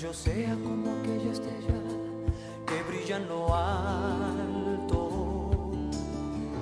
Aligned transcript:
yo 0.00 0.12
sea 0.12 0.54
como 0.62 0.98
aquella 1.00 1.32
estrella 1.32 1.74
que 2.66 2.82
brilla 2.82 3.16
en 3.16 3.28
lo 3.28 3.54
alto. 3.54 5.00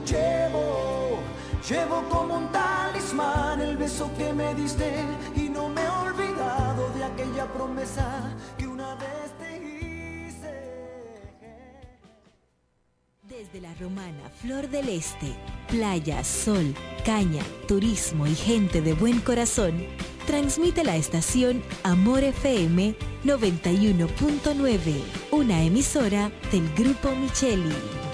Llevo, 0.06 1.18
llevo 1.68 2.04
como 2.10 2.36
un 2.36 2.52
talismán 2.52 3.60
el 3.60 3.76
beso 3.76 4.10
que 4.16 4.32
me 4.32 4.54
diste 4.54 4.92
y 5.34 5.48
no 5.48 5.68
me 5.68 5.82
he 5.82 5.88
olvidado 5.88 6.90
de 6.90 7.04
aquella 7.04 7.52
promesa 7.52 8.36
que 8.56 8.68
una 8.68 8.94
vez 8.96 9.32
te 9.38 9.56
hice. 9.56 10.54
Desde 13.22 13.60
la 13.60 13.74
romana 13.74 14.28
Flor 14.40 14.68
del 14.68 14.88
Este, 14.90 15.34
playa, 15.68 16.22
sol, 16.22 16.74
caña, 17.04 17.42
turismo 17.66 18.26
y 18.28 18.34
gente 18.36 18.80
de 18.80 18.92
buen 18.92 19.20
corazón 19.20 19.74
transmite 20.26 20.84
la 20.84 20.96
estación 20.96 21.62
Amor 21.82 22.24
FM 22.24 22.94
91.9, 23.24 25.02
una 25.30 25.62
emisora 25.62 26.30
del 26.50 26.68
Grupo 26.74 27.14
Micheli. 27.14 28.13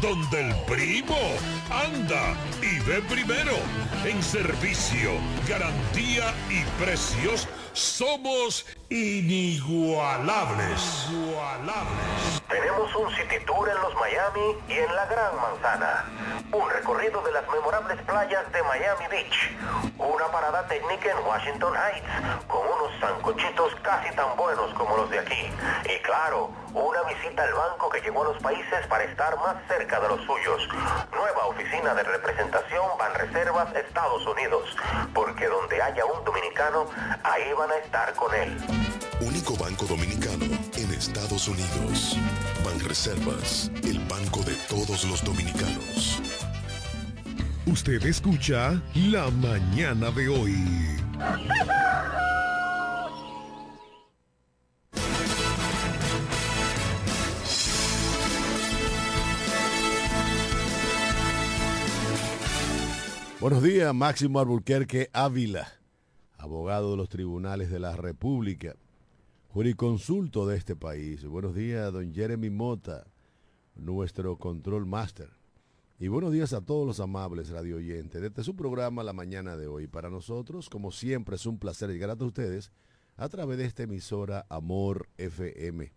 Donde 0.00 0.48
el 0.48 0.54
primo 0.66 1.18
anda 1.70 2.34
y 2.62 2.78
ve 2.88 3.02
primero. 3.02 3.52
En 4.02 4.22
servicio, 4.22 5.10
garantía 5.46 6.32
y 6.48 6.64
precios 6.82 7.46
somos 7.74 8.64
inigualables. 8.88 11.06
Tenemos 12.48 12.96
un 12.96 13.14
city 13.14 13.44
tour 13.44 13.68
en 13.68 13.78
los 13.82 13.94
Miami 13.96 14.56
y 14.68 14.72
en 14.72 14.96
la 14.96 15.04
Gran 15.04 15.36
Manzana. 15.36 16.06
Un 16.50 16.70
recorrido 16.70 17.20
de 17.22 17.32
las 17.32 17.46
memorables 17.48 18.00
playas 18.02 18.50
de 18.52 18.62
Miami 18.62 19.06
Beach. 19.10 19.50
Una 19.98 20.28
parada 20.28 20.66
técnica 20.66 21.10
en 21.10 21.18
Washington 21.26 21.74
Heights 21.76 22.08
con 22.48 22.66
unos 22.66 22.98
sancochitos 23.00 23.74
casi 23.82 24.14
tan 24.16 24.34
buenos 24.36 24.72
como 24.74 24.96
los 24.96 25.10
de 25.10 25.18
aquí. 25.18 25.50
Y 25.84 25.98
claro, 26.02 26.50
una 26.72 27.02
visita 27.02 27.44
al 27.44 27.52
banco 27.52 27.90
que 27.90 28.00
llegó 28.00 28.22
a 28.22 28.28
los 28.32 28.42
países 28.42 28.86
para 28.88 29.04
estar 29.04 29.36
más 29.36 29.56
cerca 29.68 30.00
de 30.00 30.08
los 30.08 30.24
suyos. 30.24 30.66
Nueva 31.12 31.44
oficina 31.46 31.94
de 31.94 32.02
representación 32.02 32.84
Banreservas 32.98 33.72
Estados 33.90 34.24
Unidos. 34.24 34.62
Porque 35.12 35.46
donde 35.46 35.82
haya 35.82 36.04
un 36.04 36.24
dominicano, 36.24 36.86
ahí 37.24 37.52
van 37.58 37.70
a 37.72 37.76
estar 37.76 38.14
con 38.14 38.32
él. 38.34 38.56
Único 39.20 39.56
banco 39.56 39.84
dominicano 39.84 40.44
en 40.76 40.94
Estados 40.94 41.48
Unidos. 41.48 42.16
Banreservas, 42.64 43.70
el 43.82 43.98
banco 44.00 44.42
de 44.44 44.54
todos 44.68 45.04
los 45.04 45.24
dominicanos. 45.24 46.22
Usted 47.66 48.04
escucha 48.06 48.80
La 48.94 49.28
Mañana 49.30 50.10
de 50.12 50.28
hoy. 50.28 51.00
Buenos 63.40 63.62
días, 63.62 63.94
Máximo 63.94 64.38
Alburquerque 64.38 65.08
Ávila, 65.14 65.66
abogado 66.36 66.90
de 66.90 66.98
los 66.98 67.08
tribunales 67.08 67.70
de 67.70 67.80
la 67.80 67.96
República, 67.96 68.76
juriconsulto 69.48 70.46
de 70.46 70.58
este 70.58 70.76
país. 70.76 71.24
Buenos 71.24 71.54
días, 71.54 71.90
don 71.90 72.12
Jeremy 72.12 72.50
Mota, 72.50 73.06
nuestro 73.74 74.36
control 74.36 74.84
master. 74.84 75.30
Y 75.98 76.08
buenos 76.08 76.32
días 76.32 76.52
a 76.52 76.60
todos 76.60 76.86
los 76.86 77.00
amables 77.00 77.48
radio 77.48 77.78
oyentes. 77.78 78.20
Desde 78.20 78.44
su 78.44 78.54
programa 78.54 79.02
La 79.02 79.14
Mañana 79.14 79.56
de 79.56 79.68
hoy. 79.68 79.86
Para 79.86 80.10
nosotros, 80.10 80.68
como 80.68 80.92
siempre, 80.92 81.36
es 81.36 81.46
un 81.46 81.58
placer 81.58 81.88
llegar 81.88 82.10
a 82.10 82.22
ustedes 82.22 82.70
a 83.16 83.30
través 83.30 83.56
de 83.56 83.64
esta 83.64 83.84
emisora 83.84 84.44
Amor 84.50 85.08
FM, 85.16 85.94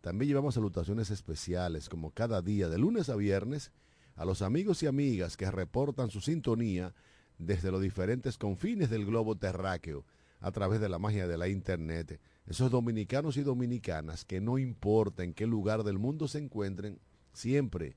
También 0.00 0.28
llevamos 0.28 0.54
salutaciones 0.54 1.10
especiales 1.10 1.90
como 1.90 2.12
cada 2.12 2.40
día, 2.40 2.68
de 2.68 2.78
lunes 2.78 3.10
a 3.10 3.16
viernes, 3.16 3.72
a 4.14 4.24
los 4.24 4.42
amigos 4.42 4.82
y 4.82 4.86
amigas 4.86 5.36
que 5.36 5.50
reportan 5.50 6.10
su 6.10 6.20
sintonía 6.20 6.94
desde 7.38 7.70
los 7.70 7.82
diferentes 7.82 8.38
confines 8.38 8.90
del 8.90 9.06
globo 9.06 9.36
terráqueo 9.36 10.04
a 10.40 10.50
través 10.52 10.80
de 10.80 10.88
la 10.88 10.98
magia 10.98 11.26
de 11.26 11.36
la 11.36 11.48
Internet. 11.48 12.20
Esos 12.50 12.68
dominicanos 12.68 13.36
y 13.36 13.42
dominicanas 13.42 14.24
que 14.24 14.40
no 14.40 14.58
importa 14.58 15.22
en 15.22 15.34
qué 15.34 15.46
lugar 15.46 15.84
del 15.84 16.00
mundo 16.00 16.26
se 16.26 16.40
encuentren, 16.40 16.98
siempre 17.32 17.94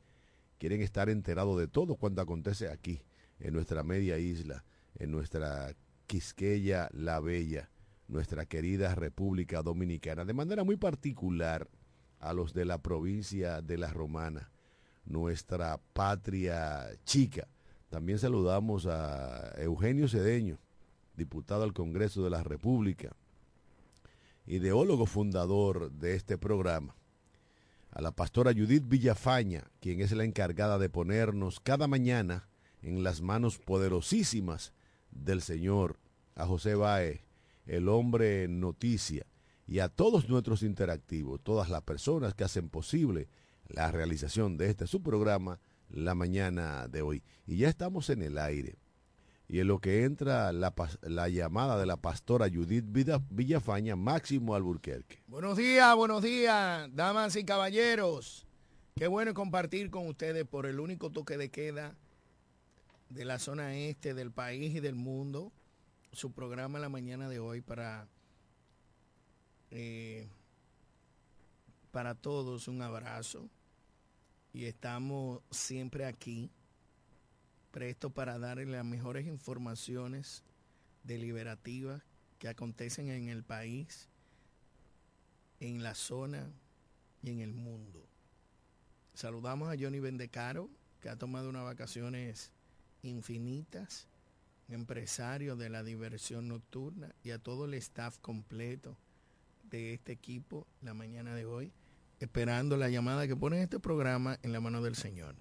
quieren 0.59 0.79
estar 0.81 1.09
enterados 1.09 1.57
de 1.57 1.67
todo 1.67 1.95
cuanto 1.95 2.21
acontece 2.21 2.69
aquí, 2.69 3.01
en 3.39 3.55
nuestra 3.55 3.81
media 3.81 4.19
isla, 4.19 4.63
en 4.93 5.09
nuestra 5.09 5.75
Quisqueya 6.05 6.87
la 6.93 7.19
Bella, 7.19 7.71
nuestra 8.07 8.45
querida 8.45 8.93
República 8.93 9.63
Dominicana, 9.63 10.23
de 10.23 10.33
manera 10.33 10.63
muy 10.63 10.77
particular 10.77 11.67
a 12.19 12.31
los 12.33 12.53
de 12.53 12.65
la 12.65 12.77
provincia 12.77 13.59
de 13.63 13.79
La 13.79 13.91
Romana, 13.91 14.51
nuestra 15.03 15.81
patria 15.93 16.89
chica. 17.05 17.47
También 17.89 18.19
saludamos 18.19 18.85
a 18.85 19.59
Eugenio 19.59 20.07
Cedeño, 20.07 20.59
diputado 21.17 21.63
al 21.63 21.73
Congreso 21.73 22.23
de 22.23 22.29
la 22.29 22.43
República, 22.43 23.15
ideólogo 24.45 25.05
fundador 25.05 25.91
de 25.91 26.15
este 26.15 26.37
programa, 26.37 26.95
a 27.91 28.01
la 28.01 28.11
pastora 28.11 28.53
Judith 28.53 28.87
Villafaña, 28.87 29.65
quien 29.79 30.01
es 30.01 30.11
la 30.11 30.23
encargada 30.23 30.79
de 30.79 30.89
ponernos 30.89 31.59
cada 31.59 31.87
mañana 31.87 32.47
en 32.81 33.03
las 33.03 33.21
manos 33.21 33.57
poderosísimas 33.57 34.73
del 35.11 35.41
Señor, 35.41 35.99
a 36.35 36.45
José 36.45 36.75
Bae, 36.75 37.23
el 37.65 37.87
hombre 37.87 38.47
noticia, 38.47 39.25
y 39.67 39.79
a 39.79 39.89
todos 39.89 40.27
nuestros 40.27 40.63
interactivos, 40.63 41.41
todas 41.41 41.69
las 41.69 41.83
personas 41.83 42.33
que 42.33 42.43
hacen 42.43 42.69
posible 42.69 43.29
la 43.67 43.91
realización 43.91 44.57
de 44.57 44.69
este 44.69 44.87
su 44.87 45.01
programa 45.01 45.59
la 45.89 46.15
mañana 46.15 46.87
de 46.87 47.01
hoy. 47.01 47.23
Y 47.45 47.57
ya 47.57 47.69
estamos 47.69 48.09
en 48.09 48.23
el 48.23 48.37
aire. 48.37 48.75
Y 49.53 49.59
en 49.59 49.67
lo 49.67 49.77
que 49.77 50.03
entra 50.03 50.51
la, 50.51 50.73
la 51.03 51.29
llamada 51.29 51.77
de 51.77 51.85
la 51.85 51.95
pastora 51.95 52.49
Judith 52.49 52.85
Villafaña, 53.29 53.95
Máximo 53.95 54.55
Alburquerque. 54.55 55.21
Buenos 55.27 55.57
días, 55.57 55.95
buenos 55.95 56.23
días, 56.23 56.89
damas 56.91 57.35
y 57.35 57.43
caballeros. 57.45 58.47
Qué 58.95 59.05
bueno 59.05 59.35
compartir 59.35 59.91
con 59.91 60.07
ustedes 60.07 60.43
por 60.43 60.65
el 60.65 60.79
único 60.79 61.11
toque 61.11 61.37
de 61.37 61.51
queda 61.51 61.95
de 63.09 63.25
la 63.25 63.37
zona 63.37 63.75
este 63.75 64.15
del 64.15 64.31
país 64.31 64.73
y 64.73 64.79
del 64.79 64.95
mundo 64.95 65.51
su 66.13 66.31
programa 66.31 66.79
la 66.79 66.89
mañana 66.89 67.29
de 67.29 67.37
hoy 67.37 67.61
para 67.61 68.07
eh, 69.69 70.29
para 71.91 72.15
todos 72.15 72.67
un 72.67 72.81
abrazo 72.81 73.51
y 74.51 74.65
estamos 74.65 75.41
siempre 75.51 76.05
aquí 76.05 76.49
prestos 77.73 78.13
para 78.13 78.37
darle 78.37 78.67
las 78.67 78.85
mejores 78.85 79.25
informaciones 79.25 80.43
deliberativas 81.03 82.03
que 82.37 82.47
acontecen 82.47 83.09
en 83.09 83.29
el 83.29 83.43
país, 83.43 84.07
en 85.59 85.81
la 85.81 85.95
zona 85.95 86.47
y 87.23 87.31
en 87.31 87.39
el 87.41 87.53
mundo. 87.53 88.05
Saludamos 89.15 89.69
a 89.69 89.75
Johnny 89.77 89.99
Bendecaro, 89.99 90.69
que 91.01 91.09
ha 91.09 91.17
tomado 91.17 91.49
unas 91.49 91.63
vacaciones 91.63 92.51
infinitas, 93.01 94.07
empresario 94.69 95.55
de 95.55 95.69
la 95.69 95.83
diversión 95.83 96.47
nocturna 96.47 97.13
y 97.23 97.31
a 97.31 97.39
todo 97.39 97.65
el 97.65 97.73
staff 97.73 98.19
completo 98.19 98.95
de 99.63 99.95
este 99.95 100.11
equipo 100.11 100.67
la 100.81 100.93
mañana 100.93 101.33
de 101.33 101.45
hoy, 101.45 101.71
esperando 102.19 102.77
la 102.77 102.89
llamada 102.89 103.27
que 103.27 103.35
pone 103.35 103.63
este 103.63 103.79
programa 103.79 104.37
en 104.43 104.53
la 104.53 104.61
mano 104.61 104.83
del 104.83 104.95
Señor. 104.95 105.35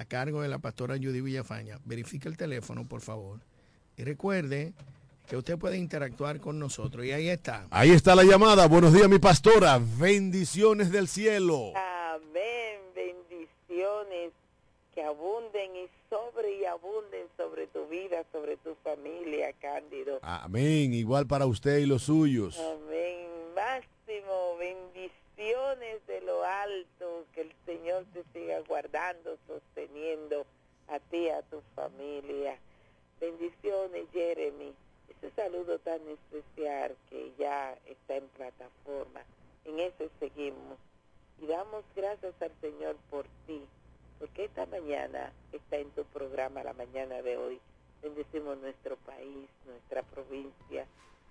A 0.00 0.06
cargo 0.06 0.40
de 0.40 0.48
la 0.48 0.58
pastora 0.58 0.96
Judy 0.96 1.20
Villafaña. 1.20 1.78
Verifique 1.84 2.26
el 2.26 2.38
teléfono, 2.38 2.88
por 2.88 3.02
favor. 3.02 3.38
Y 3.98 4.04
recuerde 4.04 4.72
que 5.28 5.36
usted 5.36 5.58
puede 5.58 5.76
interactuar 5.76 6.40
con 6.40 6.58
nosotros. 6.58 7.04
Y 7.04 7.12
ahí 7.12 7.28
está. 7.28 7.66
Ahí 7.70 7.90
está 7.90 8.14
la 8.14 8.24
llamada. 8.24 8.66
Buenos 8.66 8.94
días, 8.94 9.10
mi 9.10 9.18
pastora. 9.18 9.78
Bendiciones 9.98 10.90
del 10.90 11.06
cielo. 11.06 11.74
Amén. 11.76 12.80
Bendiciones 12.94 14.32
que 14.94 15.02
abunden 15.02 15.76
y 15.76 15.86
sobre 16.08 16.58
y 16.58 16.64
abunden 16.64 17.26
sobre 17.36 17.66
tu 17.66 17.86
vida, 17.88 18.24
sobre 18.32 18.56
tu 18.56 18.74
familia, 18.82 19.52
Cándido. 19.60 20.18
Amén. 20.22 20.94
Igual 20.94 21.26
para 21.26 21.44
usted 21.44 21.76
y 21.76 21.84
los 21.84 22.04
suyos. 22.04 22.58
Amén. 22.58 23.28
Máximo, 23.54 24.56
bendiciones 24.58 25.19
de 25.40 26.20
lo 26.20 26.44
alto, 26.44 27.24
que 27.32 27.40
el 27.40 27.52
Señor 27.64 28.04
te 28.12 28.22
siga 28.34 28.60
guardando, 28.60 29.38
sosteniendo 29.46 30.44
a 30.86 30.98
ti, 30.98 31.30
a 31.30 31.40
tu 31.40 31.62
familia. 31.74 32.58
Bendiciones, 33.18 34.04
Jeremy. 34.12 34.74
Ese 35.08 35.30
saludo 35.30 35.78
tan 35.78 36.00
especial 36.08 36.94
que 37.08 37.32
ya 37.38 37.72
está 37.86 38.16
en 38.16 38.28
plataforma. 38.28 39.22
En 39.64 39.80
eso 39.80 40.10
seguimos. 40.18 40.76
Y 41.40 41.46
damos 41.46 41.84
gracias 41.96 42.34
al 42.42 42.52
Señor 42.60 42.96
por 43.08 43.24
ti 43.46 43.62
porque 44.18 44.44
esta 44.44 44.66
mañana 44.66 45.32
está 45.52 45.78
en 45.78 45.88
tu 45.92 46.04
programa, 46.04 46.62
la 46.62 46.74
mañana 46.74 47.22
de 47.22 47.38
hoy. 47.38 47.58
Bendecimos 48.02 48.58
nuestro 48.58 48.96
país, 48.98 49.48
nuestra 49.64 50.02
provincia 50.02 50.84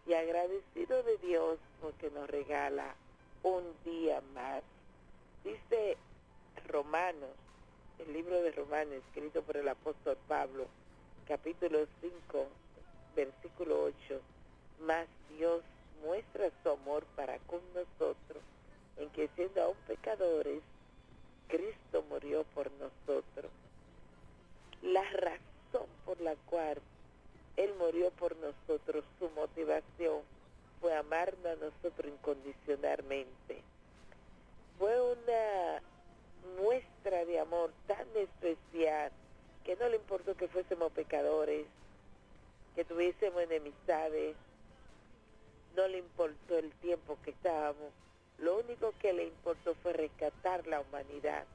y 0.07 0.13
agradecido 0.15 1.03
de 1.03 1.17
Dios 1.17 1.59
porque 1.79 2.09
nos 2.09 2.27
regala 2.27 2.95
un 3.43 3.63
día 3.85 4.21
más. 4.33 4.63
Dice 5.43 5.97
Romanos, 6.67 7.29
el 7.99 8.13
libro 8.13 8.41
de 8.41 8.51
Romanos 8.51 8.95
escrito 9.07 9.41
por 9.41 9.57
el 9.57 9.67
apóstol 9.67 10.17
Pablo, 10.27 10.67
capítulo 11.27 11.87
5, 12.01 12.47
versículo 13.15 13.83
8, 13.83 14.21
más 14.81 15.07
Dios 15.37 15.61
muestra 16.03 16.49
su 16.63 16.69
amor 16.69 17.03
para 17.15 17.37
con 17.39 17.61
nosotros 17.73 18.43
en 18.97 19.09
que 19.11 19.29
siendo 19.35 19.63
aún 19.63 19.77
pecadores, 19.87 20.61
Cristo 21.47 22.03
murió 22.09 22.43
por 22.53 22.69
nosotros. 22.73 23.51
La 24.81 25.03
razón 25.11 25.87
por 26.05 26.19
la 26.21 26.35
cual 26.45 26.79
Él 27.55 27.73
murió 27.79 28.11
por 28.11 28.35
nosotros, 28.37 29.03
su 29.17 29.29
motivación 29.29 30.21
fue 30.79 30.95
amarnos 30.95 31.45
a 31.45 31.55
nosotros 31.55 32.11
incondicionalmente. 32.11 33.61
Fue 34.77 34.99
una 35.01 35.81
muestra 36.61 37.25
de 37.25 37.39
amor 37.39 37.71
tan 37.87 38.07
especial 38.15 39.11
que 39.63 39.75
no 39.75 39.89
le 39.89 39.97
importó 39.97 40.35
que 40.35 40.47
fuésemos 40.47 40.91
pecadores, 40.91 41.65
que 42.75 42.85
tuviésemos 42.85 43.41
enemistades, 43.43 44.35
no 45.75 45.87
le 45.87 45.99
importó 45.99 46.57
el 46.57 46.71
tiempo 46.75 47.17
que 47.23 47.31
estábamos 47.31 47.91
lo 48.41 48.57
único 48.59 48.93
que 48.99 49.11
le 49.13 49.25
importó 49.25 49.75
fue 49.75 49.93
rescatar 49.93 50.65
la 50.67 50.79
humanidad. 50.79 51.45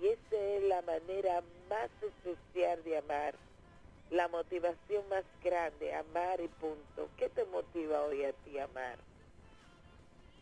Y 0.00 0.08
esa 0.08 0.36
es 0.36 0.62
la 0.64 0.82
manera 0.82 1.42
más 1.70 1.90
especial 2.02 2.82
de 2.84 2.98
amar, 2.98 3.34
la 4.10 4.28
motivación 4.28 5.08
más 5.08 5.24
grande, 5.42 5.94
amar 5.94 6.40
y 6.40 6.48
punto. 6.48 7.08
¿Qué 7.16 7.28
te 7.28 7.44
motiva 7.46 8.02
hoy 8.02 8.24
a 8.24 8.32
ti 8.32 8.58
amar? 8.58 8.98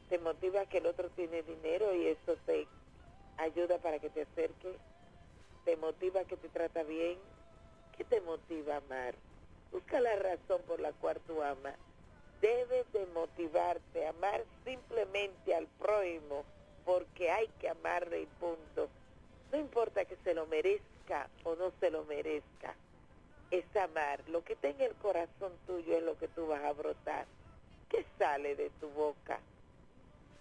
¿Te 0.09 0.19
motiva 0.19 0.67
que 0.67 0.79
el 0.79 0.87
otro 0.87 1.09
tiene 1.11 1.43
dinero 1.43 1.95
y 1.95 2.07
eso 2.09 2.37
te 2.47 2.67
ayuda 3.39 3.79
para 3.79 3.99
que 3.99 4.11
te 4.11 4.23
acerque? 4.23 4.77
¿Te 5.65 5.77
motiva 5.77 6.25
que 6.25 6.37
te 6.37 6.49
trata 6.49 6.83
bien? 6.83 7.19
¿Qué 7.97 8.05
te 8.05 8.21
motiva 8.21 8.75
a 8.75 8.79
amar? 8.79 9.15
Busca 9.73 10.01
la 10.01 10.15
razón 10.17 10.61
por 10.67 10.81
la 10.81 10.93
cual 10.93 11.19
tú 11.27 11.43
amas 11.43 11.77
debe 12.41 12.85
de 12.93 13.07
motivarte 13.07 14.07
a 14.07 14.11
amar 14.11 14.45
simplemente 14.65 15.55
al 15.55 15.67
prójimo 15.79 16.45
porque 16.85 17.31
hay 17.31 17.49
que 17.59 17.71
amarle 17.71 18.21
y 18.21 18.27
punto. 18.27 18.89
No 19.51 19.59
importa 19.59 20.05
que 20.05 20.17
se 20.23 20.35
lo 20.35 20.47
merezca 20.47 21.29
o 21.45 21.55
no 21.57 21.73
se 21.81 21.91
lo 21.91 22.05
merezca, 22.05 22.75
es 23.59 23.77
amar. 23.77 24.21
Lo 24.29 24.43
que 24.43 24.57
tenga 24.57 24.85
el 24.85 24.95
corazón 24.97 25.53
tuyo 25.67 25.97
es 25.97 26.03
lo 26.03 26.19
que 26.19 26.29
tú 26.29 26.47
vas 26.47 26.63
a 26.65 26.73
brotar. 26.73 27.27
¿Qué 27.89 28.05
sale 28.19 28.57
de 28.57 28.71
tu 28.81 28.89
boca? 28.91 29.39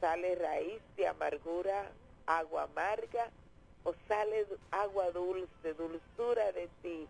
¿Sale 0.01 0.35
raíz 0.35 0.81
de 0.97 1.07
amargura, 1.07 1.91
agua 2.25 2.63
amarga 2.63 3.29
o 3.83 3.93
sale 4.07 4.45
agua 4.71 5.11
dulce, 5.11 5.73
dulzura 5.75 6.51
de 6.53 6.67
ti? 6.81 7.07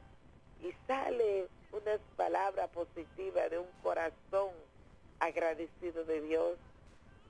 Y 0.61 0.73
sale 0.87 1.47
unas 1.71 1.99
palabras 2.17 2.69
positivas 2.69 3.49
de 3.49 3.59
un 3.59 3.71
corazón 3.81 4.51
agradecido 5.19 6.03
de 6.03 6.21
Dios, 6.21 6.57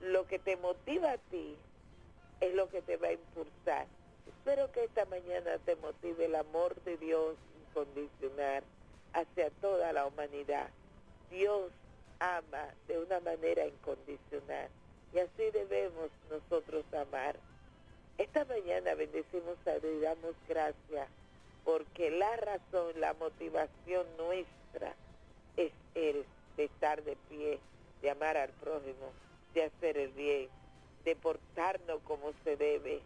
lo 0.00 0.26
que 0.26 0.38
te 0.38 0.56
motiva 0.56 1.12
a 1.12 1.18
ti 1.18 1.56
es 2.40 2.54
lo 2.54 2.68
que 2.68 2.82
te 2.82 2.96
va 2.96 3.08
a 3.08 3.12
impulsar. 3.12 3.86
Espero 4.26 4.70
que 4.72 4.84
esta 4.84 5.04
mañana 5.06 5.58
te 5.64 5.76
motive 5.76 6.26
el 6.26 6.34
amor 6.34 6.74
de 6.82 6.96
Dios 6.96 7.36
incondicional 7.74 8.62
hacia 9.12 9.50
toda 9.60 9.92
la 9.92 10.06
humanidad. 10.06 10.68
Dios 11.30 11.70
ama 12.20 12.68
de 12.86 12.98
una 12.98 13.20
manera 13.20 13.66
incondicional 13.66 14.68
y 15.12 15.18
así 15.18 15.50
debemos 15.52 16.10
nosotros 16.30 16.84
amar. 16.94 17.36
Esta 18.18 18.44
mañana 18.44 18.94
bendecimos 18.94 19.56
a 19.66 19.78
Dios 19.78 19.94
y 19.96 20.00
damos 20.00 20.34
gracias 20.48 21.08
porque 21.64 22.10
la 22.10 22.36
razón, 22.36 23.00
la 23.00 23.14
motivación 23.14 24.06
nuestra 24.16 24.94
es 25.56 25.72
el 25.94 26.24
de 26.56 26.64
estar 26.64 27.02
de 27.02 27.16
pie, 27.28 27.58
de 28.02 28.10
amar 28.10 28.36
al 28.36 28.50
prójimo, 28.50 29.12
de 29.54 29.64
hacer 29.64 29.96
el 29.98 30.12
bien, 30.12 30.48
de 31.04 31.16
portarnos 31.16 32.00
como 32.02 32.32
se 32.44 32.56
debe. 32.56 33.00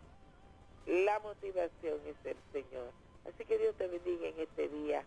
La 0.86 1.18
motivación 1.20 2.00
es 2.06 2.16
el 2.24 2.36
Señor. 2.52 2.90
Así 3.28 3.44
que 3.44 3.58
Dios 3.58 3.74
te 3.76 3.86
bendiga 3.86 4.28
en 4.28 4.40
este 4.40 4.68
día. 4.68 5.04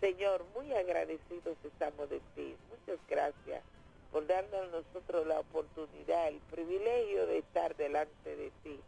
Señor, 0.00 0.44
muy 0.54 0.72
agradecidos 0.72 1.56
estamos 1.64 2.08
de 2.08 2.20
ti. 2.34 2.54
Muchas 2.70 2.98
gracias 3.08 3.62
por 4.12 4.26
darnos 4.26 4.54
a 4.54 4.66
nosotros 4.66 5.26
la 5.26 5.40
oportunidad, 5.40 6.28
el 6.28 6.38
privilegio 6.50 7.26
de 7.26 7.38
estar 7.38 7.74
delante 7.76 8.36
de 8.36 8.50
ti, 8.62 8.78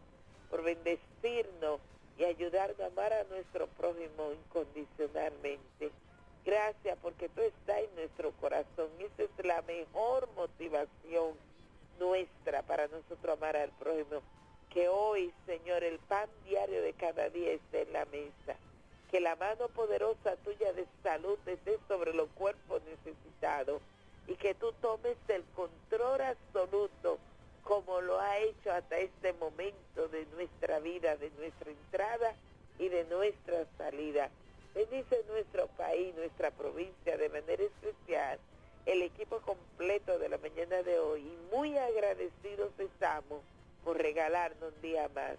por 0.49 0.63
bendecirnos 0.63 1.81
y 2.19 2.25
ayudarnos 2.25 2.81
a 2.81 2.87
amar 2.87 3.13
a 3.13 3.25
nuestro 3.25 3.67
prójimo 3.67 4.33
incondicionalmente. 4.33 5.91
Gracias 6.45 6.97
porque 7.03 7.29
tú 7.29 7.43
estás 7.43 7.79
en 7.79 7.95
nuestro 7.97 8.33
corazón. 8.41 8.89
Esa 8.99 9.25
es 9.25 9.45
la 9.45 9.61
mejor 9.63 10.29
motivación 10.37 11.35
nuestra 11.99 12.63
para 12.63 12.87
nosotros 12.89 13.37
amar 13.37 13.57
al 13.57 13.71
prójimo. 13.73 14.23
Que 14.71 14.89
hoy, 14.89 15.33
Señor, 15.47 15.83
el 15.83 15.99
pan 15.99 16.29
diario 16.45 16.81
de 16.81 16.93
cada 16.93 17.29
día 17.29 17.53
esté 17.53 17.83
en 17.83 17.93
la 17.93 18.05
mesa. 18.07 18.57
Que 19.11 19.21
la 19.21 19.37
mano 19.37 19.69
poderosa 19.69 20.37
tuya 20.45 20.73
de 20.73 20.87
salud 21.03 21.39
esté 21.47 21.79
sobre 21.89 22.13
los 22.13 22.29
cuerpos 22.31 22.83
necesitados. 22.85 23.81
Y 24.27 24.35
que 24.35 24.55
tú 24.55 24.73
tomes 24.81 25.17
el 25.29 25.43
control 25.55 26.21
absoluto 26.21 27.19
como 27.63 28.01
lo 28.01 28.19
ha 28.19 28.39
hecho 28.39 28.73
hasta 28.73 28.99
este 28.99 29.33
momento 29.35 30.09
de 30.09 30.27
nuestra 30.35 30.79
vida, 30.81 31.17
de 31.17 31.31
nuestra 31.39 31.71
entrada 31.71 32.35
y 32.79 32.89
de 32.89 33.05
nuestra 33.05 33.67
salida. 33.77 34.31
Bendice 34.75 35.23
nuestro 35.29 35.67
país, 35.69 36.15
nuestra 36.15 36.51
provincia 36.51 37.17
de 37.17 37.29
manera 37.29 37.63
especial 37.63 38.39
el 38.89 39.03
equipo 39.03 39.41
completo 39.41 40.19
de 40.19 40.31
la 40.31 40.39
mañana 40.39 40.83
de 40.83 40.99
hoy 40.99 41.21
y 41.21 41.55
muy 41.55 41.77
agradecidos 41.77 42.71
estamos 42.79 43.43
por 43.85 43.99
regalarnos 43.99 44.73
un 44.75 44.81
día 44.81 45.11
más. 45.15 45.37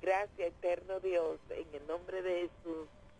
Gracias, 0.00 0.38
eterno 0.38 1.00
Dios, 1.00 1.40
en 1.50 1.66
el 1.74 1.84
nombre 1.88 2.22
de 2.22 2.42
Jesús. 2.42 2.86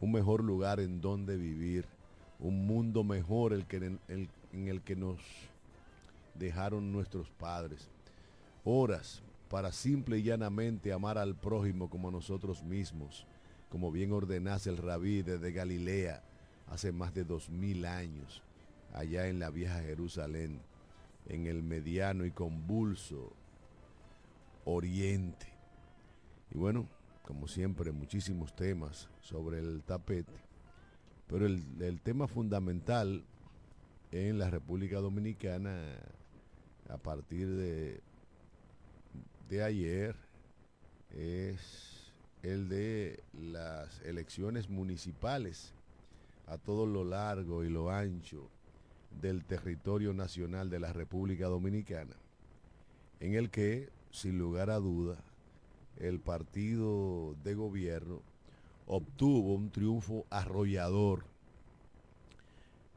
un 0.00 0.12
mejor 0.12 0.42
lugar 0.42 0.80
en 0.80 1.00
donde 1.00 1.36
vivir, 1.36 1.84
un 2.38 2.66
mundo 2.66 3.04
mejor 3.04 3.52
el 3.52 3.66
que, 3.66 3.76
en, 3.76 4.00
el, 4.08 4.28
en 4.52 4.68
el 4.68 4.80
que 4.80 4.96
nos 4.96 5.18
dejaron 6.34 6.92
nuestros 6.92 7.28
padres. 7.30 7.88
Horas 8.64 9.22
para 9.50 9.72
simple 9.72 10.18
y 10.18 10.22
llanamente 10.22 10.92
amar 10.92 11.18
al 11.18 11.34
prójimo 11.34 11.90
como 11.90 12.10
nosotros 12.10 12.62
mismos, 12.62 13.26
como 13.68 13.90
bien 13.90 14.12
ordenase 14.12 14.70
el 14.70 14.78
rabí 14.78 15.22
desde 15.22 15.52
Galilea, 15.52 16.22
hace 16.68 16.92
más 16.92 17.12
de 17.14 17.24
dos 17.24 17.50
mil 17.50 17.84
años, 17.84 18.42
allá 18.94 19.28
en 19.28 19.38
la 19.38 19.50
vieja 19.50 19.80
Jerusalén, 19.80 20.60
en 21.28 21.46
el 21.46 21.62
mediano 21.62 22.24
y 22.24 22.30
convulso 22.30 23.32
Oriente. 24.64 25.46
Y 26.52 26.58
bueno, 26.58 26.86
como 27.30 27.46
siempre, 27.46 27.92
muchísimos 27.92 28.56
temas 28.56 29.08
sobre 29.20 29.60
el 29.60 29.84
tapete, 29.84 30.32
pero 31.28 31.46
el, 31.46 32.00
tema 32.02 32.26
fundamental 32.26 33.22
en 34.10 34.36
la 34.36 34.50
República 34.50 34.98
Dominicana 34.98 35.80
a 36.88 36.96
partir 36.96 37.46
de, 37.46 38.00
de 39.48 39.62
ayer 39.62 40.16
es 41.16 42.12
el 42.42 42.68
de 42.68 43.22
las 43.40 44.00
elecciones 44.00 44.68
municipales 44.68 45.72
a 46.48 46.58
todo 46.58 46.84
lo 46.84 47.04
largo 47.04 47.62
y 47.62 47.68
lo 47.68 47.92
ancho 47.92 48.50
del 49.20 49.44
territorio 49.44 50.12
nacional 50.12 50.68
de 50.68 50.80
la 50.80 50.92
República 50.92 51.46
Dominicana, 51.46 52.16
en 53.20 53.34
el 53.34 53.50
que, 53.50 53.88
sin 54.10 54.36
lugar 54.36 54.68
a 54.68 54.80
duda, 54.80 55.22
el 56.00 56.20
partido 56.20 57.34
de 57.44 57.54
gobierno 57.54 58.22
obtuvo 58.86 59.54
un 59.54 59.70
triunfo 59.70 60.26
arrollador 60.30 61.24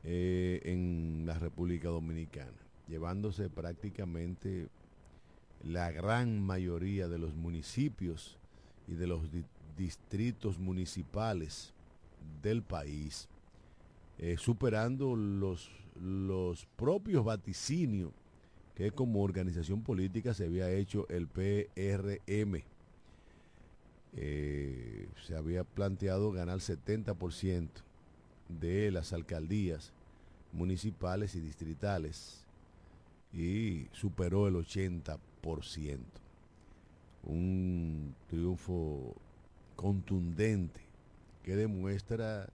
eh, 0.04 0.62
en 0.66 1.24
la 1.26 1.38
República 1.38 1.90
Dominicana, 1.90 2.52
llevándose 2.88 3.50
prácticamente 3.50 4.68
la 5.64 5.92
gran 5.92 6.42
mayoría 6.42 7.08
de 7.08 7.20
los 7.20 7.36
municipios 7.36 8.38
y 8.88 8.94
de 8.94 9.08
los 9.08 9.32
di 9.32 9.44
distritos 9.78 10.60
municipales 10.60 11.74
del 12.44 12.62
país 12.62 13.28
eh, 14.20 14.36
superando 14.38 15.16
los, 15.16 15.72
los 16.00 16.68
propios 16.76 17.26
vaticinios 17.26 18.12
que 18.76 18.92
como 18.92 19.24
organización 19.24 19.82
política 19.82 20.34
se 20.34 20.46
había 20.46 20.70
hecho 20.70 21.08
el 21.10 21.28
PRM. 21.28 22.64
Eh, 24.16 25.08
se 25.26 25.36
había 25.36 25.64
planteado 25.64 26.32
ganar 26.32 26.60
70% 26.60 27.70
de 28.48 28.92
las 28.92 29.14
alcaldías 29.14 29.92
municipales 30.52 31.36
y 31.36 31.40
distritales 31.40 32.46
y 33.34 33.88
superó 33.92 34.48
el 34.48 34.56
80%. 34.56 35.18
Un 37.24 38.14
triunfo 38.28 39.16
contundente 39.76 40.82
que 41.42 41.56
demuestra 41.56 42.50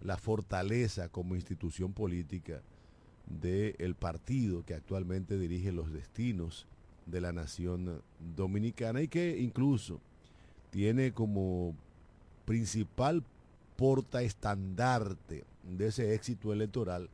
la 0.00 0.16
fortaleza 0.16 1.08
como 1.08 1.34
institución 1.34 1.92
política 1.92 2.62
del 3.26 3.94
partido 3.94 4.64
que 4.64 4.74
actualmente 4.74 5.38
dirige 5.38 5.72
los 5.72 5.92
destinos 5.92 6.66
de 7.06 7.20
la 7.20 7.32
nación 7.32 8.02
dominicana 8.36 9.02
y 9.02 9.08
que 9.08 9.38
incluso 9.38 10.00
tiene 10.74 11.12
como 11.12 11.74
principal 12.46 13.22
portaestandarte 13.76 15.44
de 15.62 15.86
ese 15.86 16.16
éxito 16.16 16.52
electoral 16.52 17.08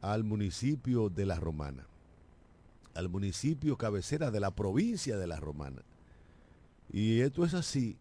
al 0.00 0.22
municipio 0.22 1.08
de 1.08 1.26
La 1.26 1.40
Romana, 1.40 1.88
al 2.94 3.08
municipio 3.08 3.76
cabecera 3.76 4.30
de 4.30 4.38
la 4.38 4.52
provincia 4.52 5.16
de 5.16 5.26
La 5.26 5.40
Romana. 5.40 5.82
Y 6.88 7.22
esto 7.22 7.44
es 7.44 7.54
así 7.54 7.96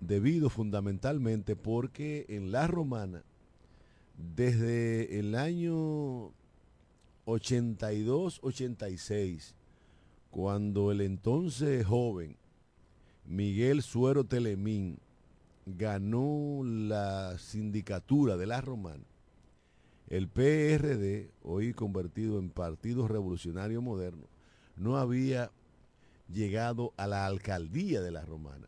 debido 0.00 0.50
fundamentalmente 0.50 1.56
porque 1.56 2.26
en 2.28 2.52
La 2.52 2.66
Romana 2.66 3.22
desde 4.36 5.18
el 5.18 5.34
año 5.34 6.30
82-86, 7.24 9.54
cuando 10.30 10.92
el 10.92 11.00
entonces 11.00 11.86
joven 11.86 12.36
Miguel 13.28 13.82
Suero 13.82 14.24
Telemín 14.24 14.98
ganó 15.66 16.62
la 16.64 17.38
sindicatura 17.38 18.36
de 18.36 18.46
la 18.46 18.60
Romana, 18.60 19.04
el 20.08 20.28
PRD, 20.28 21.30
hoy 21.42 21.74
convertido 21.74 22.38
en 22.38 22.50
Partido 22.50 23.08
Revolucionario 23.08 23.82
Moderno, 23.82 24.26
no 24.76 24.96
había 24.96 25.50
llegado 26.32 26.92
a 26.96 27.06
la 27.06 27.26
alcaldía 27.26 28.00
de 28.00 28.12
la 28.12 28.24
Romana 28.24 28.66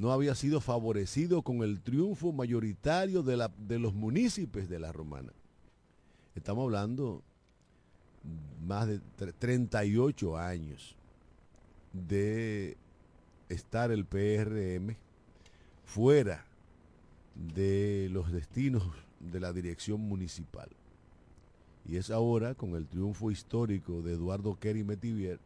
no 0.00 0.12
había 0.12 0.34
sido 0.34 0.62
favorecido 0.62 1.42
con 1.42 1.62
el 1.62 1.82
triunfo 1.82 2.32
mayoritario 2.32 3.22
de, 3.22 3.78
los 3.78 3.92
municipios 3.92 4.66
de 4.66 4.78
la 4.78 4.92
Romana. 4.92 5.30
Estamos 6.34 6.64
hablando 6.64 7.22
más 8.66 8.88
de 8.88 9.00
38 9.38 10.38
años 10.38 10.96
de 11.92 12.78
estar 13.50 13.90
el 13.90 14.06
PRM 14.06 14.96
fuera 15.84 16.46
de 17.34 18.08
los 18.10 18.32
destinos 18.32 18.84
de 19.18 19.40
la 19.40 19.52
dirección 19.52 20.00
municipal. 20.00 20.68
Y 21.86 21.96
es 21.96 22.10
ahora, 22.10 22.54
con 22.54 22.76
el 22.76 22.86
triunfo 22.86 23.30
histórico 23.30 24.00
de 24.02 24.12
Eduardo 24.12 24.56
Kerry 24.58 24.84
Metivier, 24.84 25.40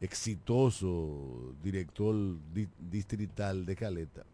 exitoso 0.00 1.54
director 1.62 2.14
distrital 2.90 3.64
de 3.64 3.76
Caleta, 3.76 4.24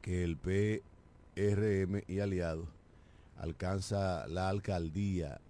que 0.00 0.22
el 0.22 0.36
PRM 0.36 2.02
y 2.06 2.20
aliados 2.20 2.68
alcanza 3.38 4.28
la 4.28 4.48
alcaldía 4.48 5.40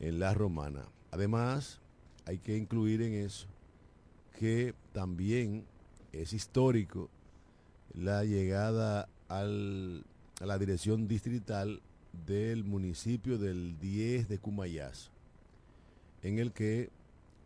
en 0.00 0.18
la 0.18 0.34
romana. 0.34 0.84
Además, 1.10 1.80
hay 2.26 2.38
que 2.38 2.58
incluir 2.58 3.00
en 3.00 3.14
eso 3.14 3.48
que 4.38 4.72
también 4.92 5.64
es 6.12 6.32
histórico 6.32 7.10
la 7.92 8.22
llegada 8.22 9.08
al, 9.28 10.04
a 10.40 10.46
la 10.46 10.58
dirección 10.58 11.08
distrital 11.08 11.82
del 12.24 12.62
municipio 12.62 13.36
del 13.36 13.80
10 13.80 14.28
de 14.28 14.38
Cumayas, 14.38 15.10
en 16.22 16.38
el 16.38 16.52
que 16.52 16.88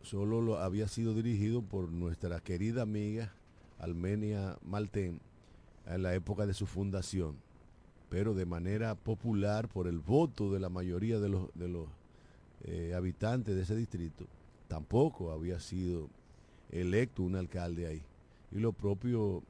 solo 0.03 0.39
lo 0.39 0.59
había 0.59 0.87
sido 0.87 1.15
dirigido 1.15 1.63
por 1.63 1.91
nuestra 1.91 2.39
querida 2.41 2.83
amiga 2.83 3.33
Almenia 3.79 4.59
Maltén 4.61 5.19
en 5.87 6.03
la 6.03 6.13
época 6.13 6.45
de 6.45 6.53
su 6.53 6.67
fundación, 6.67 7.37
pero 8.09 8.35
de 8.35 8.45
manera 8.45 8.93
popular 8.93 9.67
por 9.67 9.87
el 9.87 9.97
voto 9.97 10.53
de 10.53 10.59
la 10.59 10.69
mayoría 10.69 11.19
de 11.19 11.29
los, 11.29 11.49
de 11.55 11.69
los 11.69 11.87
eh, 12.65 12.93
habitantes 12.95 13.55
de 13.55 13.63
ese 13.63 13.75
distrito, 13.75 14.27
tampoco 14.67 15.31
había 15.31 15.59
sido 15.59 16.07
electo 16.73 17.23
un 17.23 17.35
alcalde 17.35 17.87
ahí. 17.87 18.01
Y 18.51 18.59
lo 18.59 18.73
propio, 18.73 19.43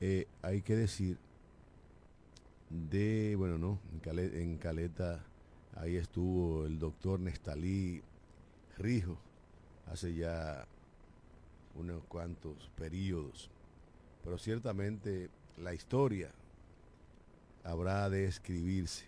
eh, 0.00 0.26
hay 0.42 0.62
que 0.62 0.74
decir, 0.74 1.18
de, 2.90 3.34
bueno, 3.36 3.58
no, 3.58 3.78
en 4.04 4.56
Caleta, 4.56 5.22
ahí 5.76 5.96
estuvo 5.96 6.66
el 6.66 6.78
doctor 6.78 7.20
Nestalí 7.20 8.02
Rijo, 8.78 9.18
hace 9.90 10.14
ya 10.14 10.66
unos 11.78 12.02
cuantos 12.04 12.70
periodos. 12.76 13.50
Pero 14.24 14.38
ciertamente 14.38 15.28
la 15.58 15.74
historia 15.74 16.30
habrá 17.64 18.08
de 18.08 18.24
escribirse 18.24 19.04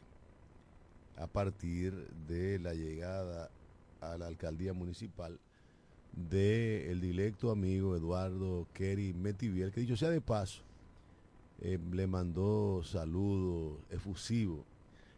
a 1.17 1.27
partir 1.27 1.95
de 2.29 2.59
la 2.59 2.75
llegada 2.75 3.51
a 4.01 4.19
la 4.19 4.27
alcaldía 4.27 4.73
municipal 4.73 5.39
del 6.17 6.91
el 6.91 7.01
directo 7.01 7.51
amigo 7.51 7.97
Eduardo 7.97 8.67
Kerry 8.73 9.13
Metivier, 9.13 9.73
que 9.73 9.81
dicho 9.81 9.97
sea 9.97 10.11
de 10.11 10.21
paso, 10.21 10.63
eh, 11.61 11.79
le 11.93 12.07
mandó 12.07 12.83
saludos 12.85 13.79
efusivos 13.91 14.61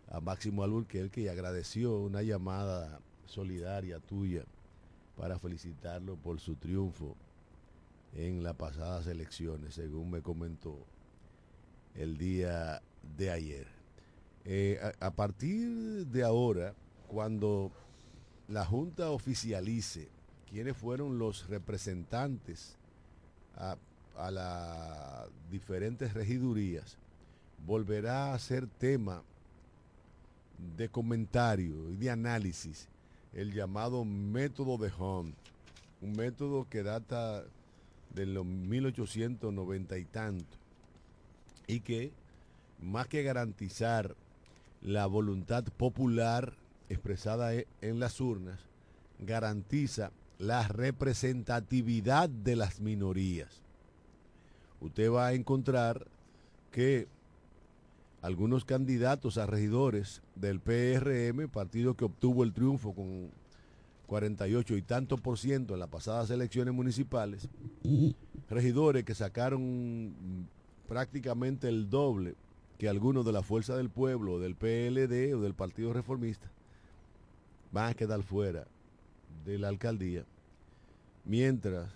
a 0.09 0.20
Máximo 0.20 0.62
Alburquerque 0.62 1.22
y 1.22 1.28
agradeció 1.28 1.98
una 1.98 2.22
llamada 2.22 3.00
solidaria 3.26 3.98
tuya 3.98 4.44
para 5.16 5.38
felicitarlo 5.38 6.16
por 6.16 6.40
su 6.40 6.56
triunfo 6.56 7.16
en 8.14 8.42
las 8.42 8.54
pasadas 8.54 9.06
elecciones, 9.06 9.74
según 9.74 10.11
me 10.11 10.22
comentó 10.22 10.78
el 11.94 12.16
día 12.16 12.82
de 13.16 13.30
ayer. 13.30 13.66
Eh, 14.44 14.78
a, 15.00 15.11
partir 15.11 16.06
de 16.06 16.22
ahora, 16.22 16.74
cuando 17.09 17.72
la 18.48 18.64
Junta 18.64 19.11
oficialice 19.11 20.09
quiénes 20.50 20.76
fueron 20.76 21.18
los 21.18 21.48
representantes 21.48 22.76
a, 23.56 23.76
las 24.30 25.28
diferentes 25.50 26.14
regidurías, 26.14 26.96
volverá 27.66 28.32
a 28.32 28.38
ser 28.38 28.66
tema 28.66 29.22
de 30.76 30.88
comentario 30.88 31.90
y 31.90 31.96
de 31.96 32.11
análisis 32.11 32.88
el 33.35 33.52
llamado 33.52 34.06
método 34.06 34.78
de 34.78 34.90
Home, 34.98 35.35
un 36.00 36.12
método 36.12 36.66
que 36.70 36.82
data 36.82 37.44
de 38.14 38.24
los 38.24 38.46
1890 38.46 39.98
y 39.98 40.04
tanto, 40.06 40.56
y 41.66 41.80
que 41.80 42.12
más 42.80 43.09
que 43.09 43.22
garantizar 43.22 44.14
la 44.80 45.04
voluntad 45.06 45.64
popular 45.64 46.54
expresada 46.88 47.54
e, 47.54 47.66
en 47.82 48.00
las 48.00 48.20
urnas, 48.20 48.59
garantiza 49.18 50.11
la 50.38 50.68
representatividad 50.68 52.29
de 52.29 52.57
las 52.57 52.81
minorías. 52.81 53.62
Usted 54.81 55.11
va 55.11 55.29
a 55.29 55.33
encontrar 55.33 56.07
que 56.70 57.09
algunos 58.20 58.64
candidatos 58.64 59.38
a 59.38 59.46
regidores 59.46 60.22
del 60.35 60.61
PRM, 60.61 61.49
partido 61.49 61.94
que 61.94 62.05
obtuvo 62.05 62.44
el 62.44 62.53
triunfo 62.53 62.92
con 62.92 63.31
48 64.07 64.77
y 64.77 64.83
tanto 64.83 65.16
por 65.16 65.38
ciento 65.38 65.75
en 65.75 65.81
las 65.81 65.88
pasadas 65.88 66.31
elecciones 66.31 66.75
municipales, 66.75 67.49
regidores 68.51 69.05
que 69.05 69.14
sacaron 69.14 70.49
prácticamente 70.87 71.68
el 71.68 71.88
doble 71.88 72.35
que 72.79 72.88
algunos 72.88 73.25
de 73.25 73.33
la 73.33 73.42
Fuerza 73.42 73.77
del 73.77 73.88
Pueblo, 73.88 74.38
del 74.38 74.55
PLD 74.55 75.35
o 75.35 75.40
del 75.40 75.55
Partido 75.55 75.92
Reformista, 75.92 76.51
van 77.72 77.90
a 77.90 77.94
quedar 77.94 78.22
fuera 78.22 78.66
de 79.46 79.59
la 79.59 79.68
alcaldía, 79.68 80.24
mientras 81.24 81.90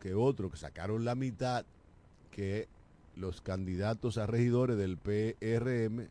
que 0.00 0.14
otros 0.14 0.52
que 0.52 0.56
sacaron 0.56 1.04
la 1.04 1.14
mitad, 1.14 1.66
que 2.30 2.68
los 3.16 3.40
candidatos 3.40 4.16
a 4.18 4.26
regidores 4.26 4.78
del 4.78 4.96
PRM 4.96 6.08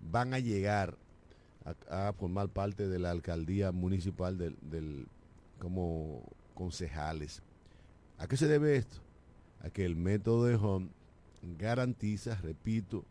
van 0.00 0.34
a 0.34 0.38
llegar 0.38 0.96
a, 1.88 2.12
formar 2.14 2.48
parte 2.48 2.88
de 2.88 2.98
la 2.98 3.10
alcaldía 3.10 3.70
municipal 3.70 4.38
del, 4.38 5.06
como 5.58 6.22
concejales. 6.54 7.42
¿A 8.18 8.26
qué 8.26 8.36
se 8.36 8.48
debe 8.48 8.76
esto? 8.76 8.98
A 9.62 9.70
que 9.70 9.84
el 9.84 9.94
método 9.94 10.46
de 10.46 10.56
Home 10.56 10.88
garantiza, 11.58 12.34
repito, 12.36 13.04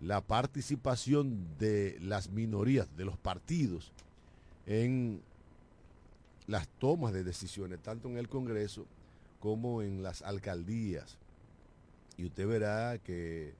la 0.00 0.20
participación 0.20 1.58
de 1.58 1.98
las 2.00 2.30
minorías, 2.30 2.88
de 2.96 3.04
los 3.04 3.18
partidos, 3.18 3.92
en 4.66 5.20
las 6.46 6.68
tomas 6.68 7.12
de 7.12 7.24
decisiones, 7.24 7.80
tanto 7.80 8.08
en 8.08 8.18
el 8.18 8.28
Congreso 8.28 8.86
como 9.40 9.82
en 9.82 10.02
las 10.02 10.22
alcaldías 10.22 11.18
y 12.16 12.24
usted 12.24 12.46
verá 12.46 12.98
que 12.98 13.54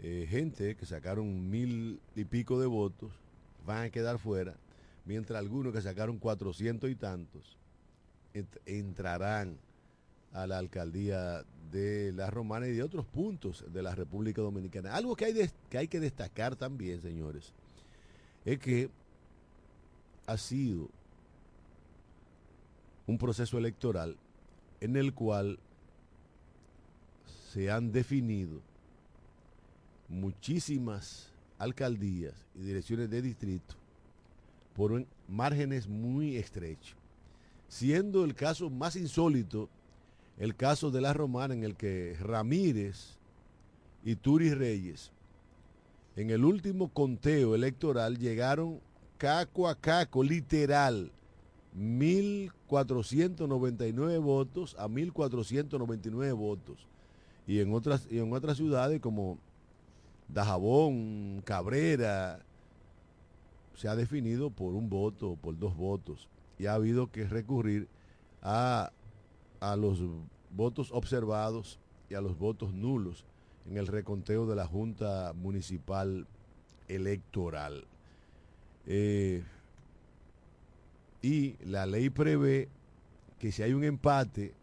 eh, 0.00 0.26
gente 0.28 0.76
que 0.76 0.86
sacaron 0.86 1.50
mil 1.50 2.00
y 2.14 2.24
pico 2.24 2.60
de 2.60 2.66
votos 2.66 3.10
van 3.64 3.84
a 3.84 3.90
quedar 3.90 4.18
fuera, 4.18 4.54
mientras 5.04 5.38
algunos 5.38 5.72
que 5.72 5.80
sacaron 5.80 6.18
cuatrocientos 6.18 6.90
y 6.90 6.94
tantos 6.94 7.56
entrarán 8.66 9.56
a 10.32 10.46
la 10.46 10.58
alcaldía 10.58 11.42
de 11.72 12.12
la 12.12 12.30
Romana 12.30 12.68
y 12.68 12.72
de 12.72 12.82
otros 12.82 13.06
puntos 13.06 13.64
de 13.72 13.82
la 13.82 13.94
República 13.94 14.42
Dominicana. 14.42 14.94
Algo 14.94 15.16
que 15.16 15.24
hay, 15.24 15.50
que 15.70 15.78
hay 15.78 15.88
que 15.88 16.00
destacar 16.00 16.54
también, 16.54 17.00
señores, 17.00 17.54
es 18.44 18.58
que 18.58 18.90
ha 20.26 20.36
sido 20.36 20.90
un 23.06 23.18
proceso 23.18 23.58
electoral 23.58 24.16
en 24.80 24.96
el 24.96 25.14
cual 25.14 25.58
se 27.52 27.70
han 27.70 27.92
definido 27.92 28.60
muchísimas 30.08 31.30
alcaldías 31.58 32.34
y 32.54 32.60
direcciones 32.60 33.10
de 33.10 33.22
distrito 33.22 33.74
por 34.74 35.06
márgenes 35.28 35.88
muy 35.88 36.36
estrechos, 36.36 36.96
siendo 37.68 38.24
el 38.24 38.34
caso 38.34 38.68
más 38.70 38.96
insólito 38.96 39.68
el 40.38 40.54
caso 40.54 40.90
de 40.90 41.00
la 41.00 41.14
Romana 41.14 41.54
en 41.54 41.64
el 41.64 41.76
que 41.76 42.14
Ramírez 42.20 43.16
y 44.04 44.16
Turi 44.16 44.52
Reyes 44.52 45.10
en 46.16 46.30
el 46.30 46.44
último 46.44 46.88
conteo 46.88 47.54
electoral 47.54 48.18
llegaron 48.18 48.80
caco 49.18 49.68
a 49.68 49.74
caco, 49.74 50.24
literal, 50.24 51.12
1.499 51.76 54.20
votos 54.20 54.74
a 54.78 54.88
1.499 54.88 56.34
votos 56.34 56.88
y 57.46 57.60
en 57.60 57.72
otras, 57.72 58.08
y 58.10 58.18
en 58.18 58.32
otras 58.32 58.56
ciudades 58.56 59.00
como 59.00 59.38
Dajabón, 60.28 61.42
Cabrera, 61.44 62.40
se 63.74 63.88
ha 63.88 63.94
definido 63.94 64.50
por 64.50 64.74
un 64.74 64.88
voto, 64.88 65.36
por 65.40 65.56
dos 65.58 65.76
votos, 65.76 66.28
y 66.58 66.66
ha 66.66 66.74
habido 66.74 67.12
que 67.12 67.28
recurrir 67.28 67.88
a, 68.42 68.90
a 69.60 69.76
los 69.76 70.02
votos 70.50 70.90
observados 70.92 71.78
y 72.08 72.14
a 72.14 72.20
los 72.20 72.38
votos 72.38 72.72
nulos 72.72 73.24
en 73.68 73.76
el 73.76 73.86
reconteo 73.86 74.46
de 74.46 74.56
la 74.56 74.66
Junta 74.66 75.32
Municipal 75.34 76.26
Electoral. 76.88 77.84
Eh, 78.86 79.44
y 81.26 81.56
la 81.64 81.86
ley 81.86 82.08
prevé 82.08 82.68
que 83.40 83.50
si 83.50 83.60
hay 83.64 83.72
un 83.72 83.82
empate 83.82 84.54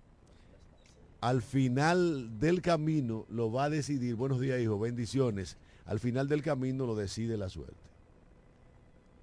al 1.19 1.41
final 1.41 2.39
del 2.39 2.61
camino 2.61 3.25
lo 3.27 3.51
va 3.51 3.65
a 3.65 3.69
decidir, 3.69 4.15
buenos 4.15 4.39
días 4.39 4.61
hijo, 4.61 4.79
bendiciones, 4.79 5.57
al 5.85 5.99
final 5.99 6.29
del 6.29 6.41
camino 6.41 6.85
lo 6.85 6.95
decide 6.95 7.35
la 7.35 7.49
suerte. 7.49 7.75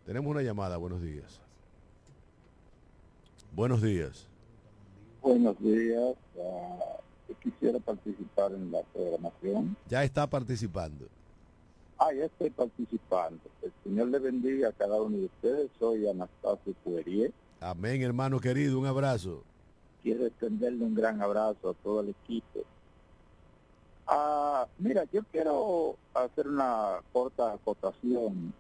Tenemos 0.05 0.31
una 0.31 0.43
llamada, 0.43 0.77
buenos 0.77 1.01
días. 1.01 1.41
Buenos 3.55 3.81
días. 3.81 4.27
Buenos 5.23 5.59
días, 5.61 6.15
que 7.27 7.35
quisiera 7.43 7.79
participar 7.79 8.53
en 8.53 8.71
la 8.71 8.83
programación. 8.83 9.77
Ya 9.89 10.05
está 10.05 10.29
participando. 10.29 11.09
Ah, 12.03 12.15
ya 12.15 12.25
estoy 12.25 12.49
participando. 12.49 13.43
El 13.61 13.73
Señor 13.85 14.09
le 14.09 14.19
bendiga 14.19 14.71
a 14.71 14.73
cada 14.73 15.03
uno 15.03 15.19
de 15.19 15.27
ustedes. 15.27 15.71
Soy 15.79 16.09
Anastasio 16.09 16.73
Puerier. 16.83 17.31
Amén, 17.61 18.01
hermano 18.01 18.41
querido. 18.41 18.79
Un 18.79 18.87
abrazo. 18.87 19.43
Quiero 20.03 20.25
extenderle 20.25 20.83
un 20.83 20.95
gran 20.95 21.21
abrazo 21.21 21.69
a 21.69 21.75
todo 21.75 22.01
el 22.01 22.09
equipo. 22.09 22.61
Ah, 24.07 24.67
mira, 24.79 25.05
yo 25.13 25.21
quiero 25.31 25.97
hacer 26.15 26.49
una 26.49 27.03
corta 27.13 27.53
acotación 27.53 28.55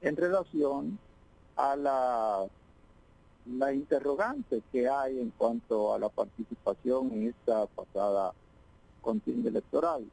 en 0.00 0.16
relación 0.16 0.98
a 1.54 1.76
la, 1.76 2.44
la 3.46 3.72
interrogante 3.72 4.62
que 4.72 4.88
hay 4.88 5.20
en 5.20 5.30
cuanto 5.38 5.94
a 5.94 5.98
la 6.00 6.08
participación 6.08 7.12
en 7.12 7.28
esta 7.28 7.66
pasada 7.66 8.32
contienda 9.00 9.48
electoral. 9.48 10.04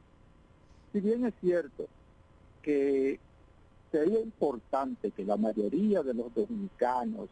Si 0.92 1.00
bien 1.00 1.26
es 1.26 1.34
cierto 1.40 1.88
que 2.68 3.18
sería 3.90 4.20
importante 4.20 5.10
que 5.12 5.24
la 5.24 5.38
mayoría 5.38 6.02
de 6.02 6.12
los 6.12 6.34
dominicanos 6.34 7.30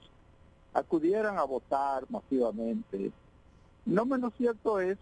acudieran 0.72 1.36
a 1.36 1.44
votar 1.44 2.10
masivamente, 2.10 3.12
no 3.84 4.06
menos 4.06 4.32
cierto 4.38 4.80
es 4.80 4.96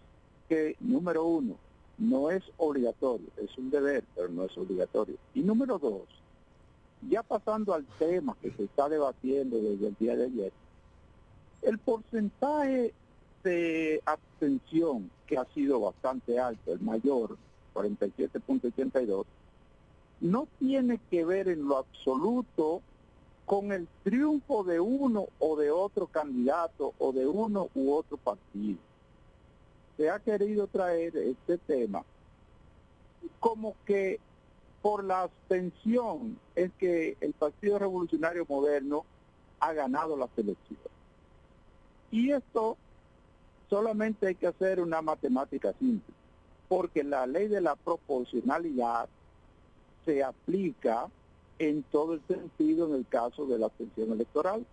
que, 0.49 0.75
número 0.81 1.23
uno, 1.23 1.55
no 1.97 2.31
es 2.31 2.43
obligatorio, 2.57 3.27
es 3.37 3.57
un 3.57 3.69
deber, 3.69 4.03
pero 4.13 4.27
no 4.27 4.43
es 4.43 4.57
obligatorio. 4.57 5.15
Y 5.33 5.39
número 5.39 5.79
dos, 5.79 6.03
ya 7.09 7.23
pasando 7.23 7.73
al 7.73 7.85
tema 7.97 8.35
que 8.41 8.51
se 8.51 8.65
está 8.65 8.89
debatiendo 8.89 9.55
desde 9.55 9.87
el 9.87 9.95
día 9.97 10.17
de 10.17 10.25
ayer, 10.25 10.51
el 11.61 11.77
porcentaje 11.77 12.93
de 13.41 14.01
abstención, 14.05 15.09
que 15.27 15.37
ha 15.37 15.45
sido 15.53 15.79
bastante 15.79 16.37
alto, 16.37 16.73
el 16.73 16.81
mayor, 16.81 17.37
47.82, 17.73 19.25
no 20.25 20.47
tiene 20.57 20.99
que 21.11 21.23
ver 21.23 21.47
en 21.49 21.67
lo 21.67 21.77
absoluto 21.77 22.81
con 23.45 23.71
el 23.71 23.87
triunfo 24.03 24.63
de 24.63 24.79
uno 24.79 25.27
o 25.37 25.55
de 25.55 25.69
otro 25.69 26.07
candidato 26.07 26.93
o 26.97 27.13
de 27.13 27.27
uno 27.27 27.69
u 27.75 27.93
otro 27.93 28.17
partido. 28.17 28.79
Se 29.97 30.09
ha 30.09 30.19
querido 30.19 30.65
traer 30.65 31.15
este 31.15 31.59
tema 31.59 32.03
como 33.39 33.75
que 33.85 34.19
por 34.81 35.03
la 35.03 35.21
abstención 35.21 36.39
es 36.55 36.71
que 36.79 37.17
el 37.21 37.33
Partido 37.33 37.77
Revolucionario 37.77 38.45
Moderno 38.49 39.05
ha 39.59 39.73
ganado 39.73 40.17
la 40.17 40.27
selección. 40.35 40.79
Y 42.09 42.31
esto 42.31 42.77
solamente 43.69 44.27
hay 44.27 44.35
que 44.35 44.47
hacer 44.47 44.79
una 44.79 45.01
matemática 45.03 45.73
simple, 45.79 46.13
porque 46.67 47.03
la 47.03 47.27
ley 47.27 47.47
de 47.47 47.61
la 47.61 47.75
proporcionalidad 47.75 49.07
se 50.05 50.23
aplica 50.23 51.07
en 51.59 51.83
todo 51.83 52.13
el 52.13 52.21
sentido 52.27 52.87
en 52.87 52.95
el 52.95 53.07
caso 53.07 53.45
de 53.45 53.59
la 53.59 53.67
abstención 53.67 54.11
electoral. 54.11 54.65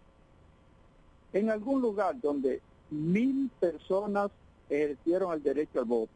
En 1.33 1.51
algún 1.51 1.81
lugar 1.81 2.21
donde 2.21 2.61
mil 2.90 3.51
personas 3.59 4.31
ejercieron 4.68 5.33
el 5.33 5.42
derecho 5.42 5.81
al 5.81 5.87
voto 5.87 6.12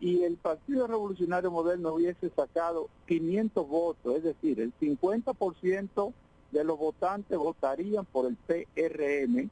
y 0.00 0.22
el 0.22 0.36
Partido 0.36 0.86
Revolucionario 0.86 1.50
Moderno 1.50 1.94
hubiese 1.94 2.30
sacado 2.30 2.88
500 3.06 3.68
votos, 3.68 4.16
es 4.16 4.24
decir, 4.24 4.60
el 4.60 4.72
50% 4.78 6.12
de 6.52 6.64
los 6.64 6.78
votantes 6.78 7.38
votarían 7.38 8.04
por 8.04 8.26
el 8.26 8.36
PRM, 8.36 9.50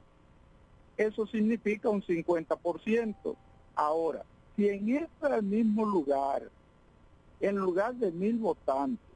eso 0.97 1.27
significa 1.27 1.89
un 1.89 2.03
50%. 2.03 3.37
Ahora, 3.75 4.23
si 4.55 4.69
en 4.69 4.89
ese 4.97 5.43
mismo 5.43 5.87
lugar, 5.87 6.43
en 7.45 7.57
lugar 7.57 7.95
de 7.97 8.11
mil 8.11 8.39
votantes, 8.39 9.07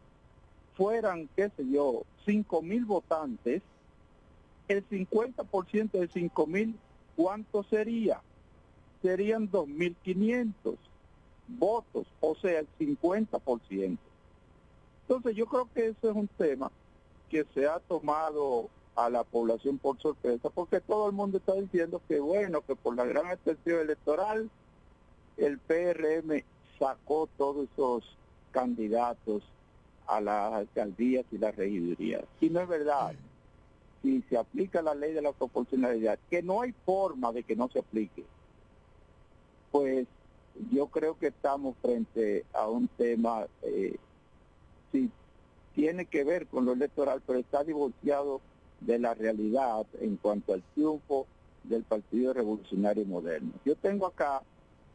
fueran, 0.77 1.29
qué 1.35 1.51
sé 1.57 1.67
yo, 1.71 2.03
cinco 2.27 2.61
mil 2.61 2.85
votantes, 2.85 3.63
el 4.69 4.87
50% 4.87 5.91
de 5.93 6.09
cinco 6.09 6.47
mil, 6.47 6.79
¿cuánto 7.17 7.63
sería? 7.65 8.21
Serían 9.01 9.51
2.500 9.51 10.77
votos, 11.47 12.07
o 12.21 12.35
sea, 12.35 12.61
el 12.61 12.69
50%. 12.79 13.97
Entonces 15.03 15.37
yo 15.37 15.47
creo 15.47 15.69
que 15.75 15.87
ese 15.87 16.11
es 16.11 16.15
un 16.15 16.29
tema 16.29 16.71
que 17.31 17.47
se 17.55 17.67
ha 17.67 17.79
tomado 17.79 18.69
a 18.95 19.09
la 19.09 19.25
población 19.25 19.79
por 19.79 19.99
sorpresa, 20.01 20.51
porque 20.51 20.81
todo 20.81 21.07
el 21.07 21.15
mundo 21.15 21.39
está 21.39 21.55
diciendo 21.55 22.03
que 22.07 22.21
bueno, 22.21 22.61
que 22.61 22.77
por 22.77 22.95
la 22.95 23.07
gran 23.07 23.31
extensión 23.31 23.81
electoral, 23.81 24.51
el 25.39 25.59
PRM 25.61 26.43
sacó 26.79 27.27
todos 27.39 27.69
esos 27.73 28.18
candidatos 28.51 29.43
a 30.07 30.21
las 30.21 30.53
alcaldías 30.53 31.25
y 31.31 31.39
las 31.39 31.55
regidurías. 31.55 32.25
Y 32.41 32.51
no 32.51 32.61
es 32.61 32.69
verdad. 32.69 33.15
Si 34.03 34.23
se 34.23 34.39
aplica 34.39 34.81
la 34.83 34.95
ley 34.95 35.13
de 35.13 35.23
la 35.23 35.33
proporcionalidad, 35.33 36.19
que 36.31 36.43
no 36.43 36.63
hay 36.63 36.73
forma 36.87 37.33
de 37.33 37.43
que 37.43 37.57
no 37.57 37.69
se 37.69 37.81
aplique, 37.81 38.25
pues 39.71 40.07
yo 40.73 40.87
creo 40.89 41.19
que 41.19 41.29
estamos 41.29 41.77
frente 41.83 42.45
a 42.53 42.69
un 42.69 42.89
tema, 42.89 43.47
eh, 43.63 43.97
sí, 44.93 45.11
tiene 45.75 46.07
que 46.07 46.25
ver 46.25 46.47
con 46.47 46.65
lo 46.65 46.73
electoral, 46.73 47.23
pero 47.27 47.39
está 47.39 47.63
divorciado 47.65 48.41
de 48.81 48.99
la 48.99 49.15
realidad 49.15 49.87
en 50.01 50.17
cuanto 50.17 50.55
al 50.55 50.63
triunfo 50.75 51.27
del 51.65 51.83
Partido 51.85 52.33
Revolucionario 52.33 53.05
Moderno. 53.05 53.53
Yo 53.65 53.77
tengo 53.77 54.07
acá, 54.07 54.43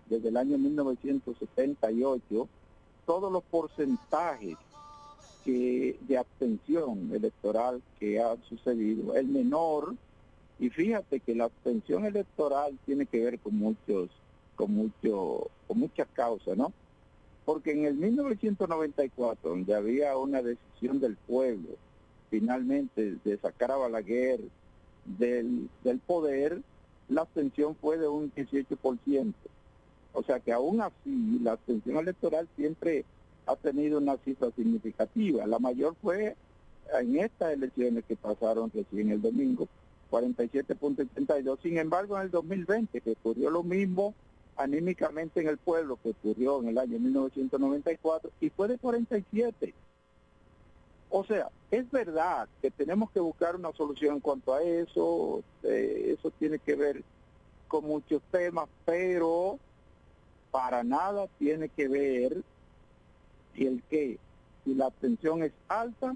desde 0.08 0.30
el 0.30 0.38
año 0.38 0.58
1978, 0.58 2.48
todos 3.06 3.32
los 3.32 3.44
porcentajes 3.44 4.58
que, 5.44 5.98
de 6.02 6.18
abstención 6.18 7.12
electoral 7.14 7.82
que 8.00 8.22
ha 8.22 8.36
sucedido. 8.48 9.16
El 9.16 9.28
menor, 9.28 9.96
y 10.60 10.70
fíjate 10.70 11.20
que 11.20 11.36
la 11.36 11.46
abstención 11.46 12.06
electoral 12.06 12.78
tiene 12.86 13.06
que 13.06 13.24
ver 13.24 13.40
con 13.40 13.58
muchos 13.58 14.10
con 14.56 14.72
mucho 14.72 15.50
con 15.68 15.80
muchas 15.80 16.08
causas, 16.14 16.56
¿no? 16.56 16.72
Porque 17.46 17.72
en 17.72 17.86
el 17.86 17.96
1994, 17.96 19.50
donde 19.50 19.76
había 19.76 20.16
una 20.18 20.42
decisión 20.42 21.00
del 21.00 21.18
pueblo, 21.18 21.70
finalmente 22.30 23.18
de 23.24 23.38
sacar 23.38 23.72
a 23.72 23.78
Balaguer 23.78 24.40
del, 25.06 25.70
del 25.84 26.00
poder, 26.00 26.62
la 27.10 27.22
abstención 27.22 27.76
fue 27.76 27.98
de 27.98 28.08
un 28.08 28.32
18%. 28.34 29.34
O 30.14 30.24
sea 30.24 30.40
que 30.40 30.54
aún 30.54 30.82
así 30.82 31.40
la 31.42 31.54
abstención 31.54 31.98
electoral 31.98 32.48
siempre 32.56 33.06
ha 33.46 33.56
tenido 33.56 33.98
una 33.98 34.18
cifra 34.18 34.52
significativa. 34.56 35.46
La 35.48 35.60
mayor 35.60 35.96
fue 36.02 36.36
en 36.94 37.20
estas 37.20 37.54
elecciones 37.54 38.06
que 38.06 38.16
pasaron 38.16 38.72
recién 38.74 39.10
el 39.10 39.22
domingo, 39.22 39.68
47.82. 40.12 41.60
Sin 41.62 41.78
embargo, 41.78 42.18
en 42.18 42.24
el 42.24 42.32
2020, 42.32 43.02
que 43.02 43.12
ocurrió 43.12 43.50
lo 43.50 43.64
mismo 43.64 44.14
anímicamente 44.56 45.42
en 45.42 45.48
el 45.48 45.58
pueblo 45.58 45.98
que 46.02 46.10
ocurrió 46.10 46.62
en 46.62 46.70
el 46.70 46.78
año 46.78 47.00
1994 47.00 48.32
y 48.40 48.50
fue 48.50 48.68
de 48.68 48.78
47. 48.78 49.74
O 51.10 51.24
sea, 51.24 51.50
es 51.72 51.90
verdad 51.92 52.48
que 52.62 52.72
tenemos 52.72 53.12
que 53.12 53.20
buscar 53.20 53.56
una 53.56 53.72
solución 53.74 54.16
en 54.16 54.20
cuanto 54.20 54.54
a 54.54 54.64
eso, 54.64 55.44
eh, 55.64 56.16
eso 56.18 56.32
tiene 56.40 56.60
que 56.60 56.76
ver 56.76 57.04
con 57.68 57.86
muchos 57.86 58.22
temas, 58.32 58.68
pero 58.86 59.60
para 60.54 60.84
nada 60.84 61.26
tiene 61.40 61.68
que 61.68 61.88
ver 61.88 62.44
si 63.56 63.66
el 63.66 63.82
que, 63.90 64.20
si 64.64 64.76
la 64.76 64.86
abstención 64.86 65.42
es 65.42 65.52
alta, 65.68 66.16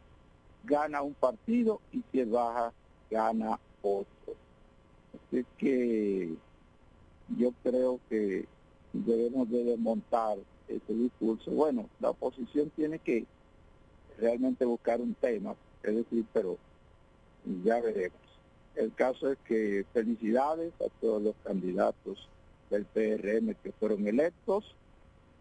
gana 0.64 1.02
un 1.02 1.16
partido 1.16 1.82
y 1.92 2.04
si 2.12 2.20
es 2.20 2.30
baja, 2.30 2.72
gana 3.10 3.60
otro. 3.82 4.36
Así 5.16 5.44
que 5.58 6.36
yo 7.36 7.52
creo 7.64 8.00
que 8.10 8.46
debemos 8.94 9.50
de 9.50 9.64
desmontar 9.64 10.38
ese 10.68 10.94
discurso. 10.94 11.50
Bueno, 11.50 11.90
la 12.00 12.12
oposición 12.12 12.70
tiene 12.76 13.00
que 13.00 13.26
realmente 14.20 14.66
buscar 14.66 15.02
un 15.02 15.16
tema, 15.16 15.56
es 15.82 15.96
decir, 15.96 16.24
pero 16.32 16.58
ya 17.64 17.82
veremos. 17.82 18.20
El 18.76 18.94
caso 18.94 19.32
es 19.32 19.40
que 19.48 19.84
felicidades 19.94 20.74
a 20.80 20.90
todos 21.02 21.24
los 21.24 21.36
candidatos 21.44 22.30
del 22.70 22.86
PRM 22.86 23.56
que 23.64 23.72
fueron 23.80 24.08
electos 24.08 24.76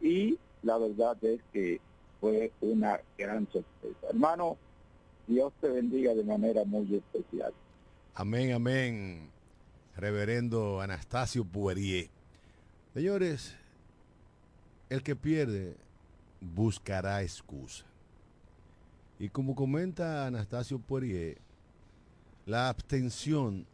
y 0.01 0.39
la 0.63 0.79
verdad 0.79 1.17
es 1.23 1.41
que 1.53 1.81
fue 2.21 2.53
una 2.61 3.01
gran 3.19 3.47
sorpresa. 3.53 4.09
Hermano, 4.09 4.57
Dios 5.27 5.53
te 5.61 5.69
bendiga 5.69 6.15
de 6.15 6.25
manera 6.25 6.65
muy 6.65 6.95
especial. 6.95 7.53
Amén, 8.15 8.53
amén 8.53 9.37
reverendo 9.97 10.81
Anastasio 10.81 11.45
Poirier. 11.45 12.09
Señores, 12.95 13.55
el 14.91 15.03
que 15.03 15.17
pierde 15.17 15.77
buscará 16.41 17.23
excusa. 17.23 17.85
Y 19.19 19.31
como 19.31 19.55
comenta 19.55 20.27
Anastasio 20.27 20.79
Poirier, 20.79 21.39
la 22.45 22.69
abstención 22.69 23.67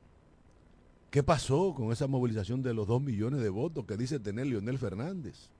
¿Qué 1.11 1.23
pasó 1.23 1.75
con 1.75 1.93
esa 1.93 2.07
movilización 2.07 2.63
de 2.63 2.75
los 2.75 2.89
dos 2.89 3.01
millones 3.01 3.41
de 3.41 3.49
votos 3.49 3.85
que 3.87 3.97
dice 3.97 4.19
tener 4.19 4.47
Leonel 4.47 4.79
Fernández? 4.79 5.51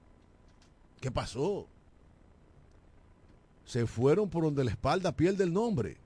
¿Qué 0.99 1.11
pasó? 1.11 1.67
Se 3.65 3.85
fueron 3.85 4.29
por 4.29 4.43
donde 4.43 4.63
la 4.63 4.71
espalda 4.71 5.11
pierde 5.11 5.43
el 5.43 5.53
nombre. 5.53 5.97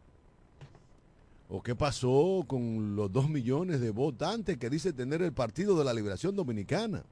¿O 1.50 1.64
qué 1.64 1.76
pasó 1.76 2.44
con 2.46 2.96
los 2.96 3.12
dos 3.12 3.30
millones 3.30 3.80
de 3.80 3.92
votantes 3.92 4.58
que 4.58 4.70
dice 4.70 4.92
tener 4.92 5.22
el 5.22 5.32
Partido 5.32 5.78
de 5.78 5.86
la 5.86 5.94
Liberación 5.94 6.36
Dominicana? 6.36 7.04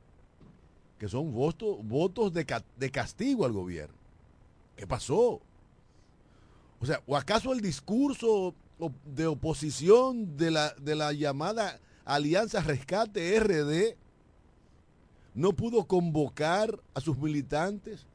Que 1.00 1.08
son 1.08 1.34
votos, 1.34 1.78
votos 1.84 2.34
de, 2.34 2.46
castigo 2.92 3.46
al 3.46 3.54
gobierno. 3.54 3.96
¿Qué 4.76 4.86
pasó? 4.86 5.42
O 6.82 6.86
sea, 6.86 7.02
¿o 7.08 7.16
acaso 7.16 7.54
el 7.54 7.62
discurso 7.62 8.54
de 9.06 9.26
oposición 9.26 10.36
de 10.36 10.52
la, 10.52 10.74
de 10.74 10.96
la 10.96 11.14
llamada 11.14 11.80
Alianza 12.04 12.62
Rescate 12.62 13.40
RD 13.40 13.96
no 15.34 15.54
pudo 15.54 15.86
convocar 15.86 16.78
a 16.94 17.00
sus 17.00 17.18
militantes 17.18 18.06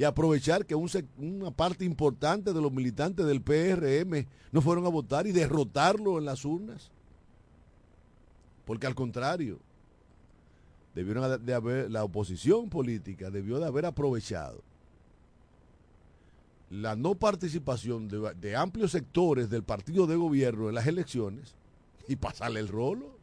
y 0.00 0.04
aprovechar 0.04 0.64
que 0.64 0.74
una 0.74 1.50
parte 1.50 1.84
importante 1.84 2.54
de 2.54 2.62
los 2.62 2.72
militantes 2.72 3.26
del 3.26 3.42
PRM 3.42 4.26
no 4.50 4.62
fueron 4.62 4.86
a 4.86 4.88
votar 4.88 5.26
y 5.26 5.32
derrotarlo 5.32 6.16
en 6.16 6.24
las 6.24 6.46
urnas? 6.46 6.90
Porque 8.64 8.86
al 8.86 8.94
contrario, 8.94 9.58
debieron 10.94 11.44
de 11.44 11.52
haber, 11.52 11.90
la 11.90 12.02
oposición 12.02 12.70
política 12.70 13.30
debió 13.30 13.58
de 13.58 13.66
haber 13.66 13.84
aprovechado 13.84 14.62
la 16.70 16.96
no 16.96 17.14
participación 17.14 18.08
de, 18.08 18.56
amplios 18.56 18.92
sectores 18.92 19.50
del 19.50 19.64
partido 19.64 20.06
de 20.06 20.16
gobierno 20.16 20.70
en 20.70 20.76
las 20.76 20.86
elecciones 20.86 21.54
y 22.08 22.16
pasarle 22.16 22.60
el 22.60 22.68
rolo. 22.68 23.18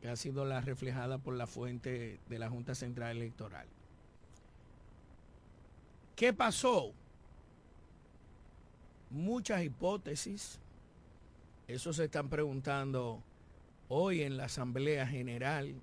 que 0.02 0.10
ha 0.10 0.16
sido 0.18 0.44
la 0.44 0.60
reflejada 0.60 1.18
por 1.18 1.36
la 1.36 1.48
fuente 1.48 2.20
de 2.28 2.40
la 2.40 2.50
Junta 2.50 2.76
Central 2.76 3.16
Electoral. 3.16 3.66
¿Qué 6.16 6.34
pasó? 6.34 6.92
Muchas 9.10 9.64
hipótesis. 9.64 10.60
Eso 11.68 11.94
se 11.94 12.06
están 12.06 12.30
preguntando 12.30 13.24
hoy 13.88 14.22
en 14.22 14.38
la 14.38 14.46
Asamblea 14.46 15.08
General. 15.08 15.74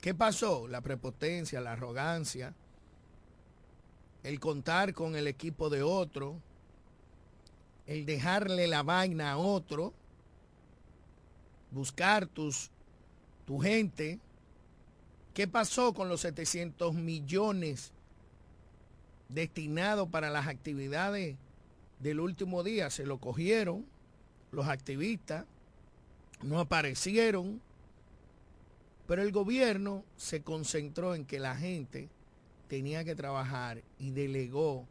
¿Qué 0.00 0.14
pasó? 0.14 0.66
La 0.66 0.80
prepotencia, 0.80 1.60
la 1.60 1.72
arrogancia, 1.72 2.54
el 4.22 4.40
contar 4.40 4.94
con 4.94 5.14
el 5.14 5.26
equipo 5.26 5.68
de 5.68 5.82
otro, 5.82 6.40
el 7.86 8.06
dejarle 8.06 8.66
la 8.66 8.82
vaina 8.82 9.32
a 9.32 9.36
otro 9.36 9.92
buscar 11.72 12.26
tus, 12.26 12.70
tu 13.46 13.58
gente. 13.58 14.20
¿Qué 15.34 15.48
pasó 15.48 15.92
con 15.94 16.08
los 16.08 16.20
700 16.20 16.94
millones 16.94 17.92
destinados 19.28 20.08
para 20.08 20.30
las 20.30 20.46
actividades 20.46 21.36
del 22.02 22.20
último 22.20 22.62
día? 22.62 22.90
Se 22.90 23.06
lo 23.06 23.18
cogieron 23.18 23.86
los 24.50 24.68
activistas, 24.68 25.46
no 26.42 26.60
aparecieron, 26.60 27.60
pero 29.06 29.22
el 29.22 29.32
gobierno 29.32 30.04
se 30.16 30.42
concentró 30.42 31.14
en 31.14 31.24
que 31.24 31.38
la 31.38 31.56
gente 31.56 32.10
tenía 32.68 33.04
que 33.04 33.14
trabajar 33.14 33.82
y 33.98 34.10
delegó 34.10 34.86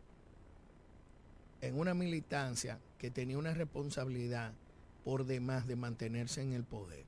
en 1.61 1.79
una 1.79 1.93
militancia 1.93 2.79
que 2.97 3.11
tenía 3.11 3.37
una 3.37 3.53
responsabilidad 3.53 4.53
por 5.03 5.25
demás 5.25 5.67
de 5.67 5.75
mantenerse 5.75 6.41
en 6.41 6.53
el 6.53 6.63
poder. 6.63 7.05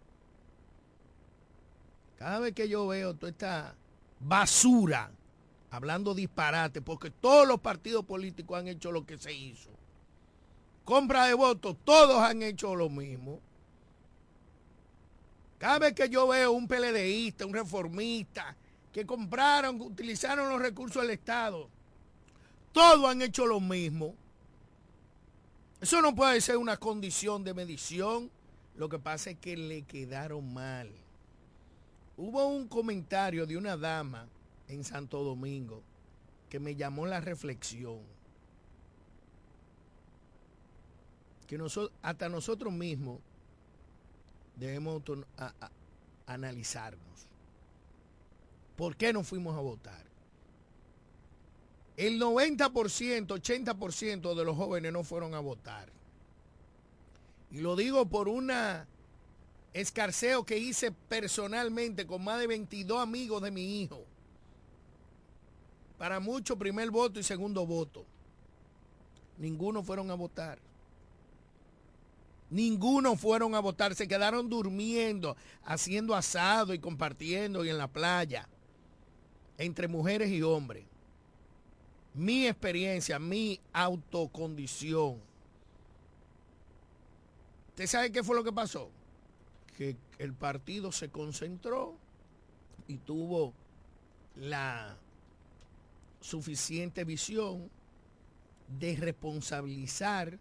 Cada 2.17 2.39
vez 2.39 2.53
que 2.53 2.69
yo 2.69 2.87
veo 2.87 3.15
toda 3.15 3.31
esta 3.31 3.75
basura, 4.19 5.11
hablando 5.71 6.13
disparate, 6.13 6.81
porque 6.81 7.09
todos 7.09 7.47
los 7.47 7.59
partidos 7.59 8.05
políticos 8.05 8.59
han 8.59 8.67
hecho 8.67 8.91
lo 8.91 9.05
que 9.05 9.17
se 9.17 9.33
hizo. 9.33 9.69
Compra 10.85 11.27
de 11.27 11.33
votos, 11.33 11.77
todos 11.83 12.19
han 12.19 12.41
hecho 12.41 12.75
lo 12.75 12.89
mismo. 12.89 13.39
Cada 15.57 15.79
vez 15.79 15.93
que 15.93 16.09
yo 16.09 16.27
veo 16.27 16.51
un 16.51 16.67
PLDista, 16.67 17.45
un 17.45 17.53
reformista, 17.53 18.55
que 18.91 19.05
compraron, 19.05 19.79
utilizaron 19.81 20.49
los 20.49 20.61
recursos 20.61 21.01
del 21.01 21.11
Estado, 21.11 21.69
todos 22.73 23.09
han 23.09 23.21
hecho 23.21 23.45
lo 23.45 23.59
mismo. 23.59 24.13
Eso 25.79 26.01
no 26.01 26.13
puede 26.13 26.41
ser 26.41 26.57
una 26.57 26.77
condición 26.77 27.43
de 27.43 27.53
medición. 27.53 28.29
Lo 28.75 28.89
que 28.89 28.99
pasa 28.99 29.31
es 29.31 29.37
que 29.37 29.55
le 29.55 29.83
quedaron 29.83 30.53
mal. 30.53 30.91
Hubo 32.17 32.45
un 32.47 32.67
comentario 32.67 33.45
de 33.45 33.57
una 33.57 33.77
dama 33.77 34.27
en 34.67 34.83
Santo 34.83 35.23
Domingo 35.23 35.81
que 36.49 36.59
me 36.59 36.75
llamó 36.75 37.05
la 37.05 37.19
reflexión. 37.19 38.12
Que 41.53 41.59
nosotros, 41.59 41.95
hasta 42.01 42.29
nosotros 42.29 42.73
mismos 42.73 43.19
debemos 44.55 45.03
analizarnos. 46.25 47.27
¿Por 48.75 48.95
qué 48.95 49.13
no 49.13 49.23
fuimos 49.23 49.55
a 49.55 49.61
votar? 49.61 50.03
El 51.95 52.19
90%, 52.19 53.27
80% 53.27 54.33
de 54.33 54.43
los 54.43 54.57
jóvenes 54.57 54.91
no 54.91 55.03
fueron 55.03 55.35
a 55.35 55.39
votar. 55.41 55.89
Y 57.51 57.59
lo 57.59 57.75
digo 57.75 58.07
por 58.07 58.29
una 58.29 58.87
escarceo 59.73 60.45
que 60.45 60.57
hice 60.57 60.91
personalmente 60.91 62.07
con 62.07 62.23
más 62.23 62.39
de 62.39 62.47
22 62.47 62.99
amigos 62.99 63.43
de 63.43 63.51
mi 63.51 63.79
hijo. 63.79 64.03
Para 65.99 66.19
muchos 66.19 66.57
primer 66.57 66.89
voto 66.89 67.19
y 67.19 67.23
segundo 67.23 67.63
voto. 67.67 68.07
Ninguno 69.37 69.83
fueron 69.83 70.09
a 70.09 70.15
votar. 70.15 70.57
Ninguno 72.53 73.17
fueron 73.17 73.55
a 73.55 73.59
votar. 73.59 73.95
Se 73.95 74.07
quedaron 74.07 74.49
durmiendo, 74.49 75.35
haciendo 75.65 76.15
asado 76.15 76.73
y 76.73 76.79
compartiendo 76.79 77.65
y 77.65 77.69
en 77.69 77.77
la 77.77 77.87
playa. 77.87 78.47
Entre 79.57 79.87
mujeres 79.87 80.29
y 80.29 80.41
hombres 80.41 80.85
mi 82.13 82.47
experiencia, 82.47 83.19
mi 83.19 83.59
autocondición. 83.71 85.19
¿Usted 87.69 87.87
sabe 87.87 88.11
qué 88.11 88.23
fue 88.23 88.35
lo 88.35 88.43
que 88.43 88.51
pasó? 88.51 88.91
Que 89.75 89.97
el 90.19 90.33
partido 90.33 90.91
se 90.91 91.09
concentró 91.09 91.97
y 92.87 92.97
tuvo 92.97 93.53
la 94.35 94.95
suficiente 96.21 97.03
visión 97.03 97.69
de 98.79 98.95
responsabilizar 98.95 100.37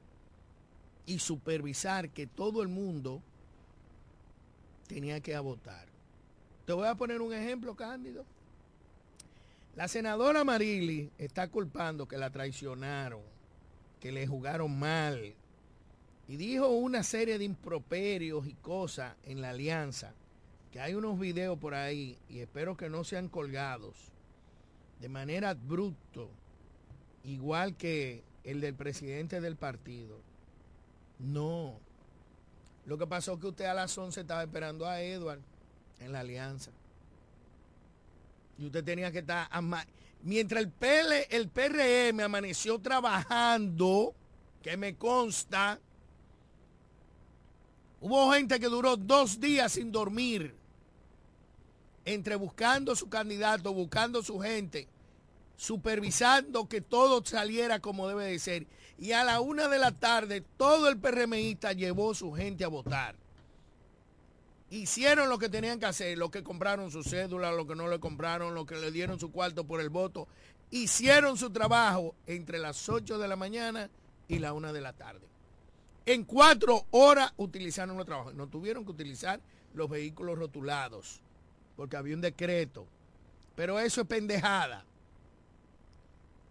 y 1.06 1.18
supervisar 1.18 2.10
que 2.10 2.26
todo 2.26 2.62
el 2.62 2.68
mundo 2.68 3.22
tenía 4.86 5.20
que 5.20 5.36
votar. 5.38 5.86
Te 6.66 6.72
voy 6.72 6.86
a 6.86 6.94
poner 6.94 7.20
un 7.20 7.32
ejemplo, 7.32 7.74
Cándido. 7.74 8.24
La 9.74 9.88
senadora 9.88 10.44
Marili 10.44 11.10
está 11.18 11.48
culpando 11.48 12.06
que 12.06 12.18
la 12.18 12.30
traicionaron, 12.30 13.22
que 14.00 14.12
le 14.12 14.26
jugaron 14.26 14.78
mal, 14.78 15.34
y 16.28 16.36
dijo 16.36 16.68
una 16.68 17.02
serie 17.02 17.38
de 17.38 17.44
improperios 17.44 18.46
y 18.46 18.54
cosas 18.54 19.14
en 19.24 19.40
la 19.40 19.50
alianza, 19.50 20.12
que 20.70 20.80
hay 20.80 20.94
unos 20.94 21.18
videos 21.18 21.58
por 21.58 21.74
ahí, 21.74 22.18
y 22.28 22.40
espero 22.40 22.76
que 22.76 22.90
no 22.90 23.02
sean 23.02 23.28
colgados, 23.28 23.96
de 25.00 25.08
manera 25.08 25.54
bruto, 25.54 26.28
igual 27.24 27.76
que 27.76 28.22
el 28.44 28.60
del 28.60 28.74
presidente 28.74 29.40
del 29.40 29.56
partido. 29.56 30.31
No. 31.18 31.78
Lo 32.86 32.98
que 32.98 33.06
pasó 33.06 33.34
es 33.34 33.40
que 33.40 33.46
usted 33.46 33.64
a 33.66 33.74
las 33.74 33.96
11 33.96 34.20
estaba 34.20 34.42
esperando 34.42 34.86
a 34.86 35.00
Edward 35.00 35.40
en 36.00 36.12
la 36.12 36.20
alianza. 36.20 36.70
Y 38.58 38.66
usted 38.66 38.84
tenía 38.84 39.10
que 39.12 39.20
estar... 39.20 39.48
Mientras 40.22 40.62
el, 40.62 40.70
PL, 40.70 41.26
el 41.30 41.48
PRM 41.48 42.20
amaneció 42.20 42.78
trabajando, 42.78 44.14
que 44.62 44.76
me 44.76 44.94
consta, 44.94 45.80
hubo 48.00 48.32
gente 48.32 48.60
que 48.60 48.66
duró 48.66 48.96
dos 48.96 49.40
días 49.40 49.72
sin 49.72 49.90
dormir, 49.90 50.54
entre 52.04 52.36
buscando 52.36 52.94
su 52.94 53.08
candidato, 53.08 53.72
buscando 53.72 54.22
su 54.22 54.38
gente, 54.38 54.86
supervisando 55.56 56.68
que 56.68 56.80
todo 56.80 57.24
saliera 57.24 57.80
como 57.80 58.08
debe 58.08 58.26
de 58.26 58.38
ser. 58.38 58.66
Y 59.02 59.10
a 59.10 59.24
la 59.24 59.40
una 59.40 59.66
de 59.66 59.80
la 59.80 59.90
tarde 59.90 60.44
todo 60.56 60.88
el 60.88 60.96
PRMista 60.96 61.72
llevó 61.72 62.14
su 62.14 62.30
gente 62.30 62.62
a 62.62 62.68
votar. 62.68 63.16
Hicieron 64.70 65.28
lo 65.28 65.38
que 65.38 65.48
tenían 65.48 65.80
que 65.80 65.86
hacer, 65.86 66.16
lo 66.16 66.30
que 66.30 66.44
compraron 66.44 66.92
su 66.92 67.02
cédula, 67.02 67.50
lo 67.50 67.66
que 67.66 67.74
no 67.74 67.88
le 67.88 67.98
compraron, 67.98 68.54
lo 68.54 68.64
que 68.64 68.76
le 68.76 68.92
dieron 68.92 69.18
su 69.18 69.32
cuarto 69.32 69.64
por 69.64 69.80
el 69.80 69.90
voto. 69.90 70.28
Hicieron 70.70 71.36
su 71.36 71.50
trabajo 71.50 72.14
entre 72.28 72.60
las 72.60 72.88
8 72.88 73.18
de 73.18 73.26
la 73.26 73.34
mañana 73.34 73.90
y 74.28 74.38
la 74.38 74.52
una 74.52 74.72
de 74.72 74.80
la 74.80 74.92
tarde. 74.92 75.26
En 76.06 76.22
cuatro 76.22 76.86
horas 76.92 77.32
utilizaron 77.38 77.96
los 77.96 78.06
trabajos. 78.06 78.34
No 78.34 78.46
tuvieron 78.46 78.84
que 78.84 78.92
utilizar 78.92 79.40
los 79.74 79.90
vehículos 79.90 80.38
rotulados, 80.38 81.20
porque 81.74 81.96
había 81.96 82.14
un 82.14 82.20
decreto. 82.20 82.86
Pero 83.56 83.80
eso 83.80 84.02
es 84.02 84.06
pendejada. 84.06 84.84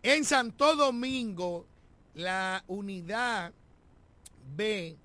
En 0.04 0.26
Santo 0.26 0.76
Domingo, 0.76 1.66
la 2.14 2.64
unidad 2.68 3.54
B 4.56 4.98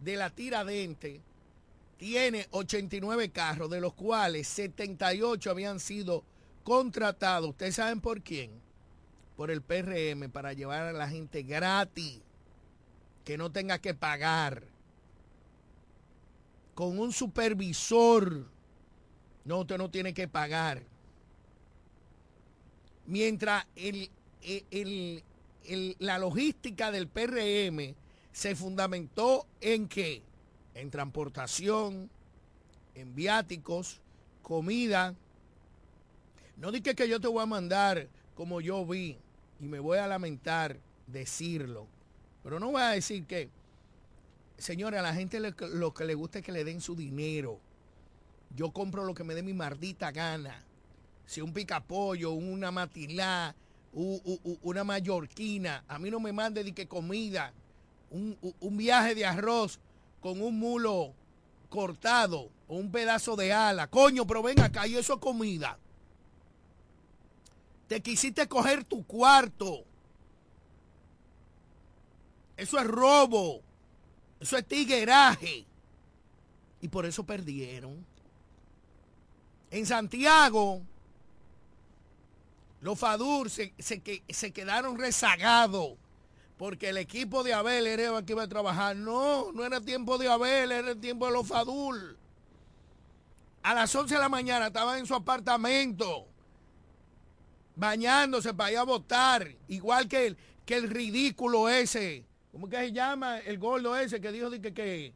de 0.00 0.16
la 0.16 0.30
Tiradente 0.30 1.20
tiene 1.96 2.46
89 2.50 3.30
carros, 3.30 3.68
de 3.70 3.80
los 3.80 3.92
cuales 3.94 4.46
78 4.48 5.50
habían 5.50 5.80
sido 5.80 6.22
contratados. 6.62 7.50
¿Ustedes 7.50 7.74
saben 7.74 8.00
por 8.00 8.22
quién? 8.22 8.52
Por 9.36 9.50
el 9.50 9.62
PRM, 9.62 10.30
para 10.30 10.52
llevar 10.52 10.82
a 10.82 10.92
la 10.92 11.08
gente 11.08 11.42
gratis, 11.42 12.20
que 13.24 13.36
no 13.36 13.50
tenga 13.50 13.78
que 13.78 13.94
pagar. 13.94 14.62
Con 16.74 16.98
un 17.00 17.12
supervisor. 17.12 18.46
No, 19.44 19.60
usted 19.60 19.78
no 19.78 19.90
tiene 19.90 20.14
que 20.14 20.28
pagar. 20.28 20.82
Mientras 23.06 23.66
el 23.74 24.10
la 25.98 26.18
logística 26.18 26.90
del 26.90 27.08
PRM 27.08 27.94
se 28.32 28.54
fundamentó 28.54 29.46
en 29.60 29.88
qué? 29.88 30.22
En 30.74 30.90
transportación, 30.90 32.10
en 32.94 33.14
viáticos, 33.14 34.00
comida. 34.42 35.14
No 36.56 36.72
dije 36.72 36.94
que 36.94 37.08
yo 37.08 37.20
te 37.20 37.28
voy 37.28 37.42
a 37.42 37.46
mandar 37.46 38.08
como 38.34 38.60
yo 38.60 38.84
vi 38.86 39.18
y 39.60 39.66
me 39.66 39.80
voy 39.80 39.98
a 39.98 40.06
lamentar 40.06 40.78
decirlo. 41.06 41.86
Pero 42.42 42.60
no 42.60 42.70
voy 42.70 42.82
a 42.82 42.90
decir 42.90 43.26
que, 43.26 43.50
señora, 44.56 45.00
a 45.00 45.02
la 45.02 45.14
gente 45.14 45.40
lo 45.40 45.94
que 45.94 46.04
le 46.04 46.14
gusta 46.14 46.38
es 46.38 46.44
que 46.44 46.52
le 46.52 46.64
den 46.64 46.80
su 46.80 46.94
dinero. 46.94 47.60
Yo 48.54 48.72
compro 48.72 49.04
lo 49.04 49.14
que 49.14 49.24
me 49.24 49.34
dé 49.34 49.42
mi 49.42 49.52
maldita 49.52 50.10
gana. 50.12 50.64
Si 51.26 51.40
un 51.40 51.52
picapollo, 51.52 52.32
una 52.32 52.70
matilá, 52.70 53.54
una 53.98 54.84
mallorquina, 54.84 55.84
a 55.88 55.98
mí 55.98 56.10
no 56.10 56.20
me 56.20 56.32
mande 56.32 56.62
de 56.62 56.72
que 56.72 56.86
comida, 56.86 57.52
un, 58.10 58.76
viaje 58.76 59.14
de 59.14 59.26
arroz 59.26 59.80
con 60.20 60.40
un 60.40 60.58
mulo 60.58 61.12
cortado 61.68 62.50
o 62.68 62.76
un 62.76 62.90
pedazo 62.92 63.34
de 63.34 63.52
ala. 63.52 63.88
Coño, 63.88 64.26
pero 64.26 64.42
ven 64.42 64.60
acá 64.60 64.86
y 64.86 64.96
eso 64.96 65.14
es 65.14 65.20
comida. 65.20 65.78
Te 67.88 68.00
quisiste 68.00 68.46
coger 68.46 68.84
tu 68.84 69.04
cuarto. 69.04 69.84
Eso 72.56 72.78
es 72.78 72.86
robo. 72.86 73.62
Eso 74.40 74.56
es 74.56 74.66
tigueraje. 74.66 75.64
Y 76.80 76.88
por 76.88 77.04
eso 77.04 77.24
perdieron. 77.24 78.04
En 79.70 79.86
Santiago, 79.86 80.82
los 82.80 82.98
FADUR 82.98 83.50
se, 83.50 83.74
se, 83.78 84.52
quedaron 84.52 84.98
rezagados 84.98 85.94
porque 86.56 86.90
el 86.90 86.96
equipo 86.96 87.42
de 87.42 87.52
Abel 87.52 87.86
era 87.86 88.18
el 88.18 88.24
que 88.24 88.32
iba 88.32 88.42
a 88.42 88.48
trabajar. 88.48 88.96
No, 88.96 89.52
no 89.52 89.64
era 89.64 89.80
tiempo 89.80 90.18
de 90.18 90.28
Abel, 90.28 90.72
era 90.72 90.90
el 90.90 91.00
tiempo 91.00 91.26
de 91.26 91.32
los 91.32 91.46
FADUR. 91.46 92.16
A 93.62 93.74
las 93.74 93.94
11 93.94 94.14
de 94.14 94.20
la 94.20 94.28
mañana 94.28 94.68
estaba 94.68 94.98
en 94.98 95.06
su 95.06 95.14
apartamento, 95.14 96.26
bañándose 97.76 98.54
para 98.54 98.72
ir 98.72 98.78
a 98.78 98.84
votar, 98.84 99.48
igual 99.68 100.08
que 100.08 100.28
el, 100.28 100.36
que 100.64 100.76
el 100.76 100.88
ridículo 100.90 101.68
ese. 101.68 102.24
¿Cómo 102.52 102.68
que 102.68 102.76
se 102.76 102.92
llama? 102.92 103.38
El 103.38 103.58
gordo 103.58 103.96
ese 103.96 104.20
que 104.20 104.32
dijo 104.32 104.50
que, 104.50 104.72
que 104.72 105.12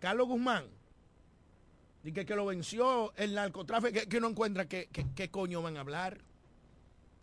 Carlos 0.00 0.28
Guzmán. 0.28 0.66
Y 2.04 2.12
que, 2.12 2.26
que 2.26 2.36
lo 2.36 2.46
venció 2.46 3.14
el 3.16 3.34
narcotráfico, 3.34 4.00
que, 4.08 4.20
no 4.20 4.28
encuentra 4.28 4.66
qué 4.66 5.28
coño 5.30 5.62
van 5.62 5.78
a 5.78 5.80
hablar. 5.80 6.20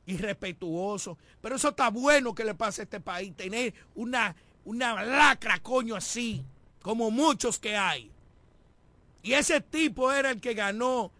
Irrespetuoso. 0.07 1.17
Pero 1.39 1.55
eso 1.55 1.69
está 1.69 1.89
bueno 1.89 2.33
que 2.33 2.43
le 2.43 2.55
pase 2.55 2.81
a 2.81 2.83
este 2.85 2.99
país, 2.99 3.35
tener 3.35 3.73
una, 3.95 4.35
una 4.65 5.03
lacra 5.03 5.59
coño 5.59 5.95
así, 5.95 6.43
como 6.81 7.11
muchos 7.11 7.59
que 7.59 7.77
hay. 7.77 8.11
Y 9.23 9.33
ese 9.33 9.61
tipo 9.61 10.11
era 10.11 10.31
el 10.31 10.41
que 10.41 10.53
ganó 10.53 11.11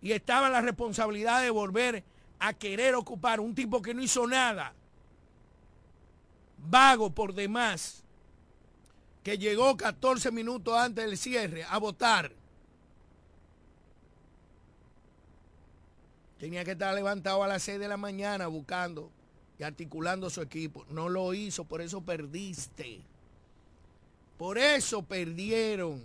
y 0.00 0.12
estaba 0.12 0.48
la 0.48 0.60
responsabilidad 0.60 1.42
de 1.42 1.50
volver 1.50 2.04
a 2.38 2.52
querer 2.52 2.94
ocupar 2.94 3.40
un 3.40 3.54
tipo 3.54 3.82
que 3.82 3.94
no 3.94 4.02
hizo 4.02 4.26
nada. 4.26 4.74
Vago 6.58 7.10
por 7.10 7.34
demás, 7.34 8.04
que 9.22 9.38
llegó 9.38 9.76
14 9.76 10.30
minutos 10.30 10.76
antes 10.76 11.04
del 11.04 11.18
cierre 11.18 11.64
a 11.64 11.78
votar 11.78 12.32
Tenía 16.44 16.62
que 16.62 16.72
estar 16.72 16.94
levantado 16.94 17.42
a 17.42 17.48
las 17.48 17.62
6 17.62 17.78
de 17.78 17.88
la 17.88 17.96
mañana 17.96 18.48
buscando 18.48 19.10
y 19.58 19.62
articulando 19.62 20.28
su 20.28 20.42
equipo. 20.42 20.84
No 20.90 21.08
lo 21.08 21.32
hizo, 21.32 21.64
por 21.64 21.80
eso 21.80 22.02
perdiste. 22.02 23.00
Por 24.36 24.58
eso 24.58 25.02
perdieron. 25.02 26.04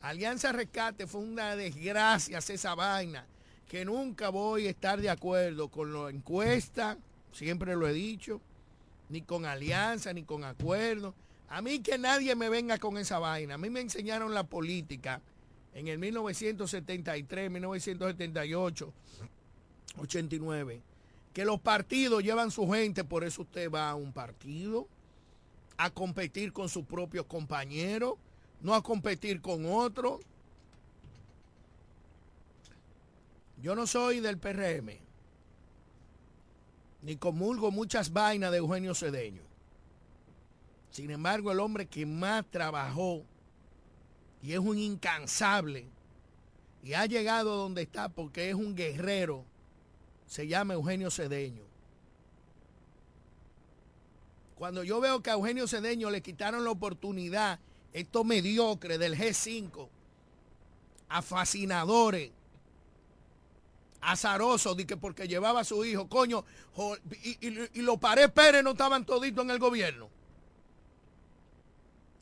Alianza 0.00 0.52
Rescate 0.52 1.08
fue 1.08 1.22
una 1.22 1.56
desgracia 1.56 2.38
esa 2.38 2.76
vaina, 2.76 3.26
que 3.68 3.84
nunca 3.84 4.28
voy 4.28 4.68
a 4.68 4.70
estar 4.70 5.00
de 5.00 5.10
acuerdo 5.10 5.66
con 5.66 5.92
la 5.92 6.08
encuesta, 6.10 6.96
siempre 7.32 7.74
lo 7.74 7.88
he 7.88 7.92
dicho, 7.92 8.40
ni 9.08 9.22
con 9.22 9.44
alianza, 9.44 10.12
ni 10.12 10.22
con 10.22 10.44
acuerdo. 10.44 11.16
A 11.48 11.62
mí 11.62 11.80
que 11.80 11.98
nadie 11.98 12.36
me 12.36 12.48
venga 12.48 12.78
con 12.78 12.96
esa 12.96 13.18
vaina. 13.18 13.54
A 13.54 13.58
mí 13.58 13.70
me 13.70 13.80
enseñaron 13.80 14.32
la 14.34 14.44
política 14.44 15.20
en 15.74 15.88
el 15.88 15.98
1973, 15.98 17.50
1978 17.50 18.94
89, 20.00 20.82
que 21.32 21.44
los 21.44 21.60
partidos 21.60 22.22
llevan 22.22 22.50
su 22.50 22.68
gente, 22.70 23.04
por 23.04 23.24
eso 23.24 23.42
usted 23.42 23.70
va 23.70 23.90
a 23.90 23.94
un 23.94 24.12
partido 24.12 24.88
a 25.76 25.90
competir 25.90 26.52
con 26.52 26.68
sus 26.68 26.84
propios 26.84 27.26
compañeros, 27.26 28.14
no 28.60 28.74
a 28.74 28.82
competir 28.82 29.40
con 29.40 29.64
otros. 29.66 30.20
Yo 33.62 33.74
no 33.74 33.86
soy 33.86 34.20
del 34.20 34.38
PRM, 34.38 34.98
ni 37.02 37.16
comulgo 37.16 37.70
muchas 37.70 38.12
vainas 38.12 38.50
de 38.50 38.58
Eugenio 38.58 38.94
Cedeño. 38.94 39.42
Sin 40.90 41.10
embargo, 41.10 41.52
el 41.52 41.60
hombre 41.60 41.86
que 41.86 42.06
más 42.06 42.44
trabajó 42.50 43.22
y 44.42 44.52
es 44.52 44.58
un 44.58 44.78
incansable 44.78 45.86
y 46.82 46.94
ha 46.94 47.06
llegado 47.06 47.56
donde 47.56 47.82
está 47.82 48.08
porque 48.08 48.48
es 48.48 48.54
un 48.54 48.74
guerrero, 48.74 49.44
se 50.28 50.46
llama 50.46 50.74
Eugenio 50.74 51.10
Cedeño. 51.10 51.64
Cuando 54.54 54.84
yo 54.84 55.00
veo 55.00 55.22
que 55.22 55.30
a 55.30 55.34
Eugenio 55.34 55.66
Cedeño 55.66 56.10
le 56.10 56.22
quitaron 56.22 56.64
la 56.64 56.70
oportunidad, 56.70 57.58
estos 57.92 58.24
mediocres 58.24 58.98
del 58.98 59.16
G5, 59.16 59.88
a 61.08 61.22
fascinadores, 61.22 62.30
azarosos, 64.02 64.76
de 64.76 64.86
que 64.86 64.96
porque 64.96 65.26
llevaba 65.26 65.60
a 65.60 65.64
su 65.64 65.84
hijo, 65.84 66.08
coño, 66.08 66.44
y, 67.22 67.48
y, 67.48 67.82
los 67.82 67.98
Pared 67.98 68.30
Pérez 68.30 68.62
no 68.62 68.72
estaban 68.72 69.06
toditos 69.06 69.44
en 69.44 69.50
el 69.50 69.58
gobierno. 69.58 70.10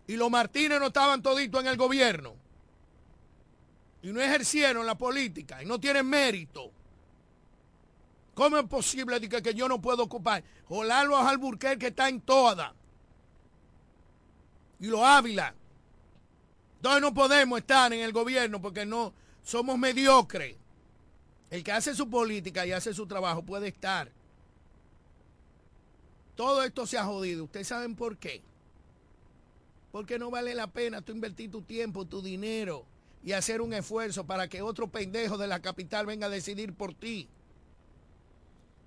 Y 0.07 0.17
los 0.17 0.31
Martínez 0.31 0.79
no 0.79 0.87
estaban 0.87 1.23
toditos 1.23 1.61
en 1.61 1.67
el 1.67 1.77
gobierno. 1.77 2.35
Y 4.03 4.13
no 4.13 4.21
ejercieron 4.21 4.87
la 4.87 4.97
política 4.97 5.61
y 5.61 5.67
no 5.67 5.81
tienen 5.81 6.07
mérito. 6.07 6.71
¿Cómo 8.37 8.59
es 8.59 8.67
posible 8.67 9.19
que, 9.19 9.41
que 9.41 9.55
yo 9.55 9.67
no 9.67 9.81
puedo 9.81 10.03
ocupar? 10.03 10.45
Jolalo 10.69 11.17
Alburquerque 11.17 11.79
que 11.79 11.87
está 11.87 12.11
en 12.11 12.21
toda. 12.21 12.75
Y 14.79 14.89
los 14.89 15.01
Ávila. 15.01 15.55
Entonces 16.77 17.01
no 17.01 17.15
podemos 17.15 17.59
estar 17.59 17.95
en 17.95 18.01
el 18.01 18.13
gobierno 18.13 18.61
porque 18.61 18.85
no 18.85 19.15
somos 19.43 19.79
mediocres. 19.79 20.55
El 21.49 21.65
que 21.65 21.73
hace 21.73 21.95
su 21.95 22.11
política 22.11 22.67
y 22.67 22.73
hace 22.73 22.93
su 22.93 23.07
trabajo 23.07 23.43
puede 23.43 23.69
estar. 23.69 24.13
Todo 26.35 26.63
esto 26.63 26.87
se 26.87 26.99
ha 26.99 27.07
jodido. 27.07 27.45
¿Ustedes 27.45 27.69
saben 27.69 27.97
por 27.97 28.19
qué? 28.19 28.43
Porque 29.93 30.19
no 30.19 30.31
vale 30.31 30.55
la 30.55 30.67
pena 30.67 31.01
tú 31.01 31.13
invertir 31.13 31.51
tu 31.51 31.63
tiempo, 31.63 32.05
tu 32.05 32.21
dinero 32.21 32.85
y 33.25 33.33
hacer 33.33 33.63
un 33.63 33.73
esfuerzo 33.73 34.27
para 34.27 34.47
que 34.47 34.61
otro 34.61 34.89
pendejo 34.89 35.39
de 35.39 35.47
la 35.47 35.63
capital 35.63 36.05
venga 36.05 36.27
a 36.27 36.31
decidir 36.31 36.75
por 36.75 36.93
ti. 36.93 37.31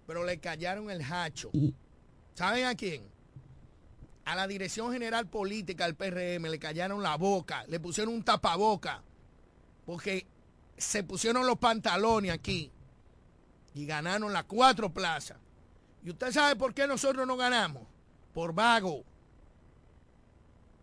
Pero 0.10 0.26
le 0.26 0.39
callaron 0.39 0.89
el 0.89 1.03
hacho. 1.03 1.51
¿Saben 2.34 2.66
a 2.66 2.74
quién? 2.74 3.03
A 4.26 4.36
la 4.36 4.47
Dirección 4.47 4.91
General 4.91 5.28
Política 5.28 5.86
del 5.86 5.93
PRM 5.93 6.49
le 6.49 6.57
callaron 6.57 7.03
la 7.03 7.16
boca, 7.16 7.64
le 7.68 7.80
pusieron 7.80 8.16
un 8.16 8.24
tapaboca, 8.24 9.03
porque 9.86 10.26
se 10.76 11.03
pusieron 11.03 11.45
los 11.45 11.60
pantalones 11.60 12.32
aquí 12.32 12.72
y 13.76 13.86
ganaron 13.86 14.34
las 14.34 14.45
cuatro 14.45 14.91
plazas. 14.91 15.38
¿Y 16.03 16.10
usted 16.10 16.32
sabe 16.32 16.55
por 16.55 16.74
qué 16.74 16.88
nosotros 16.88 17.28
no 17.28 17.38
ganamos? 17.38 17.84
Por 18.34 18.51
vago. 18.51 19.03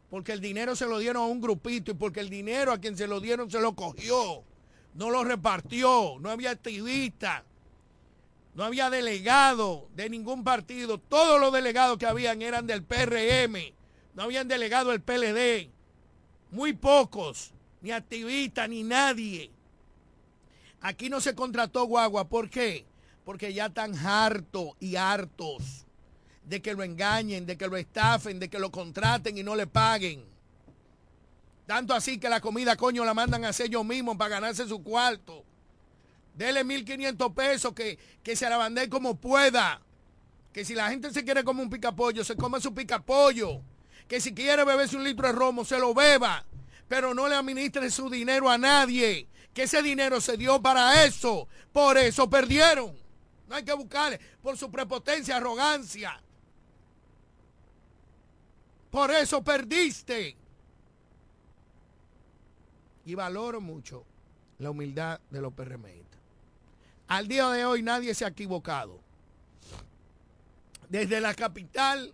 Porque 0.08 0.34
el 0.34 0.40
dinero 0.40 0.76
se 0.76 0.86
lo 0.86 1.00
dieron 1.00 1.24
a 1.24 1.26
un 1.26 1.40
grupito 1.40 1.90
y 1.90 1.94
porque 1.94 2.20
el 2.20 2.30
dinero 2.30 2.70
a 2.70 2.78
quien 2.78 2.96
se 2.96 3.08
lo 3.08 3.18
dieron 3.18 3.50
se 3.50 3.60
lo 3.60 3.74
cogió. 3.74 4.44
No 4.94 5.10
lo 5.10 5.24
repartió. 5.24 6.16
No 6.20 6.30
había 6.30 6.52
activista. 6.52 7.44
No 8.56 8.64
había 8.64 8.88
delegado 8.88 9.86
de 9.94 10.08
ningún 10.08 10.42
partido. 10.42 10.96
Todos 10.96 11.38
los 11.38 11.52
delegados 11.52 11.98
que 11.98 12.06
habían 12.06 12.40
eran 12.40 12.66
del 12.66 12.82
PRM. 12.82 13.74
No 14.14 14.22
habían 14.22 14.48
delegado 14.48 14.92
el 14.92 15.02
PLD. 15.02 15.68
Muy 16.52 16.72
pocos. 16.72 17.52
Ni 17.82 17.90
activistas, 17.90 18.66
ni 18.70 18.82
nadie. 18.82 19.50
Aquí 20.80 21.10
no 21.10 21.20
se 21.20 21.34
contrató 21.34 21.84
guagua. 21.84 22.30
¿Por 22.30 22.48
qué? 22.48 22.86
Porque 23.26 23.52
ya 23.52 23.66
están 23.66 23.94
hartos 23.94 24.70
y 24.80 24.96
hartos 24.96 25.84
de 26.46 26.62
que 26.62 26.72
lo 26.72 26.82
engañen, 26.82 27.44
de 27.44 27.58
que 27.58 27.68
lo 27.68 27.76
estafen, 27.76 28.38
de 28.38 28.48
que 28.48 28.58
lo 28.58 28.70
contraten 28.70 29.36
y 29.36 29.42
no 29.42 29.54
le 29.54 29.66
paguen. 29.66 30.24
Tanto 31.66 31.92
así 31.92 32.16
que 32.16 32.30
la 32.30 32.40
comida, 32.40 32.74
coño, 32.76 33.04
la 33.04 33.12
mandan 33.12 33.44
a 33.44 33.48
hacer 33.48 33.66
ellos 33.66 33.84
mismos 33.84 34.16
para 34.16 34.30
ganarse 34.30 34.66
su 34.66 34.82
cuarto. 34.82 35.44
Dele 36.36 36.64
1.500 36.64 37.34
pesos 37.34 37.72
que, 37.72 37.98
que 38.22 38.36
se 38.36 38.48
la 38.48 38.56
bande 38.56 38.88
como 38.88 39.16
pueda. 39.16 39.80
Que 40.52 40.64
si 40.64 40.74
la 40.74 40.90
gente 40.90 41.12
se 41.12 41.24
quiere 41.24 41.44
comer 41.44 41.64
un 41.64 41.70
picapollo, 41.70 42.24
se 42.24 42.36
coma 42.36 42.60
su 42.60 42.74
picapollo. 42.74 43.60
Que 44.06 44.20
si 44.20 44.34
quiere 44.34 44.64
beberse 44.64 44.96
un 44.96 45.04
litro 45.04 45.26
de 45.26 45.32
romo, 45.32 45.64
se 45.64 45.78
lo 45.78 45.94
beba. 45.94 46.44
Pero 46.88 47.14
no 47.14 47.28
le 47.28 47.34
administre 47.34 47.90
su 47.90 48.08
dinero 48.08 48.48
a 48.48 48.58
nadie 48.58 49.26
que 49.56 49.62
ese 49.62 49.80
dinero 49.80 50.20
se 50.20 50.36
dio 50.36 50.60
para 50.60 51.04
eso. 51.04 51.48
Por 51.72 51.96
eso 51.96 52.28
perdieron. 52.28 52.94
No 53.48 53.54
hay 53.54 53.64
que 53.64 53.72
buscarle. 53.72 54.20
Por 54.42 54.58
su 54.58 54.70
prepotencia, 54.70 55.38
arrogancia. 55.38 56.20
Por 58.90 59.10
eso 59.10 59.42
perdiste. 59.42 60.36
Y 63.06 63.14
valoro 63.14 63.62
mucho 63.62 64.04
la 64.58 64.70
humildad 64.70 65.20
de 65.30 65.40
los 65.40 65.54
PRMistas. 65.54 66.20
Al 67.08 67.28
día 67.28 67.48
de 67.50 67.64
hoy 67.64 67.82
nadie 67.82 68.14
se 68.14 68.24
ha 68.24 68.28
equivocado. 68.28 69.00
Desde 70.88 71.20
la 71.20 71.34
capital 71.34 72.12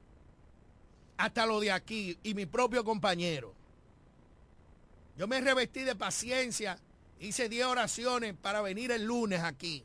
hasta 1.16 1.46
lo 1.46 1.60
de 1.60 1.70
aquí 1.70 2.18
y 2.22 2.34
mi 2.34 2.46
propio 2.46 2.84
compañero. 2.84 3.54
Yo 5.16 5.28
me 5.28 5.40
revestí 5.40 5.80
de 5.80 5.94
paciencia 5.94 6.78
Hice 7.22 7.48
10 7.48 7.66
oraciones 7.66 8.34
para 8.34 8.62
venir 8.62 8.90
el 8.90 9.04
lunes 9.04 9.40
aquí. 9.44 9.84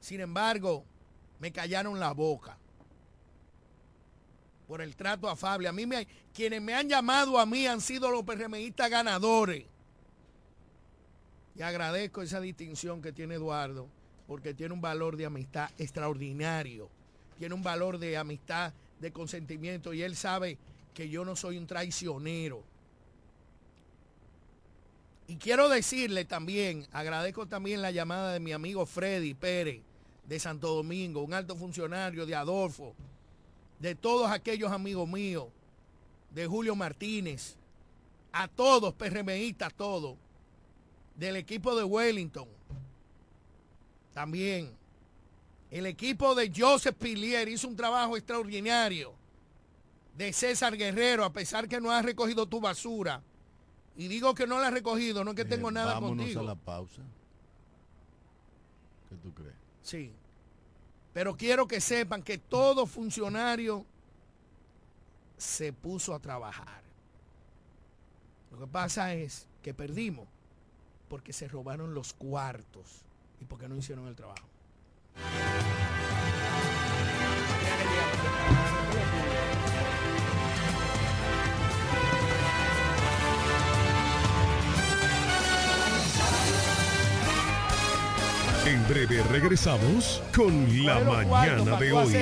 Sin 0.00 0.20
embargo, 0.20 0.84
me 1.38 1.52
callaron 1.52 2.00
la 2.00 2.12
boca 2.12 2.58
por 4.66 4.82
el 4.82 4.96
trato 4.96 5.30
afable. 5.30 5.68
A 5.68 5.72
mí 5.72 5.86
me, 5.86 6.08
quienes 6.34 6.60
me 6.60 6.74
han 6.74 6.88
llamado 6.88 7.38
a 7.38 7.46
mí 7.46 7.64
han 7.64 7.80
sido 7.80 8.10
los 8.10 8.24
PRMistas 8.24 8.90
ganadores. 8.90 9.64
Y 11.56 11.62
agradezco 11.62 12.22
esa 12.22 12.40
distinción 12.40 13.00
que 13.00 13.12
tiene 13.12 13.34
Eduardo, 13.34 13.86
porque 14.26 14.54
tiene 14.54 14.74
un 14.74 14.80
valor 14.80 15.16
de 15.16 15.26
amistad 15.26 15.70
extraordinario. 15.78 16.88
Tiene 17.38 17.54
un 17.54 17.62
valor 17.62 17.98
de 17.98 18.16
amistad, 18.16 18.72
de 19.00 19.12
consentimiento, 19.12 19.92
y 19.92 20.02
él 20.02 20.16
sabe 20.16 20.58
que 20.94 21.08
yo 21.08 21.24
no 21.24 21.36
soy 21.36 21.58
un 21.58 21.66
traicionero. 21.66 22.62
Y 25.26 25.36
quiero 25.36 25.68
decirle 25.68 26.24
también, 26.24 26.86
agradezco 26.92 27.46
también 27.46 27.82
la 27.82 27.90
llamada 27.90 28.32
de 28.32 28.40
mi 28.40 28.52
amigo 28.52 28.84
Freddy 28.84 29.34
Pérez 29.34 29.80
de 30.26 30.38
Santo 30.38 30.74
Domingo, 30.74 31.22
un 31.22 31.34
alto 31.34 31.56
funcionario 31.56 32.26
de 32.26 32.34
Adolfo, 32.34 32.94
de 33.78 33.94
todos 33.94 34.30
aquellos 34.30 34.70
amigos 34.70 35.08
míos, 35.08 35.46
de 36.30 36.46
Julio 36.46 36.74
Martínez, 36.74 37.56
a 38.32 38.48
todos, 38.48 38.92
PRMistas, 38.94 39.72
todos, 39.74 40.16
del 41.16 41.36
equipo 41.36 41.76
de 41.76 41.84
Wellington, 41.84 42.48
también. 44.12 44.70
El 45.70 45.86
equipo 45.86 46.34
de 46.34 46.52
Joseph 46.54 46.96
Pilier 46.96 47.48
hizo 47.48 47.66
un 47.66 47.76
trabajo 47.76 48.16
extraordinario. 48.16 49.12
De 50.16 50.32
César 50.32 50.76
Guerrero, 50.76 51.24
a 51.24 51.32
pesar 51.32 51.68
que 51.68 51.80
no 51.80 51.90
ha 51.90 52.00
recogido 52.00 52.46
tu 52.46 52.60
basura 52.60 53.20
y 53.96 54.06
digo 54.06 54.32
que 54.34 54.46
no 54.46 54.60
la 54.60 54.68
he 54.68 54.70
recogido, 54.70 55.24
no 55.24 55.32
es 55.32 55.36
que 55.36 55.44
tengo 55.44 55.72
nada 55.72 55.94
vámonos 55.94 56.18
contigo. 56.18 56.40
a 56.40 56.44
la 56.44 56.54
pausa. 56.54 57.02
¿Qué 59.08 59.16
tú 59.16 59.32
crees? 59.34 59.54
Sí. 59.82 60.12
Pero 61.12 61.36
quiero 61.36 61.66
que 61.66 61.80
sepan 61.80 62.22
que 62.22 62.38
todo 62.38 62.86
funcionario 62.86 63.84
se 65.36 65.72
puso 65.72 66.14
a 66.14 66.20
trabajar. 66.20 66.82
Lo 68.52 68.58
que 68.58 68.66
pasa 68.68 69.14
es 69.14 69.48
que 69.62 69.74
perdimos 69.74 70.28
porque 71.08 71.32
se 71.32 71.48
robaron 71.48 71.94
los 71.94 72.12
cuartos 72.12 73.04
y 73.40 73.44
porque 73.44 73.68
no 73.68 73.76
hicieron 73.76 74.06
el 74.06 74.14
trabajo. 74.14 74.46
En 88.66 88.88
breve 88.88 89.22
regresamos 89.30 90.22
con 90.34 90.84
la 90.86 90.98
mañana 91.00 91.76
de 91.76 91.92
hoy. 91.92 92.12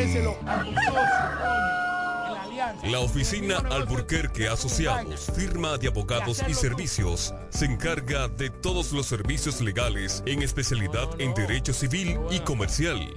La 2.84 3.00
oficina 3.00 3.58
Alburquerque 3.70 4.48
Asociados, 4.48 5.30
firma 5.34 5.78
de 5.78 5.88
abogados 5.88 6.42
y 6.48 6.54
servicios, 6.54 7.34
se 7.50 7.64
encarga 7.64 8.28
de 8.28 8.50
todos 8.50 8.92
los 8.92 9.06
servicios 9.06 9.60
legales 9.60 10.22
en 10.26 10.42
especialidad 10.42 11.08
en 11.20 11.34
derecho 11.34 11.72
civil 11.72 12.18
y 12.30 12.40
comercial 12.40 13.16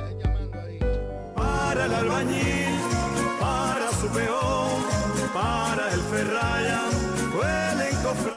Para 1.51 1.85
el 1.85 1.93
albañil, 1.93 2.75
para 3.39 3.87
su 3.99 4.07
peón, 4.07 4.79
para 5.33 5.93
el 5.93 6.01
ferraya, 6.11 6.81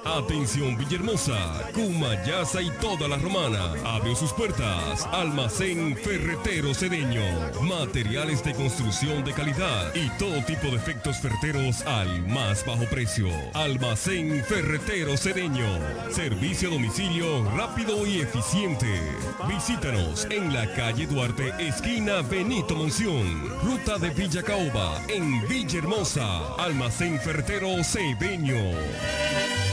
Atención 0.04 0.76
Villahermosa, 0.76 1.70
Cumayasa 1.72 2.60
y 2.60 2.70
toda 2.72 3.08
la 3.08 3.16
romana. 3.16 3.72
Abrió 3.84 4.14
sus 4.14 4.32
puertas. 4.32 5.06
Almacén 5.12 5.96
Ferretero 5.96 6.74
Cedeño. 6.74 7.22
Materiales 7.62 8.44
de 8.44 8.52
construcción 8.52 9.24
de 9.24 9.32
calidad 9.32 9.94
y 9.94 10.10
todo 10.18 10.44
tipo 10.44 10.68
de 10.68 10.76
efectos 10.76 11.16
ferreteros 11.18 11.80
al 11.86 12.26
más 12.28 12.64
bajo 12.66 12.84
precio. 12.84 13.28
Almacén 13.54 14.44
Ferretero 14.44 15.16
Cedeño. 15.16 15.66
Servicio 16.10 16.68
a 16.68 16.72
domicilio 16.72 17.50
rápido 17.56 18.06
y 18.06 18.20
eficiente. 18.20 19.00
Visítanos 19.48 20.26
en 20.26 20.52
la 20.52 20.70
calle 20.74 21.06
Duarte, 21.06 21.52
esquina 21.58 22.20
Benito 22.20 22.74
Monción. 22.74 23.48
Ruta 23.62 23.98
de 23.98 24.10
Villa 24.10 24.42
Caoba, 24.42 25.00
en 25.08 25.46
Villahermosa. 25.48 26.54
Almacén 26.56 27.18
Ferretero 27.20 27.82
Cedeño. 27.82 29.63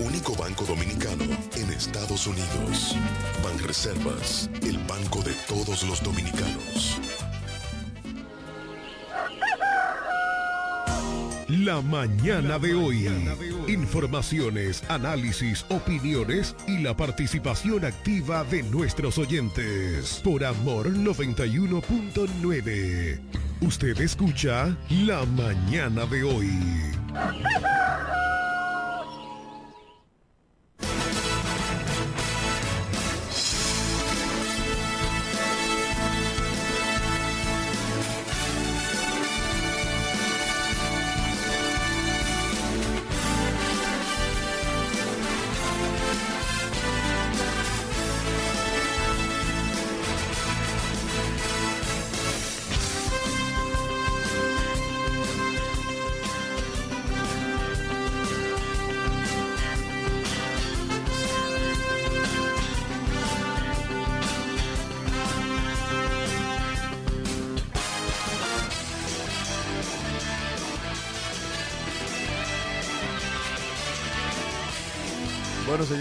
Único 0.00 0.34
banco 0.34 0.64
dominicano 0.64 1.22
en 1.56 1.70
Estados 1.70 2.26
Unidos. 2.26 2.96
Banreservas, 3.42 4.50
el 4.62 4.76
banco 4.78 5.22
de 5.22 5.32
todos 5.48 5.84
los 5.84 6.02
dominicanos. 6.02 6.98
La 11.48 11.80
mañana 11.82 12.58
de 12.60 12.74
hoy. 12.74 13.08
Informaciones, 13.66 14.84
análisis, 14.88 15.66
opiniones 15.68 16.54
y 16.68 16.78
la 16.78 16.96
participación 16.96 17.84
activa 17.84 18.44
de 18.44 18.62
nuestros 18.62 19.18
oyentes. 19.18 20.20
Por 20.22 20.44
Amor 20.44 20.90
91.9. 20.90 23.18
Usted 23.62 24.00
escucha 24.00 24.74
La 24.88 25.26
mañana 25.26 26.06
de 26.06 26.22
hoy. 26.22 26.48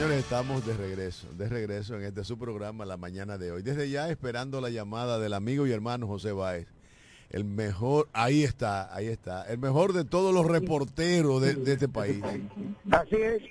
Señores, 0.09 0.25
estamos 0.25 0.65
de 0.65 0.73
regreso, 0.75 1.27
de 1.37 1.47
regreso 1.49 1.95
en 1.95 2.03
este 2.03 2.23
su 2.23 2.37
programa 2.37 2.83
la 2.83 2.97
mañana 2.97 3.37
de 3.37 3.51
hoy. 3.51 3.61
Desde 3.61 3.89
ya 3.91 4.09
esperando 4.09 4.59
la 4.59 4.69
llamada 4.71 5.19
del 5.19 5.33
amigo 5.33 5.67
y 5.67 5.71
hermano 5.71 6.07
José 6.07 6.31
Báez. 6.31 6.67
El 7.29 7.43
mejor, 7.45 8.07
ahí 8.11 8.43
está, 8.43 8.93
ahí 8.95 9.05
está, 9.05 9.43
el 9.43 9.59
mejor 9.59 9.93
de 9.93 10.03
todos 10.03 10.33
los 10.33 10.47
reporteros 10.47 11.39
de, 11.43 11.53
de 11.53 11.73
este 11.73 11.87
país. 11.87 12.23
Así 12.89 13.17
es. 13.17 13.43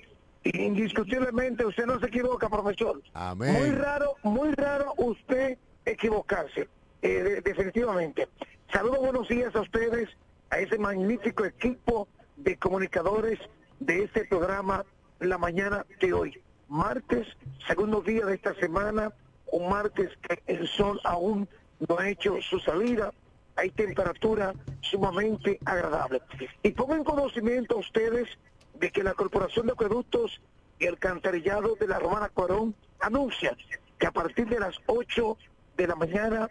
Indiscutiblemente 0.43 1.65
usted 1.65 1.87
no 1.87 2.01
se 2.01 2.07
equivoca, 2.07 2.49
profesor. 2.49 3.01
Amén. 3.15 3.53
Muy 3.53 3.71
raro, 3.71 4.17
muy 4.25 4.51
raro 4.55 4.95
usted 4.97 5.59
equivocarse, 5.85 6.69
eh, 7.03 7.09
de- 7.09 7.41
definitivamente. 7.41 8.27
Saludos, 8.73 8.99
buenos 8.99 9.29
días 9.29 9.55
a 9.55 9.61
ustedes, 9.61 10.09
a 10.51 10.59
ese 10.59 10.77
magnífico 10.77 11.45
equipo 11.45 12.09
de 12.37 12.57
comunicadores 12.57 13.39
de 13.79 14.03
este 14.03 14.25
programa 14.25 14.85
la 15.21 15.39
mañana 15.39 15.87
de 16.01 16.13
hoy. 16.13 16.43
Martes, 16.69 17.27
segundo 17.67 18.03
día 18.03 18.27
de 18.27 18.35
esta 18.35 18.55
semana, 18.55 19.13
un 19.51 19.71
martes 19.71 20.11
que 20.23 20.43
el 20.47 20.69
sol 20.69 21.01
aún 21.05 21.49
no 21.89 21.99
ha 21.99 22.11
hecho 22.11 22.37
su 22.43 22.59
salida, 22.61 23.13
hay 23.57 23.71
temperatura 23.71 24.53
sumamente 24.83 25.59
agradable. 25.65 26.21
Y 26.63 26.73
pongo 26.73 26.95
en 26.95 27.05
conocimiento 27.05 27.77
a 27.77 27.81
ustedes 27.81 28.29
de 28.75 28.91
que 28.91 29.03
la 29.03 29.15
Corporación 29.15 29.67
de 29.67 29.73
Acueductos 29.73 30.41
y 30.79 30.87
Alcantarillado 30.87 31.75
de 31.77 31.89
la 31.89 31.99
Romana 31.99 32.29
Cuarón 32.29 32.75
anuncia 33.01 33.57
que 33.99 34.07
a 34.07 34.13
partir 34.13 34.47
de 34.49 34.61
las 34.61 34.77
8 34.87 35.39
de 35.77 35.87
la 35.87 35.97
mañana 35.97 36.51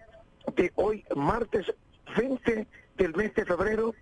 de 0.56 0.72
hoy, 0.76 1.06
martes 1.16 1.72
20 2.18 2.68
del 2.98 3.16
mes 3.16 3.36
de 3.36 3.46
febrero, 3.46 3.94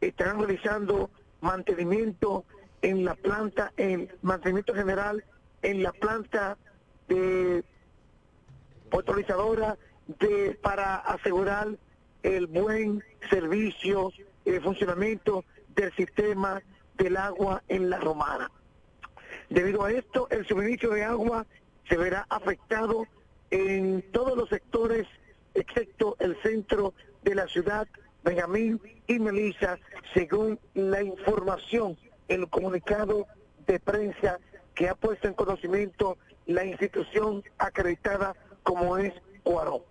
estarán 0.00 0.38
realizando 0.38 1.10
mantenimiento 1.40 2.44
en 2.80 3.04
la 3.04 3.14
planta, 3.14 3.72
en 3.76 4.10
mantenimiento 4.22 4.72
general 4.72 5.24
en 5.64 5.82
la 5.82 5.92
planta 5.92 6.56
de 7.08 7.64
autorizadora 8.92 9.76
de 10.06 10.56
para 10.62 10.96
asegurar 10.96 11.68
el 12.22 12.46
buen 12.46 13.02
servicio 13.30 14.12
y 14.44 14.52
funcionamiento 14.60 15.44
del 15.74 15.92
sistema 15.96 16.62
del 16.96 17.16
agua 17.16 17.62
en 17.68 17.90
la 17.90 17.98
romana. 17.98 18.50
Debido 19.48 19.84
a 19.84 19.90
esto, 19.90 20.28
el 20.30 20.46
suministro 20.46 20.90
de 20.90 21.04
agua 21.04 21.46
se 21.88 21.96
verá 21.96 22.26
afectado 22.28 23.06
en 23.50 24.02
todos 24.12 24.36
los 24.36 24.48
sectores, 24.50 25.06
excepto 25.54 26.16
el 26.20 26.36
centro 26.42 26.92
de 27.22 27.34
la 27.34 27.48
ciudad, 27.48 27.88
Benjamín 28.22 28.80
y 29.06 29.18
Melissa, 29.18 29.78
según 30.12 30.58
la 30.74 31.02
información, 31.02 31.96
el 32.28 32.48
comunicado 32.48 33.26
de 33.66 33.80
prensa 33.80 34.38
que 34.74 34.88
ha 34.88 34.94
puesto 34.94 35.28
en 35.28 35.34
conocimiento 35.34 36.18
la 36.46 36.64
institución 36.64 37.42
acreditada 37.58 38.34
como 38.62 38.96
es 38.98 39.12
Cuarón. 39.42 39.82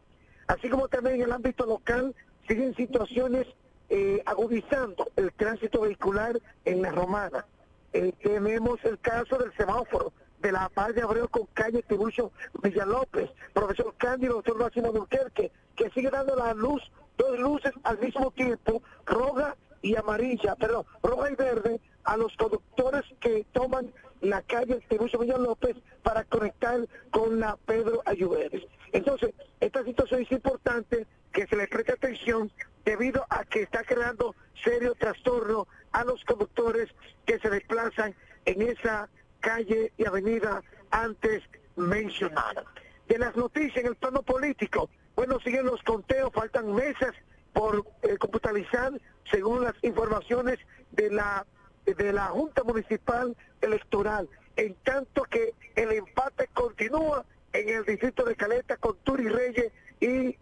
Así 0.47 0.69
como 0.69 0.87
también 0.87 1.15
en 1.15 1.21
el 1.23 1.31
ámbito 1.31 1.65
local 1.65 2.15
siguen 2.47 2.75
situaciones 2.75 3.47
eh, 3.89 4.21
agudizando 4.25 5.07
el 5.15 5.31
tránsito 5.33 5.81
vehicular 5.81 6.39
en 6.65 6.81
la 6.81 6.91
romana. 6.91 7.45
Eh, 7.93 8.13
tenemos 8.21 8.83
el 8.83 8.99
caso 8.99 9.37
del 9.37 9.55
semáforo 9.55 10.11
de 10.39 10.51
la 10.51 10.67
paz 10.69 10.93
de 10.93 11.01
Abreu 11.01 11.29
con 11.29 11.45
calle 11.53 11.83
Tiburcio 11.83 12.31
Villalópez, 12.61 13.29
profesor 13.53 13.93
Cándido, 13.97 14.35
doctor 14.35 14.57
Máximo 14.57 14.91
Dulquerque, 14.91 15.51
que 15.75 15.89
sigue 15.91 16.09
dando 16.09 16.35
la 16.35 16.53
luz, 16.53 16.81
dos 17.17 17.39
luces 17.39 17.71
al 17.83 17.99
mismo 17.99 18.31
tiempo, 18.31 18.81
roja 19.05 19.55
y 19.81 19.95
amarilla, 19.95 20.55
perdón, 20.55 20.85
roja 21.01 21.31
y 21.31 21.35
verde, 21.35 21.79
a 22.03 22.17
los 22.17 22.35
conductores 22.35 23.03
que 23.21 23.45
toman 23.53 23.93
la 24.23 24.41
calle 24.41 24.79
Tiburcio 24.87 25.19
Villalópez 25.19 25.75
para 26.01 26.23
conectar 26.23 26.79
con 27.11 27.39
la 27.39 27.57
Pedro 27.65 28.01
Ayuberes. 28.05 28.63
Entonces, 28.91 29.33
esta 29.59 29.83
situación 29.83 30.21
es 30.21 30.31
importante 30.31 31.05
que 31.31 31.47
se 31.47 31.55
le 31.55 31.67
preste 31.67 31.93
atención 31.93 32.51
debido 32.85 33.25
a 33.29 33.43
que 33.43 33.63
está 33.63 33.83
creando 33.83 34.35
serio 34.63 34.93
trastorno 34.95 35.67
a 35.91 36.03
los 36.03 36.23
conductores 36.25 36.89
que 37.25 37.39
se 37.39 37.49
desplazan 37.49 38.15
en 38.45 38.61
esa 38.61 39.09
calle 39.39 39.91
y 39.97 40.05
avenida 40.05 40.61
antes 40.91 41.43
mencionada. 41.75 42.63
De 43.07 43.17
las 43.17 43.35
noticias 43.35 43.77
en 43.77 43.87
el 43.87 43.95
plano 43.95 44.21
político, 44.21 44.89
bueno, 45.15 45.39
siguen 45.39 45.65
los 45.65 45.81
conteos, 45.83 46.31
faltan 46.33 46.73
meses 46.73 47.11
por 47.51 47.85
eh, 48.01 48.17
según 49.31 49.63
las 49.63 49.75
informaciones 49.81 50.59
de 50.91 51.09
la 51.11 51.45
de 51.85 52.13
la 52.13 52.27
Junta 52.27 52.63
Municipal 52.63 53.35
Electoral, 53.61 54.29
en 54.55 54.75
tanto 54.83 55.23
que 55.23 55.53
el 55.75 55.91
empate 55.91 56.47
continúa 56.53 57.25
en 57.53 57.69
el 57.69 57.85
distrito 57.85 58.23
de 58.23 58.35
Caleta 58.35 58.77
con 58.77 58.97
Turi 59.03 59.27
Reyes 59.29 59.71
y 59.99 60.37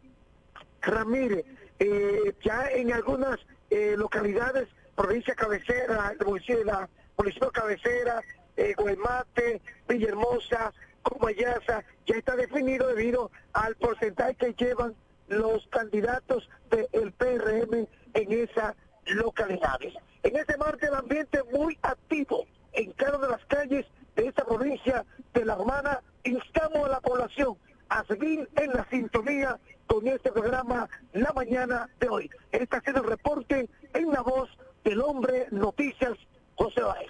Ramírez. 0.82 1.46
Eh, 1.80 2.34
ya 2.44 2.68
en 2.68 2.94
algunas 2.94 3.40
eh, 3.70 3.96
localidades, 3.98 4.68
provincia 4.96 5.34
cabecera, 5.36 6.14
municipio, 6.26 6.90
municipio 7.18 7.52
cabecera, 7.52 8.22
eh, 8.58 8.74
Guaymate, 8.78 9.62
Villahermosa, 9.88 10.74
Comayasa, 11.02 11.84
ya 12.06 12.16
está 12.16 12.36
definido 12.36 12.88
debido 12.88 13.32
al 13.54 13.76
porcentaje 13.76 14.36
que 14.36 14.54
llevan 14.54 14.96
los 15.28 15.66
candidatos 15.68 16.48
del 16.70 17.12
PRM 17.14 17.88
en 18.14 18.32
esas 18.32 18.76
localidades. 19.06 19.94
En 20.24 20.36
este 20.36 20.56
martes 20.58 20.88
el 20.88 20.96
ambiente 20.96 21.40
muy 21.52 21.78
activo 21.82 22.46
en 22.74 22.92
cada 22.94 23.18
de 23.18 23.28
las 23.28 23.44
calles 23.46 23.86
de 24.16 24.28
esta 24.28 24.46
provincia 24.46 25.04
de 25.34 25.46
La 25.46 25.56
Romana. 25.56 26.02
Instamos 26.24 26.86
a 26.86 26.90
la 26.90 27.02
población 27.02 27.58
a 27.90 28.06
seguir 28.06 28.48
en 28.56 28.72
la 28.72 28.88
sintonía 28.90 29.60
con 29.88 30.08
este 30.08 30.32
programa 30.32 30.88
la 31.14 31.34
mañana 31.34 31.90
de 32.00 32.08
hoy. 32.08 32.30
Este 32.52 32.78
ha 32.78 32.82
sido 32.82 33.00
el 33.00 33.10
reporte 33.10 33.68
en 33.94 34.12
la 34.12 34.22
voz 34.22 34.50
del 34.84 35.02
hombre 35.02 35.48
Noticias 35.52 36.14
José 36.56 36.82
Báez. 36.82 37.10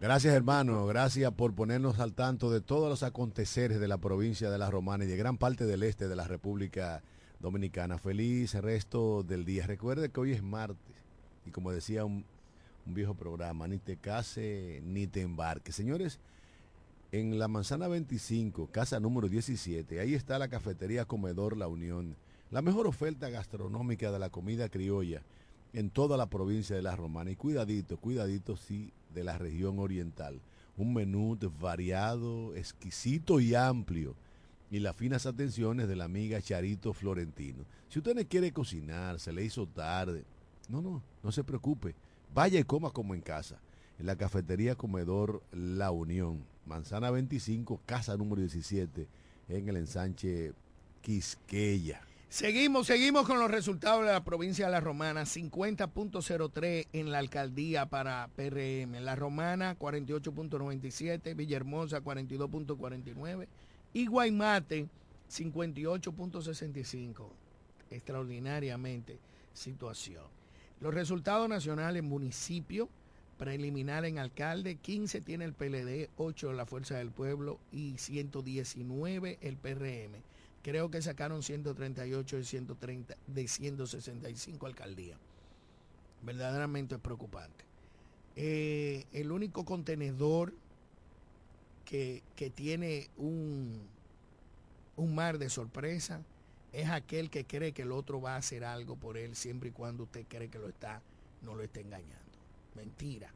Gracias 0.00 0.34
hermano, 0.34 0.86
gracias 0.86 1.30
por 1.32 1.54
ponernos 1.54 2.00
al 2.00 2.14
tanto 2.14 2.50
de 2.50 2.60
todos 2.60 2.88
los 2.88 3.02
aconteceres 3.02 3.78
de 3.78 3.86
la 3.86 3.98
provincia 3.98 4.50
de 4.50 4.58
La 4.58 4.70
Romana 4.70 5.04
y 5.04 5.06
de 5.06 5.16
gran 5.16 5.36
parte 5.36 5.64
del 5.64 5.82
este 5.82 6.08
de 6.08 6.16
la 6.16 6.26
República 6.26 7.02
Dominicana. 7.38 7.98
Feliz 7.98 8.54
resto 8.54 9.22
del 9.22 9.44
día. 9.44 9.66
Recuerde 9.66 10.10
que 10.10 10.18
hoy 10.18 10.32
es 10.32 10.42
martes 10.42 10.91
y 11.46 11.50
como 11.50 11.72
decía 11.72 12.04
un, 12.04 12.24
viejo 12.84 13.14
programa, 13.14 13.68
ni 13.68 13.78
te 13.78 13.96
case 13.96 14.82
ni 14.84 15.06
te 15.06 15.20
embarques. 15.20 15.76
Señores, 15.76 16.18
en 17.12 17.38
la 17.38 17.46
manzana 17.46 17.86
25, 17.86 18.68
casa 18.72 18.98
número 18.98 19.28
17, 19.28 20.00
ahí 20.00 20.14
está 20.14 20.36
la 20.38 20.48
cafetería 20.48 21.04
Comedor 21.04 21.56
La 21.56 21.68
Unión, 21.68 22.16
la 22.50 22.60
mejor 22.60 22.88
oferta 22.88 23.28
gastronómica 23.30 24.10
de 24.10 24.18
la 24.18 24.30
comida 24.30 24.68
criolla 24.68 25.22
en 25.72 25.90
toda 25.90 26.16
la 26.16 26.26
provincia 26.26 26.76
de 26.76 26.82
La 26.82 26.96
Romana. 26.96 27.30
Y 27.30 27.36
cuidadito, 27.36 27.96
cuidadito 27.96 28.56
sí, 28.56 28.92
de 29.14 29.24
la 29.24 29.38
región 29.38 29.78
oriental. 29.78 30.40
Un 30.76 30.94
menú 30.94 31.38
variado, 31.60 32.54
exquisito 32.54 33.40
y 33.40 33.54
amplio. 33.54 34.14
Y 34.70 34.80
las 34.80 34.96
finas 34.96 35.26
atenciones 35.26 35.88
de 35.88 35.96
la 35.96 36.04
amiga 36.04 36.40
Charito 36.40 36.92
Florentino. 36.92 37.64
Si 37.88 37.98
usted 37.98 38.14
no 38.14 38.26
quiere 38.26 38.52
cocinar, 38.52 39.20
se 39.20 39.32
le 39.32 39.44
hizo 39.44 39.66
tarde, 39.66 40.24
no, 40.68 40.80
no, 40.80 41.02
no 41.22 41.32
se 41.32 41.44
preocupe. 41.44 41.94
Vaya 42.34 42.58
y 42.58 42.64
coma 42.64 42.90
como 42.90 43.14
en 43.14 43.20
casa. 43.20 43.60
En 43.98 44.06
la 44.06 44.16
cafetería 44.16 44.74
Comedor 44.74 45.42
La 45.52 45.90
Unión, 45.90 46.44
Manzana 46.66 47.10
25, 47.10 47.80
casa 47.86 48.16
número 48.16 48.40
17, 48.40 49.06
en 49.48 49.68
el 49.68 49.76
ensanche 49.76 50.52
Quisqueya. 51.02 52.00
Seguimos, 52.28 52.86
seguimos 52.86 53.26
con 53.26 53.38
los 53.38 53.50
resultados 53.50 54.06
de 54.06 54.12
la 54.12 54.24
provincia 54.24 54.64
de 54.64 54.72
La 54.72 54.80
Romana. 54.80 55.24
50.03 55.24 56.86
en 56.94 57.12
la 57.12 57.18
alcaldía 57.18 57.84
para 57.86 58.30
PRM. 58.34 59.04
La 59.04 59.14
Romana 59.14 59.78
48.97, 59.78 61.36
Villahermosa 61.36 62.02
42.49 62.02 63.48
y 63.92 64.06
Guaymate 64.06 64.88
58.65. 65.30 67.28
Extraordinariamente 67.90 69.18
situación. 69.52 70.24
Los 70.82 70.92
resultados 70.92 71.48
nacionales, 71.48 72.02
municipio, 72.02 72.88
preliminar 73.38 74.04
en 74.04 74.18
alcalde, 74.18 74.74
15 74.74 75.20
tiene 75.20 75.44
el 75.44 75.52
PLD, 75.52 76.10
8 76.16 76.52
la 76.54 76.66
Fuerza 76.66 76.96
del 76.96 77.12
Pueblo 77.12 77.60
y 77.70 77.98
119 77.98 79.38
el 79.42 79.56
PRM. 79.56 80.20
Creo 80.64 80.90
que 80.90 81.00
sacaron 81.00 81.44
138 81.44 82.36
de 82.36 82.44
130 82.44 83.14
de 83.28 83.46
165 83.46 84.66
alcaldías. 84.66 85.20
Verdaderamente 86.22 86.96
es 86.96 87.00
preocupante. 87.00 87.64
Eh, 88.34 89.06
el 89.12 89.30
único 89.30 89.64
contenedor 89.64 90.52
que, 91.84 92.24
que 92.34 92.50
tiene 92.50 93.08
un, 93.18 93.82
un 94.96 95.14
mar 95.14 95.38
de 95.38 95.48
sorpresa 95.48 96.22
es 96.72 96.88
aquel 96.88 97.28
que 97.28 97.44
cree 97.44 97.72
que 97.72 97.82
el 97.82 97.92
otro 97.92 98.20
va 98.20 98.34
a 98.34 98.38
hacer 98.38 98.64
algo 98.64 98.96
por 98.96 99.18
él 99.18 99.36
siempre 99.36 99.68
y 99.68 99.72
cuando 99.72 100.04
usted 100.04 100.24
cree 100.26 100.48
que 100.48 100.58
lo 100.58 100.68
está, 100.68 101.02
no 101.42 101.54
lo 101.54 101.62
está 101.62 101.80
engañando. 101.80 102.18
Mentira. 102.74 103.30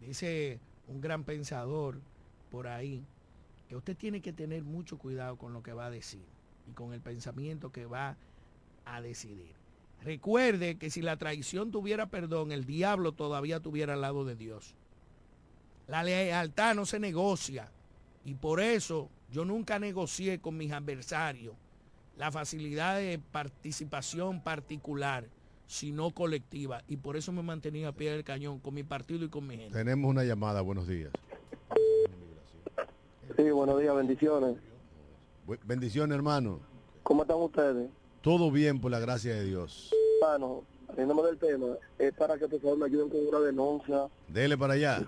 Dice 0.00 0.60
un 0.88 1.00
gran 1.00 1.24
pensador 1.24 2.00
por 2.50 2.66
ahí 2.66 3.04
que 3.68 3.76
usted 3.76 3.96
tiene 3.96 4.20
que 4.20 4.32
tener 4.32 4.64
mucho 4.64 4.98
cuidado 4.98 5.36
con 5.36 5.54
lo 5.54 5.62
que 5.62 5.72
va 5.72 5.86
a 5.86 5.90
decir 5.90 6.24
y 6.68 6.72
con 6.72 6.92
el 6.92 7.00
pensamiento 7.00 7.72
que 7.72 7.86
va 7.86 8.16
a 8.84 9.00
decidir. 9.00 9.54
Recuerde 10.02 10.76
que 10.76 10.90
si 10.90 11.00
la 11.00 11.16
traición 11.16 11.70
tuviera 11.70 12.06
perdón, 12.06 12.52
el 12.52 12.66
diablo 12.66 13.12
todavía 13.12 13.60
tuviera 13.60 13.94
al 13.94 14.02
lado 14.02 14.24
de 14.24 14.36
Dios. 14.36 14.74
La 15.86 16.02
lealtad 16.02 16.74
no 16.74 16.84
se 16.84 16.98
negocia 16.98 17.70
y 18.24 18.34
por 18.34 18.60
eso 18.60 19.08
yo 19.30 19.44
nunca 19.44 19.78
negocié 19.78 20.40
con 20.40 20.56
mis 20.56 20.72
adversarios 20.72 21.54
la 22.16 22.30
facilidad 22.30 22.96
de 22.96 23.18
participación 23.18 24.42
particular, 24.42 25.26
sino 25.66 26.10
colectiva. 26.10 26.82
Y 26.88 26.96
por 26.98 27.16
eso 27.16 27.32
me 27.32 27.42
mantenía 27.42 27.88
a 27.88 27.92
pie 27.92 28.12
del 28.12 28.24
cañón 28.24 28.58
con 28.58 28.74
mi 28.74 28.82
partido 28.82 29.24
y 29.24 29.28
con 29.28 29.46
mi 29.46 29.56
gente. 29.56 29.76
Tenemos 29.76 30.10
una 30.10 30.24
llamada, 30.24 30.60
buenos 30.60 30.86
días. 30.86 31.10
Sí, 33.36 33.50
buenos 33.50 33.80
días, 33.80 33.94
bendiciones. 33.96 34.56
Bendiciones, 35.64 36.14
hermano. 36.14 36.60
¿Cómo 37.02 37.22
están 37.22 37.38
ustedes? 37.38 37.90
Todo 38.20 38.50
bien, 38.50 38.80
por 38.80 38.90
la 38.90 39.00
gracia 39.00 39.34
de 39.34 39.44
Dios. 39.44 39.90
Hermano, 40.20 40.62
nombre 40.96 41.26
del 41.26 41.38
tema, 41.38 41.66
es 41.98 42.12
para 42.14 42.38
que 42.38 42.46
por 42.46 42.60
favor 42.60 42.78
me 42.78 42.86
ayuden 42.86 43.08
con 43.08 43.26
una 43.26 43.40
denuncia. 43.40 44.08
Dele 44.28 44.56
para 44.56 44.74
allá. 44.74 45.06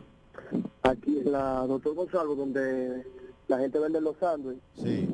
Aquí 0.83 1.19
en 1.19 1.33
la 1.33 1.67
Doctor 1.67 1.95
Gonzalo, 1.95 2.35
donde 2.35 3.07
la 3.49 3.59
gente 3.59 3.79
vende 3.79 4.01
los 4.01 4.17
sándwiches. 4.19 4.63
Sí. 4.77 5.09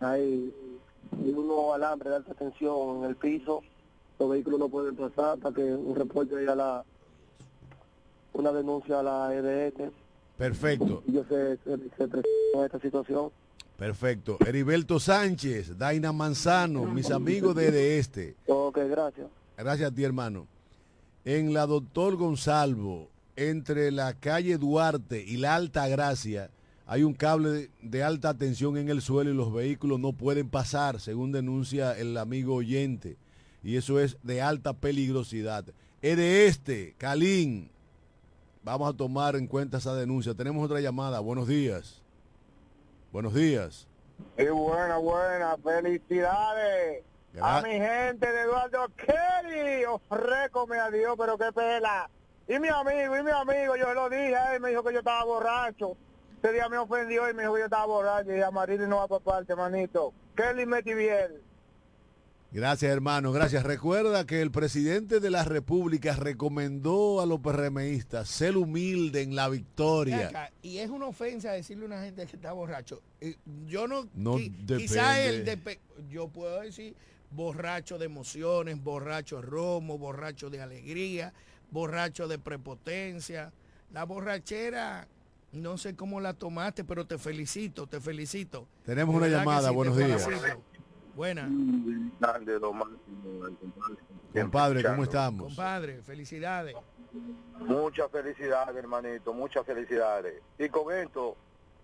Hay 0.00 0.52
y 1.24 1.30
uno 1.30 1.72
alambre 1.74 2.10
de 2.10 2.16
alta 2.16 2.34
tensión 2.34 2.98
en 2.98 3.04
el 3.04 3.16
piso, 3.16 3.62
los 4.18 4.30
vehículos 4.30 4.58
no 4.60 4.68
pueden 4.68 4.96
pasar 4.96 5.38
para 5.38 5.54
que 5.54 5.62
un 5.62 5.94
reporte 5.94 6.36
haya 6.36 6.54
la 6.54 6.84
una 8.32 8.52
denuncia 8.52 9.00
a 9.00 9.02
la 9.02 9.34
EDS. 9.34 9.90
Perfecto. 10.36 11.02
Yo 11.06 11.24
sé, 11.24 11.58
se, 11.64 11.74
esta 12.64 12.80
situación. 12.80 13.30
Perfecto. 13.78 14.38
Heriberto 14.46 14.98
Sánchez, 15.00 15.76
Daina 15.76 16.12
Manzano, 16.12 16.84
mis 16.84 17.10
amigos 17.10 17.54
de, 17.54 17.98
este. 17.98 18.36
Ok, 18.46 18.78
gracias. 18.88 19.26
Gracias 19.56 19.90
a 19.90 19.94
ti, 19.94 20.04
hermano. 20.04 20.46
En 21.24 21.52
la 21.52 21.66
Doctor 21.66 22.16
Gonzalvo, 22.16 23.08
entre 23.36 23.90
la 23.90 24.14
calle 24.14 24.56
Duarte 24.58 25.22
y 25.26 25.36
la 25.36 25.54
Alta 25.54 25.88
Gracia, 25.88 26.50
hay 26.86 27.02
un 27.02 27.14
cable 27.14 27.70
de, 27.82 28.04
alta 28.04 28.34
tensión 28.34 28.76
en 28.76 28.88
el 28.88 29.02
suelo 29.02 29.30
y 29.30 29.34
los 29.34 29.52
vehículos 29.52 29.98
no 29.98 30.12
pueden 30.12 30.48
pasar, 30.48 31.00
según 31.00 31.32
denuncia 31.32 31.98
el 31.98 32.16
amigo 32.16 32.54
oyente. 32.54 33.16
Y 33.64 33.76
eso 33.76 33.98
es 33.98 34.16
de 34.22 34.40
alta 34.40 34.72
peligrosidad. 34.72 35.64
Es 36.00 36.16
de 36.16 36.46
este, 36.46 36.94
Calín. 36.96 37.72
Vamos 38.62 38.94
a 38.94 38.96
tomar 38.96 39.34
en 39.34 39.48
cuenta 39.48 39.78
esa 39.78 39.96
denuncia. 39.96 40.34
Tenemos 40.34 40.64
otra 40.64 40.80
llamada. 40.80 41.18
Buenos 41.18 41.48
días. 41.48 42.02
Buenos 43.10 43.34
días. 43.34 43.88
Y 44.38 44.44
buena, 44.44 44.98
buena. 44.98 45.56
Felicidades. 45.56 47.02
A 47.40 47.62
mi 47.62 47.72
gente 47.72 48.30
de 48.30 48.42
Eduardo 48.42 48.86
Kelly. 48.96 49.84
Ofrécome 49.84 50.78
a 50.78 50.90
Dios, 50.90 51.16
pero 51.18 51.36
qué 51.36 51.52
pela. 51.52 52.08
Y 52.46 52.60
mi 52.60 52.68
amigo, 52.68 53.16
y 53.16 53.22
mi 53.24 53.30
amigo, 53.32 53.74
yo 53.76 53.92
lo 53.92 54.08
dije, 54.08 54.36
él 54.54 54.60
me 54.60 54.70
dijo 54.70 54.84
que 54.84 54.92
yo 54.92 55.00
estaba 55.00 55.24
borracho. 55.24 55.96
Ese 56.46 56.54
día 56.54 56.68
me 56.68 56.78
ofendió 56.78 57.28
y 57.28 57.34
me 57.34 57.42
dijo 57.42 57.54
que 57.54 57.58
yo 57.58 57.64
estaba 57.64 57.86
borracho. 57.86 58.32
Y 58.32 58.40
a 58.40 58.52
Marili 58.52 58.86
no 58.86 58.98
va 58.98 59.08
para 59.08 59.24
parte, 59.24 59.56
manito. 59.56 60.14
Kelly 60.36 60.64
Metiviel. 60.64 61.42
Gracias, 62.52 62.92
hermano. 62.92 63.32
Gracias. 63.32 63.64
Recuerda 63.64 64.24
que 64.26 64.42
el 64.42 64.52
presidente 64.52 65.18
de 65.18 65.28
la 65.30 65.42
República 65.42 66.14
recomendó 66.14 67.20
a 67.20 67.26
los 67.26 67.40
PRMistas 67.40 68.28
ser 68.28 68.56
humilde 68.56 69.22
en 69.22 69.34
la 69.34 69.48
victoria. 69.48 70.52
y 70.62 70.78
es 70.78 70.88
una 70.88 71.06
ofensa 71.06 71.50
decirle 71.50 71.82
a 71.82 71.86
una 71.88 72.02
gente 72.04 72.24
que 72.26 72.36
está 72.36 72.52
borracho. 72.52 73.02
Eh, 73.20 73.34
yo 73.66 73.88
no. 73.88 74.08
no 74.14 74.36
quizás 74.36 75.18
el 75.18 75.60
yo 76.08 76.28
puedo 76.28 76.60
decir 76.60 76.94
borracho 77.32 77.98
de 77.98 78.04
emociones, 78.04 78.80
borracho 78.80 79.40
de 79.40 79.42
romo, 79.42 79.98
borracho 79.98 80.48
de 80.48 80.60
alegría, 80.60 81.32
borracho 81.72 82.28
de 82.28 82.38
prepotencia. 82.38 83.52
La 83.92 84.04
borrachera, 84.04 85.08
no 85.56 85.78
sé 85.78 85.96
cómo 85.96 86.20
la 86.20 86.34
tomaste, 86.34 86.84
pero 86.84 87.06
te 87.06 87.18
felicito, 87.18 87.86
te 87.86 88.00
felicito. 88.00 88.68
Tenemos 88.84 89.14
una 89.14 89.28
llamada, 89.28 89.70
buenos 89.70 89.96
días. 89.96 90.28
Buenas. 91.14 91.48
Compadre, 94.32 94.84
¿cómo 94.84 95.04
estamos? 95.04 95.46
Compadre, 95.46 96.02
felicidades. 96.02 96.76
Muchas 97.58 98.10
felicidades, 98.10 98.76
hermanito, 98.76 99.32
muchas 99.32 99.64
felicidades. 99.64 100.42
Y 100.58 100.68
con 100.68 100.92
esto, 100.94 101.36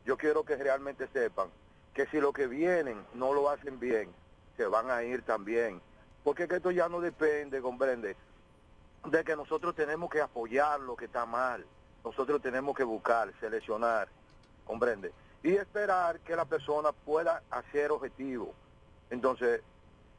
yo 0.05 0.16
quiero 0.18 0.45
que 0.45 0.57
realmente 0.57 1.09
sepan 1.12 1.49
que 1.95 2.07
si 2.07 2.20
lo 2.20 2.33
que 2.33 2.47
vienen 2.47 2.99
no 3.14 3.33
lo 3.33 3.49
hacen 3.49 3.81
bien, 3.81 4.11
se 4.57 4.66
van 4.66 4.91
a 4.91 5.03
ir 5.03 5.23
también. 5.23 5.81
Porque 6.25 6.47
que 6.47 6.57
esto 6.57 6.70
ya 6.70 6.89
no 6.89 7.01
depende, 7.01 7.61
comprende, 7.61 8.16
de 9.11 9.25
que 9.25 9.35
nosotros 9.35 9.75
tenemos 9.75 10.11
que 10.11 10.20
apoyar 10.20 10.81
lo 10.81 10.95
que 10.95 11.07
está 11.07 11.27
mal. 11.27 11.64
Nosotros 12.05 12.40
tenemos 12.42 12.76
que 12.76 12.84
buscar, 12.84 13.32
seleccionar, 13.40 14.09
comprende, 14.64 15.12
y 15.42 15.53
esperar 15.53 16.20
que 16.20 16.36
la 16.36 16.44
persona 16.44 16.92
pueda 16.92 17.42
hacer 17.50 17.90
objetivo 17.90 18.55
entonces, 19.12 19.61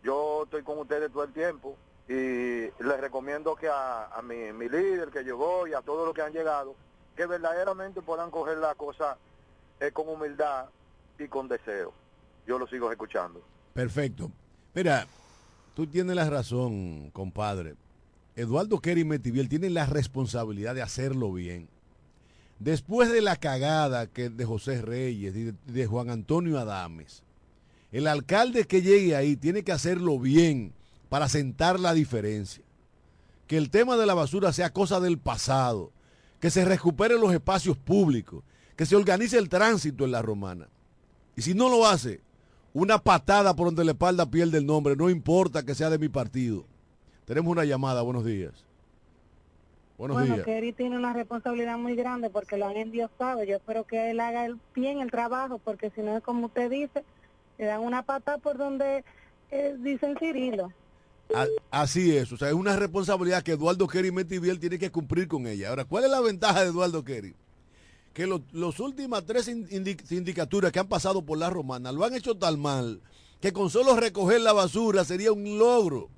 yo 0.03 0.43
estoy 0.43 0.61
con 0.61 0.77
ustedes 0.77 1.11
todo 1.11 1.23
el 1.23 1.34
tiempo 1.34 1.75
y 2.07 2.13
les 2.13 2.99
recomiendo 3.01 3.55
que 3.55 3.67
a, 3.67 4.21
mi, 4.23 4.69
líder 4.69 5.09
que 5.09 5.23
llegó 5.23 5.65
y 5.65 5.73
a 5.73 5.81
todos 5.81 6.05
los 6.05 6.13
que 6.13 6.21
han 6.21 6.31
llegado, 6.31 6.75
que 7.15 7.25
verdaderamente 7.25 8.03
puedan 8.03 8.29
coger 8.29 8.59
la 8.59 8.75
cosa 8.75 9.17
eh, 9.79 9.89
con 9.91 10.07
humildad 10.09 10.65
y 11.17 11.27
con 11.27 11.47
deseo. 11.47 11.91
Yo 12.45 12.59
lo 12.59 12.67
sigo 12.67 12.91
escuchando. 12.91 13.41
Perfecto. 13.73 14.29
Mira, 14.75 15.07
tú 15.73 15.88
tienes 15.88 16.15
la 16.15 16.29
razón, 16.29 17.09
compadre. 17.09 17.73
Eduardo 18.36 18.79
Kerry 18.79 19.03
Metiviel 19.03 19.49
tiene 19.49 19.69
la 19.69 19.86
responsabilidad 19.86 20.75
de 20.75 20.81
hacerlo 20.81 21.31
bien. 21.34 21.67
Después 22.59 23.11
de 23.11 23.21
la 23.21 23.36
cagada 23.36 24.07
que 24.07 24.29
de 24.29 24.45
José 24.45 24.81
Reyes 24.81 25.36
y 25.36 25.53
de 25.71 25.86
Juan 25.86 26.09
Antonio 26.09 26.57
Adames, 26.59 27.23
el 27.91 28.07
alcalde 28.07 28.65
que 28.65 28.81
llegue 28.81 29.15
ahí 29.15 29.36
tiene 29.36 29.63
que 29.63 29.71
hacerlo 29.71 30.19
bien 30.19 30.73
para 31.09 31.29
sentar 31.29 31.79
la 31.79 31.93
diferencia. 31.93 32.63
Que 33.45 33.57
el 33.57 33.69
tema 33.69 33.97
de 33.97 34.07
la 34.07 34.15
basura 34.15 34.51
sea 34.51 34.73
cosa 34.73 34.99
del 34.99 35.19
pasado. 35.19 35.91
Que 36.39 36.49
se 36.49 36.65
recuperen 36.65 37.21
los 37.21 37.31
espacios 37.31 37.77
públicos. 37.77 38.43
Que 38.75 38.88
se 38.88 38.95
organice 38.95 39.38
el 39.38 39.47
tránsito 39.47 40.05
en 40.05 40.11
la 40.11 40.23
romana. 40.23 40.67
Y 41.36 41.43
si 41.43 41.53
no 41.53 41.69
lo 41.69 41.86
hace, 41.86 42.21
una 42.73 42.97
patada 42.97 43.55
por 43.55 43.67
donde 43.67 43.86
la 43.86 43.91
espalda 43.91 44.25
pierde 44.25 44.57
el 44.57 44.65
nombre. 44.65 44.95
No 44.95 45.11
importa 45.11 45.63
que 45.63 45.75
sea 45.75 45.91
de 45.91 45.99
mi 45.99 46.09
partido. 46.09 46.65
Tenemos 47.26 47.51
una 47.51 47.65
llamada. 47.65 48.01
Buenos 48.01 48.26
días. 48.26 48.53
Buenos 49.97 50.17
bueno, 50.17 50.36
días. 50.36 50.45
Kerry 50.45 50.74
tiene 50.74 50.97
una 50.97 51.13
responsabilidad 51.13 51.78
muy 51.78 51.95
grande 51.95 52.30
porque 52.30 52.57
lo 52.57 52.67
han 52.67 52.78
endiosado. 52.78 53.43
Yo 53.43 53.57
espero 53.57 53.86
que 53.86 54.11
él 54.11 54.19
haga 54.19 54.47
bien 54.76 54.99
el 54.99 55.11
trabajo 55.11 55.59
porque 55.59 55.91
si 55.91 56.01
no 56.01 56.17
es 56.17 56.24
como 56.24 56.47
usted 56.47 56.69
dice, 56.69 57.03
le 57.57 57.65
dan 57.65 57.82
una 57.82 58.03
pata 58.03 58.38
por 58.38 58.57
donde 58.57 59.03
eh, 59.51 59.76
dicen 59.80 60.17
Cirilo. 60.17 60.71
Así 61.71 62.15
es, 62.15 62.32
o 62.32 62.38
sea, 62.38 62.49
es 62.49 62.53
una 62.53 62.76
responsabilidad 62.76 63.41
que 63.41 63.53
Eduardo 63.53 63.88
Kerry 63.88 64.11
Metiviel 64.11 64.59
tiene 64.59 64.78
que 64.78 64.91
cumplir 64.91 65.28
con 65.28 65.47
ella. 65.47 65.69
Ahora, 65.69 65.86
¿cuál 65.86 66.03
es 66.03 66.11
la 66.11 66.21
ventaja 66.21 66.61
de 66.61 66.67
Eduardo 66.67 67.03
Kerry? 67.03 67.34
Que 68.13 68.28
los, 68.28 68.41
los 68.51 68.80
últimas 68.80 69.26
tres 69.26 69.45
sindicaturas 69.45 70.71
que 70.71 70.80
han 70.80 70.88
pasado 70.88 71.24
por 71.24 71.38
la 71.39 71.49
romana 71.49 71.91
lo 71.91 72.03
han 72.03 72.13
hecho 72.13 72.36
tan 72.36 72.59
mal 72.59 73.01
que 73.41 73.51
con 73.51 73.69
solo 73.69 73.95
recoger 73.95 74.41
la 74.41 74.53
basura 74.53 75.03
sería 75.03 75.32
un 75.32 75.57
logro. 75.57 76.09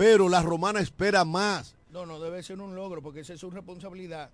Pero 0.00 0.30
la 0.30 0.40
romana 0.40 0.80
espera 0.80 1.26
más. 1.26 1.74
No, 1.90 2.06
no 2.06 2.18
debe 2.18 2.42
ser 2.42 2.58
un 2.58 2.74
logro 2.74 3.02
porque 3.02 3.20
esa 3.20 3.34
es 3.34 3.40
su 3.40 3.50
responsabilidad. 3.50 4.30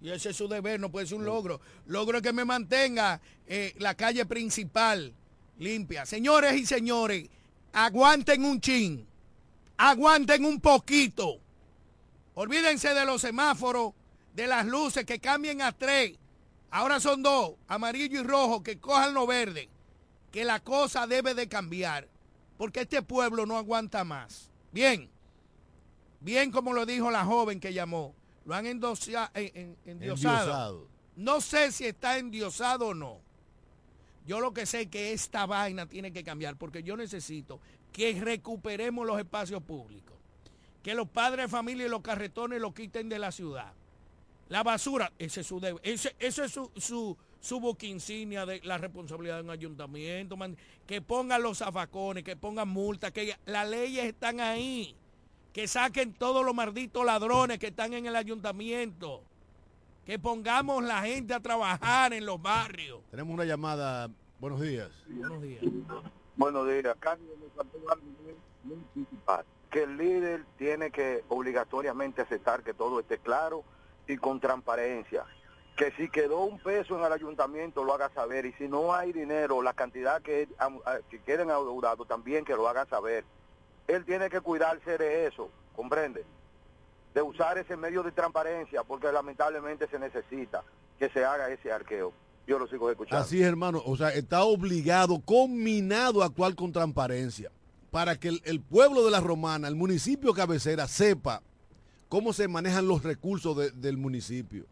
Y 0.00 0.08
ese 0.08 0.30
es 0.30 0.36
su 0.36 0.48
deber, 0.48 0.80
no 0.80 0.90
puede 0.90 1.06
ser 1.06 1.18
un 1.18 1.26
logro. 1.26 1.60
Logro 1.84 2.22
que 2.22 2.32
me 2.32 2.46
mantenga 2.46 3.20
eh, 3.46 3.74
la 3.76 3.94
calle 3.94 4.24
principal 4.24 5.12
limpia. 5.58 6.06
Señores 6.06 6.54
y 6.54 6.64
señores, 6.64 7.28
aguanten 7.74 8.42
un 8.42 8.58
chin, 8.58 9.06
aguanten 9.76 10.46
un 10.46 10.58
poquito. 10.62 11.36
Olvídense 12.32 12.94
de 12.94 13.04
los 13.04 13.20
semáforos, 13.20 13.92
de 14.34 14.46
las 14.46 14.64
luces 14.64 15.04
que 15.04 15.18
cambien 15.18 15.60
a 15.60 15.72
tres. 15.72 16.16
Ahora 16.70 17.00
son 17.00 17.22
dos, 17.22 17.52
amarillo 17.68 18.18
y 18.18 18.22
rojo, 18.22 18.62
que 18.62 18.78
cojan 18.78 19.12
lo 19.12 19.26
verde. 19.26 19.68
Que 20.30 20.46
la 20.46 20.60
cosa 20.60 21.06
debe 21.06 21.34
de 21.34 21.48
cambiar, 21.48 22.08
porque 22.56 22.80
este 22.80 23.02
pueblo 23.02 23.44
no 23.44 23.58
aguanta 23.58 24.04
más. 24.04 24.51
Bien, 24.72 25.08
bien 26.20 26.50
como 26.50 26.72
lo 26.72 26.86
dijo 26.86 27.10
la 27.10 27.24
joven 27.24 27.60
que 27.60 27.72
llamó, 27.72 28.14
lo 28.44 28.54
han 28.54 28.66
endiosado. 28.66 29.30
endiosado. 29.34 30.88
No 31.14 31.40
sé 31.40 31.70
si 31.72 31.84
está 31.84 32.18
endiosado 32.18 32.88
o 32.88 32.94
no 32.94 33.32
yo 34.26 34.40
lo 34.40 34.52
que 34.52 34.66
sé 34.66 34.82
es 34.82 34.88
que 34.88 35.12
esta 35.12 35.46
vaina 35.46 35.86
tiene 35.86 36.12
que 36.12 36.22
cambiar 36.22 36.56
porque 36.56 36.82
yo 36.82 36.96
necesito 36.96 37.60
que 37.92 38.18
recuperemos 38.20 39.06
los 39.06 39.18
espacios 39.18 39.62
públicos. 39.62 40.16
Que 40.82 40.94
los 40.94 41.08
padres 41.08 41.46
de 41.46 41.48
familia 41.48 41.86
y 41.86 41.88
los 41.88 42.02
carretones 42.02 42.60
lo 42.60 42.72
quiten 42.72 43.08
de 43.08 43.18
la 43.18 43.32
ciudad. 43.32 43.72
La 44.48 44.62
basura, 44.62 45.12
ese 45.18 45.40
es 45.40 45.46
su 45.46 45.60
ese, 45.82 46.14
eso 46.18 46.44
es 46.44 46.52
su, 46.52 46.70
su, 46.76 47.16
su 47.42 47.76
insignia 47.82 48.46
de 48.46 48.60
la 48.64 48.78
responsabilidad 48.78 49.36
de 49.36 49.42
un 49.42 49.50
ayuntamiento. 49.50 50.38
que 50.86 51.02
pongan 51.02 51.42
los 51.42 51.58
zafacones, 51.58 52.24
que 52.24 52.36
pongan 52.36 52.68
multas, 52.68 53.12
que 53.12 53.36
las 53.44 53.68
leyes 53.68 54.06
están 54.06 54.40
ahí. 54.40 54.96
Que 55.52 55.68
saquen 55.68 56.14
todos 56.14 56.46
los 56.46 56.54
malditos 56.54 57.04
ladrones 57.04 57.58
que 57.58 57.66
están 57.66 57.92
en 57.92 58.06
el 58.06 58.16
ayuntamiento 58.16 59.22
que 60.06 60.18
pongamos 60.18 60.82
la 60.82 61.02
gente 61.02 61.34
a 61.34 61.40
trabajar 61.40 62.12
en 62.12 62.26
los 62.26 62.40
barrios. 62.40 63.00
Tenemos 63.10 63.34
una 63.34 63.44
llamada. 63.44 64.08
Buenos 64.40 64.60
días. 64.60 64.90
Buenos 65.06 65.42
días. 65.42 65.62
Buenos 66.36 66.66
días. 66.66 66.96
Que 69.70 69.84
el 69.84 69.96
líder 69.96 70.44
tiene 70.58 70.90
que 70.90 71.24
obligatoriamente 71.28 72.22
aceptar 72.22 72.62
que 72.62 72.74
todo 72.74 73.00
esté 73.00 73.18
claro 73.18 73.64
y 74.08 74.16
con 74.16 74.40
transparencia. 74.40 75.24
Que 75.76 75.90
si 75.92 76.08
quedó 76.08 76.40
un 76.40 76.58
peso 76.58 76.98
en 76.98 77.04
el 77.04 77.12
ayuntamiento 77.12 77.82
lo 77.82 77.94
haga 77.94 78.10
saber 78.10 78.46
y 78.46 78.52
si 78.54 78.68
no 78.68 78.94
hay 78.94 79.12
dinero, 79.12 79.62
la 79.62 79.72
cantidad 79.72 80.20
que, 80.20 80.48
que 81.10 81.20
queden 81.22 81.50
adeudados 81.50 82.06
también 82.06 82.44
que 82.44 82.54
lo 82.54 82.68
haga 82.68 82.86
saber. 82.86 83.24
Él 83.88 84.04
tiene 84.04 84.30
que 84.30 84.40
cuidarse 84.40 84.98
de 84.98 85.26
eso, 85.26 85.50
¿comprende? 85.74 86.24
de 87.14 87.22
usar 87.22 87.58
ese 87.58 87.76
medio 87.76 88.02
de 88.02 88.12
transparencia, 88.12 88.82
porque 88.84 89.10
lamentablemente 89.12 89.86
se 89.88 89.98
necesita 89.98 90.62
que 90.98 91.08
se 91.10 91.24
haga 91.24 91.50
ese 91.50 91.70
arqueo. 91.70 92.12
Yo 92.46 92.58
lo 92.58 92.66
sigo 92.66 92.90
escuchando. 92.90 93.22
Así 93.22 93.40
es, 93.40 93.46
hermano. 93.46 93.82
O 93.84 93.96
sea, 93.96 94.10
está 94.10 94.42
obligado, 94.44 95.20
combinado 95.20 96.22
a 96.22 96.26
actuar 96.26 96.54
con 96.54 96.72
transparencia 96.72 97.50
para 97.90 98.16
que 98.16 98.28
el, 98.44 98.60
pueblo 98.60 99.04
de 99.04 99.10
la 99.10 99.20
Romana, 99.20 99.68
el 99.68 99.76
municipio 99.76 100.32
cabecera, 100.32 100.88
sepa 100.88 101.42
cómo 102.08 102.32
se 102.32 102.48
manejan 102.48 102.88
los 102.88 103.02
recursos 103.02 103.72
del 103.74 103.96
municipio. 103.96 104.64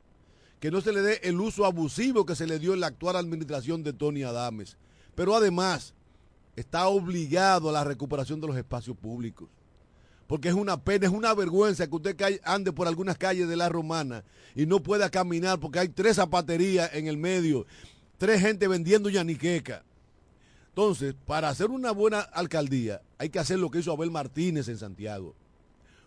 Que 0.60 0.70
no 0.70 0.80
se 0.80 0.92
le 0.92 1.00
dé 1.00 1.20
el 1.24 1.40
uso 1.40 1.64
abusivo 1.64 2.26
que 2.26 2.36
se 2.36 2.46
le 2.46 2.58
dio 2.58 2.74
en 2.74 2.80
la 2.80 2.88
actual 2.88 3.16
administración 3.16 3.82
de 3.82 3.92
Tony 3.92 4.22
Adames. 4.22 4.76
Pero 5.14 5.34
además, 5.34 5.94
está 6.54 6.86
obligado 6.88 7.70
a 7.70 7.72
la 7.72 7.84
recuperación 7.84 8.40
de 8.40 8.46
los 8.46 8.56
espacios 8.56 8.96
públicos. 8.96 9.48
Porque 10.26 10.48
es 10.48 10.54
una 10.54 10.80
pena, 10.80 11.06
es 11.06 11.12
una 11.12 11.34
vergüenza 11.34 11.88
que 11.88 11.96
usted 11.96 12.40
ande 12.44 12.72
por 12.72 12.86
algunas 12.86 13.18
calles 13.18 13.48
de 13.48 13.56
la 13.56 13.68
Romana 13.68 14.22
y 14.54 14.66
no 14.66 14.80
pueda 14.80 15.10
caminar 15.10 15.58
porque 15.58 15.80
hay 15.80 15.88
tres 15.88 16.16
zapaterías 16.16 16.94
en 16.94 17.08
el 17.08 17.16
medio, 17.16 17.66
tres 18.16 18.40
gente 18.40 18.68
vendiendo 18.68 19.08
yaniqueca. 19.08 19.82
Entonces, 20.68 21.16
para 21.26 21.48
hacer 21.48 21.70
una 21.70 21.90
buena 21.90 22.20
alcaldía, 22.20 23.02
hay 23.18 23.28
que 23.28 23.40
hacer 23.40 23.58
lo 23.58 23.70
que 23.70 23.80
hizo 23.80 23.92
Abel 23.92 24.12
Martínez 24.12 24.68
en 24.68 24.78
Santiago. 24.78 25.34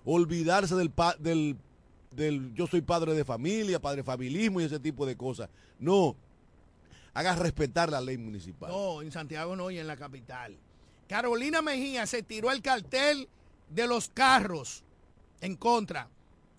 Olvidarse 0.06 0.76
del, 0.76 0.92
del, 1.20 1.58
del 2.16 2.54
yo 2.54 2.68
soy 2.68 2.82
padre 2.82 3.14
de 3.14 3.26
familia, 3.26 3.82
padre 3.82 4.04
familismo 4.04 4.62
y 4.62 4.66
ese 4.66 4.80
tipo 4.80 5.06
de 5.06 5.16
cosas. 5.16 5.50
No, 5.80 6.16
haga 7.14 7.36
respetar 7.36 7.90
la 7.90 8.02
ley 8.02 8.18
municipal. 8.18 8.72
No, 8.72 9.02
en 9.02 9.12
Santiago 9.12 9.56
no 9.56 9.72
y 9.72 9.80
en 9.80 9.88
la 9.88 9.98
capital. 9.98 10.58
Carolina 11.08 11.62
Mejía 11.62 12.06
se 12.06 12.24
tiró 12.24 12.52
el 12.52 12.62
cartel 12.62 13.28
de 13.70 13.88
los 13.88 14.10
carros 14.10 14.84
en 15.42 15.56
contra. 15.56 16.10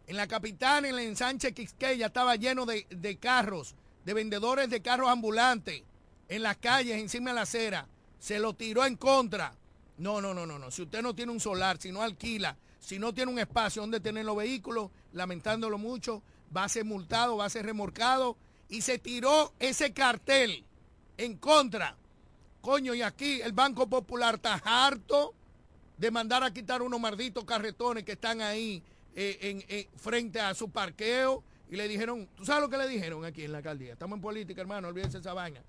En 0.07 0.17
la 0.17 0.27
capital, 0.27 0.85
en 0.85 0.95
el 0.95 1.01
ensanche 1.01 1.55
Quisqueya, 1.55 2.07
estaba 2.07 2.37
lleno 2.37 2.67
de, 2.67 2.87
de 2.91 3.17
carros, 3.17 3.75
de 4.05 4.13
vendedores 4.13 4.69
de 4.69 4.83
carros 4.83 5.09
ambulantes, 5.09 5.83
en 6.29 6.43
las 6.43 6.57
calles, 6.59 6.97
encima 6.97 7.31
de 7.31 7.37
la 7.37 7.43
acera. 7.43 7.89
Se 8.19 8.39
lo 8.39 8.55
tiró 8.55 8.85
en 8.85 8.97
contra. 8.97 9.55
No, 9.97 10.21
no, 10.21 10.35
no, 10.35 10.47
no, 10.47 10.59
no. 10.59 10.71
Si 10.71 10.83
usted 10.83 11.03
no 11.03 11.15
tiene 11.15 11.33
un 11.33 11.41
solar, 11.41 11.79
si 11.81 11.93
no 11.93 12.03
alquila, 12.03 12.57
si 12.85 12.99
no 12.99 13.14
tiene 13.14 13.32
un 13.32 13.39
espacio 13.39 13.80
donde 13.80 13.99
tener 13.99 14.26
los 14.26 14.37
vehículos, 14.37 14.91
lamentándolo 15.12 15.78
mucho, 15.78 16.22
va 16.55 16.64
a 16.64 16.68
ser 16.68 16.85
multado, 16.85 17.39
va 17.39 17.47
a 17.47 17.51
ser 17.51 17.64
remorcado 17.64 18.37
y 18.68 18.82
se 18.82 18.99
tiró 18.99 19.55
ese 19.59 19.95
cartel 19.95 20.64
en 21.16 21.39
contra. 21.39 21.97
Coño, 22.61 22.93
y 22.93 23.01
aquí 23.01 23.41
el 23.41 23.53
Banco 23.53 23.89
Popular 23.89 24.35
está 24.35 24.61
harto 24.62 25.32
de 25.97 26.11
mandar 26.11 26.45
a 26.45 26.53
quitar 26.53 26.82
unos 26.82 27.01
malditos 27.01 27.45
carretones 27.45 28.05
que 28.05 28.12
están 28.12 28.43
ahí 28.43 28.82
eh, 29.14 29.64
en, 29.66 29.99
frente 29.99 30.39
a 30.41 30.53
su 30.53 30.68
parqueo. 30.68 31.43
Y 31.70 31.76
le 31.76 31.89
dijeron, 31.89 32.28
¿tú 32.37 32.45
sabes 32.45 32.64
lo 32.64 32.68
que 32.68 32.76
le 32.76 32.87
dijeron 32.87 33.24
aquí 33.24 33.45
en 33.45 33.53
la 33.53 33.59
alcaldía? 33.59 33.95
Estamos 33.95 34.16
en 34.16 34.22
política, 34.22 34.61
hermano, 34.61 34.89
olvídense 34.89 35.18
esa 35.18 35.32
vaina. 35.32 35.62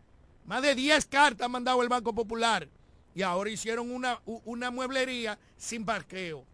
Más 0.45 0.61
de 0.61 0.75
10 0.75 1.05
cartas 1.05 1.45
ha 1.45 1.49
mandado 1.49 1.81
el 1.81 1.87
Banco 1.87 2.13
Popular. 2.13 2.67
Y 3.13 3.21
ahora 3.21 3.49
hicieron 3.49 3.89
una, 3.89 4.19
una 4.25 4.69
mueblería 4.69 5.39
sin 5.55 5.85
parqueo. 5.85 6.45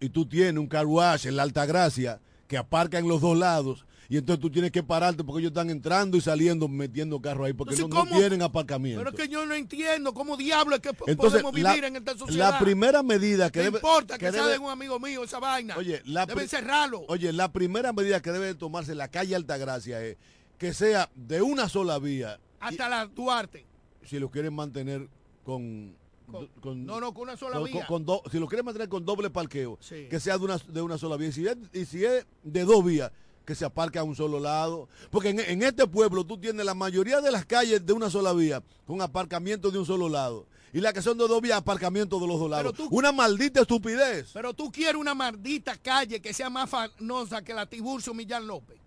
Y 0.00 0.08
tú 0.08 0.26
tienes 0.26 0.58
un 0.58 0.66
carruaje 0.66 1.28
en 1.28 1.36
la 1.36 1.42
Alta 1.42 1.66
Gracia 1.66 2.20
que 2.48 2.56
aparca 2.58 2.98
en 2.98 3.08
los 3.08 3.20
dos 3.20 3.36
lados 3.36 3.86
y 4.10 4.16
entonces 4.16 4.40
tú 4.40 4.50
tienes 4.50 4.72
que 4.72 4.82
pararte 4.82 5.22
porque 5.22 5.38
ellos 5.38 5.52
están 5.52 5.70
entrando 5.70 6.16
y 6.16 6.20
saliendo 6.20 6.66
metiendo 6.66 7.22
carros 7.22 7.46
ahí 7.46 7.52
porque 7.52 7.76
no, 7.76 8.06
tienen 8.06 8.42
aparcamiento. 8.42 8.98
Pero 9.04 9.10
es 9.10 9.16
que 9.16 9.32
yo 9.32 9.46
no 9.46 9.54
entiendo 9.54 10.12
cómo 10.12 10.36
diablo 10.36 10.74
es 10.74 10.82
que 10.82 10.92
podemos 10.92 11.52
vivir 11.52 11.84
en 11.84 11.94
esta 11.94 12.18
sociedad. 12.18 12.50
La 12.50 12.58
primera 12.58 13.04
medida 13.04 13.50
que 13.50 13.60
no 13.60 13.66
debe... 13.66 13.78
importa 13.78 14.18
que, 14.18 14.32
sea 14.32 14.48
de 14.48 14.58
un 14.58 14.68
amigo 14.68 14.98
mío 14.98 15.22
esa 15.22 15.38
vaina. 15.38 15.76
Oye, 15.76 16.02
la 16.06 16.26
deben 16.26 16.48
cerrarlo. 16.48 17.04
Oye, 17.06 17.32
la 17.32 17.52
primera 17.52 17.92
medida 17.92 18.20
que 18.20 18.32
debe 18.32 18.52
tomarse 18.56 18.96
la 18.96 19.06
calle 19.06 19.36
Altagracia 19.36 20.02
es 20.02 20.16
que 20.58 20.74
sea 20.74 21.08
de 21.14 21.40
una 21.40 21.68
sola 21.68 22.00
vía. 22.00 22.40
Hasta 22.58 22.88
la 22.88 23.06
Duarte. 23.06 23.64
Si 24.04 24.18
lo 24.18 24.28
quieren 24.28 24.54
mantener 24.54 25.08
con 25.44 25.94
no, 26.30 27.00
no, 27.00 27.14
con 27.14 27.22
una 27.24 27.36
sola 27.36 27.58
vía. 27.60 27.86
si 28.30 28.38
lo 28.38 28.46
quieren 28.46 28.64
mantener 28.64 28.88
con 28.88 29.04
doble 29.04 29.30
parqueo, 29.30 29.78
que 29.88 30.20
sea 30.20 30.38
de 30.38 30.44
una, 30.44 30.58
de 30.58 30.82
una 30.82 30.98
sola 30.98 31.16
vía. 31.16 31.28
Y 31.28 31.32
si, 31.32 31.46
y 31.72 31.84
si 31.84 32.04
es 32.04 32.26
de 32.42 32.64
dos 32.64 32.84
vías, 32.84 33.12
que 33.50 33.54
se 33.56 33.64
aparque 33.64 33.98
a 33.98 34.04
un 34.04 34.14
solo 34.14 34.38
lado. 34.38 34.88
Porque 35.10 35.30
en, 35.30 35.62
este 35.62 35.86
pueblo 35.86 36.24
tú 36.24 36.38
tienes 36.38 36.64
la 36.64 36.74
mayoría 36.74 37.20
de 37.20 37.32
las 37.32 37.44
calles 37.44 37.84
de 37.84 37.92
una 37.92 38.08
sola 38.08 38.32
vía 38.32 38.62
con 38.86 39.02
aparcamiento 39.02 39.72
de 39.72 39.78
un 39.78 39.86
solo 39.86 40.08
lado. 40.08 40.46
Y 40.72 40.80
las 40.80 40.92
que 40.92 41.02
son 41.02 41.18
de 41.18 41.26
dos 41.26 41.40
vías, 41.42 41.58
aparcamiento 41.58 42.20
de 42.20 42.28
los 42.28 42.38
dos 42.38 42.48
lados. 42.48 42.74
una 42.90 43.10
maldita 43.10 43.62
estupidez. 43.62 44.30
Pero 44.32 44.54
tú 44.54 44.70
quieres 44.70 44.94
una 44.94 45.14
maldita 45.14 45.76
calle 45.76 46.20
que 46.20 46.32
sea 46.32 46.48
más 46.48 46.70
famosa 46.70 47.42
que 47.42 47.52
la 47.52 47.66
Tiburcio 47.66 48.14
Millán 48.14 48.46
López. 48.46 48.78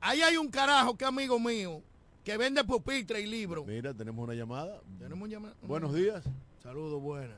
Ahí 0.00 0.20
hay 0.20 0.36
un 0.36 0.48
carajo 0.48 0.96
que 0.96 1.04
amigo 1.04 1.38
mío 1.38 1.80
que 2.30 2.36
vende 2.36 2.62
pupitre 2.62 3.20
y 3.20 3.26
libros. 3.26 3.66
Mira, 3.66 3.92
tenemos 3.92 4.22
una 4.22 4.34
llamada. 4.34 4.78
Tenemos 5.00 5.26
una 5.26 5.32
llamada. 5.32 5.54
Buenos 5.62 5.92
días. 5.92 6.22
Saludos, 6.62 7.02
buenas. 7.02 7.36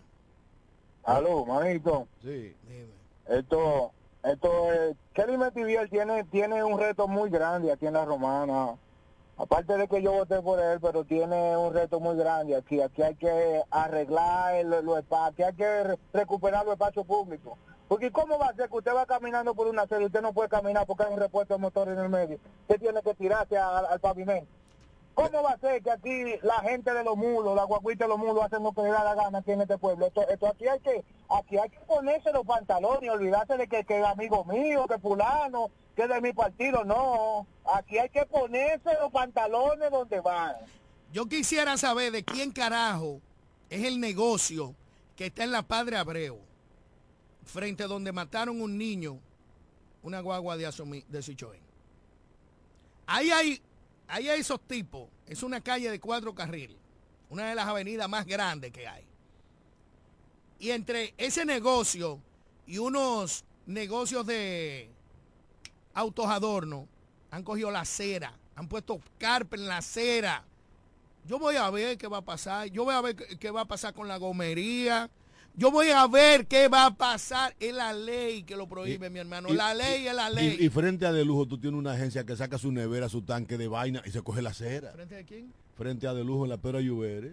Aló, 1.05 1.47
manito. 1.47 2.07
Sí. 2.21 2.55
Dime. 2.69 2.93
Esto, 3.27 3.93
esto, 4.23 4.71
eh, 4.71 4.95
Kelly 5.15 5.39
Metivier 5.39 5.89
tiene, 5.89 6.25
tiene 6.25 6.63
un 6.63 6.79
reto 6.79 7.09
muy 7.09 7.31
grande 7.31 7.73
aquí 7.73 7.87
en 7.87 7.95
la 7.95 8.05
Romana. 8.05 8.77
Aparte 9.39 9.79
de 9.79 9.89
que 9.89 10.03
yo 10.03 10.13
voté 10.13 10.43
por 10.43 10.61
él, 10.61 10.79
pero 10.79 11.05
tiene 11.05 11.57
un 11.57 11.73
reto 11.73 11.99
muy 11.99 12.15
grande 12.15 12.55
aquí. 12.55 12.83
Aquí 12.83 13.01
hay 13.01 13.15
que 13.15 13.63
arreglar 13.71 14.63
los 14.67 14.99
espacios, 14.99 15.33
aquí 15.33 15.43
hay 15.43 15.55
que 15.55 15.97
recuperar 16.13 16.67
los 16.67 16.75
espacios 16.75 17.07
públicos. 17.07 17.57
Porque 17.89 18.13
¿cómo 18.13 18.39
va 18.39 18.49
a 18.49 18.55
ser 18.55 18.69
que 18.69 18.77
usted 18.77 18.95
va 18.95 19.07
caminando 19.07 19.55
por 19.55 19.69
una 19.69 19.87
serie, 19.87 20.05
usted 20.05 20.21
no 20.21 20.35
puede 20.35 20.51
caminar 20.51 20.87
porque 20.87 21.05
hay 21.05 21.15
un 21.15 21.19
repuesto 21.19 21.55
de 21.55 21.61
motor 21.61 21.89
en 21.89 21.99
el 21.99 22.11
medio? 22.11 22.39
Usted 22.63 22.79
tiene 22.79 23.01
que 23.01 23.15
tirarse 23.15 23.57
al 23.57 23.99
pavimento. 23.99 24.62
¿Cómo 25.15 25.43
va 25.43 25.53
a 25.53 25.59
ser 25.59 25.83
que 25.83 25.91
aquí 25.91 26.25
la 26.43 26.61
gente 26.61 26.93
de 26.93 27.05
los 27.05 27.17
mulos, 27.17 27.55
la 27.55 27.65
guaguita 27.65 28.05
de 28.05 28.09
los 28.09 28.19
mulos 28.19 28.45
hacen 28.45 28.63
lo 28.63 28.73
que 28.73 28.83
le 28.83 28.89
da 28.89 29.05
la 29.05 29.15
gana 29.15 29.39
aquí 29.39 29.53
en 29.53 29.61
este 29.61 29.77
pueblo? 29.77 30.07
Esto, 30.07 30.27
esto 30.29 30.47
aquí 30.47 30.67
hay 30.67 30.81
que 30.81 31.05
aquí 31.29 31.59
hay 31.59 31.69
que 31.69 31.81
ponerse 31.81 32.33
los 32.33 32.47
pantalones 32.47 33.03
y 33.03 33.09
olvidarse 33.11 33.57
de 33.59 33.67
que, 33.69 33.85
que 33.85 34.03
amigo 34.03 34.45
mío, 34.47 34.87
que 34.89 34.99
fulano, 34.99 35.71
que 35.95 36.09
de 36.09 36.21
mi 36.23 36.33
partido. 36.33 36.85
No, 36.85 37.47
aquí 37.75 37.99
hay 37.99 38.09
que 38.09 38.25
ponerse 38.25 38.91
los 39.01 39.13
pantalones 39.13 39.91
donde 39.91 40.21
van. 40.21 40.57
Yo 41.13 41.27
quisiera 41.27 41.77
saber 41.77 42.11
de 42.11 42.25
quién 42.25 42.51
carajo 42.51 43.21
es 43.69 43.85
el 43.85 44.01
negocio 44.01 44.75
que 45.15 45.27
está 45.27 45.45
en 45.45 45.53
la 45.53 45.63
Padre 45.63 45.99
Abreu, 45.99 46.39
frente 47.45 47.83
a 47.83 47.87
donde 47.87 48.13
mataron 48.13 48.63
un 48.63 48.79
niño, 48.79 49.19
una 50.03 50.21
guagua 50.21 50.57
de, 50.57 51.05
de 51.07 51.23
Sichoen. 51.23 51.61
Ahí 53.07 53.31
hay 53.31 53.63
ahí 54.13 54.29
hay 54.29 54.41
esos 54.41 54.61
tipos. 54.61 55.09
Es 55.27 55.43
una 55.43 55.61
calle 55.61 55.91
de 55.91 55.99
cuatro 55.99 56.35
carriles. 56.35 56.77
Una 57.31 57.49
de 57.49 57.55
las 57.55 57.67
avenidas 57.67 58.09
más 58.09 58.27
grandes 58.27 58.71
que 58.71 58.87
hay. 58.87 59.05
Y 60.59 60.71
entre 60.71 61.15
ese 61.17 61.45
negocio 61.47 62.21
y 62.67 62.77
unos 62.77 63.45
negocios 63.67 64.27
de 64.27 64.91
autos 65.95 66.27
adorno, 66.27 66.87
han 67.31 67.43
cogido 67.43 67.71
la 67.71 67.81
acera, 67.81 68.35
han 68.55 68.69
puesto 68.69 69.01
carpa 69.19 69.57
en 69.57 69.67
la 69.67 69.79
acera. 69.79 70.45
Yo 71.25 71.39
voy 71.39 71.57
a 71.57 71.71
ver 71.71 71.97
qué 71.97 72.07
va 72.07 72.19
a 72.19 72.23
pasar. 72.23 72.69
Yo 72.69 72.85
voy 72.85 72.95
a 72.95 73.01
ver 73.01 73.17
qué 73.17 73.51
va 73.51 73.63
a 73.63 73.65
pasar 73.65 73.95
con 73.95 74.09
la 74.09 74.19
gomería. 74.19 75.11
Yo 75.55 75.71
voy 75.71 75.91
a 75.91 76.07
ver 76.07 76.47
qué 76.47 76.69
va 76.69 76.87
a 76.87 76.95
pasar. 76.95 77.55
Es 77.61 77.75
la 77.75 77.93
ley 77.93 78.43
que 78.43 78.57
lo 78.57 78.67
prohíbe, 78.67 79.11
mi 79.11 79.19
hermano. 79.19 79.51
la 79.51 79.75
ley 79.75 80.07
es 80.07 80.15
la 80.15 80.31
ley. 80.31 80.57
Y, 80.59 80.69
frente 80.71 81.05
a 81.05 81.13
De 81.13 81.25
Lujo, 81.25 81.47
tú 81.47 81.59
tienes 81.59 81.79
una 81.79 81.93
agencia 81.93 82.25
que 82.25 82.37
saca 82.37 82.57
su 82.59 82.73
nevera, 82.73 83.09
su 83.09 83.23
tanque 83.23 83.59
de 83.59 83.69
vaina 83.69 84.03
y 84.07 84.11
se 84.11 84.23
coge 84.23 84.41
la 84.41 84.55
cera. 84.55 84.93
¿Frente 84.93 85.19
a 85.19 85.25
quién? 85.25 85.53
Frente 85.77 86.07
a 86.07 86.15
De 86.15 86.25
Lujo, 86.25 86.45
en 86.45 86.51
la 86.51 86.57
Pera 86.57 86.81
Lluvere. 86.81 87.33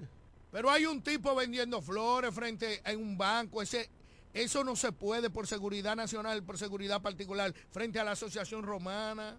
Pero 0.51 0.70
hay 0.70 0.86
un 0.86 1.01
tipo 1.01 1.34
vendiendo 1.36 1.82
flores 1.82 2.34
frente 2.34 2.82
a 2.84 2.91
un 2.91 3.17
banco. 3.17 3.61
Ese, 3.61 3.89
eso 4.34 4.63
no 4.63 4.76
se 4.76 4.91
puede 4.91 5.30
por 5.30 5.47
seguridad 5.47 5.95
nacional, 5.95 6.43
por 6.43 6.57
seguridad 6.57 7.01
particular, 7.01 7.53
frente 7.72 7.99
a 7.99 8.03
la 8.03 8.11
Asociación 8.11 8.63
Romana. 8.63 9.38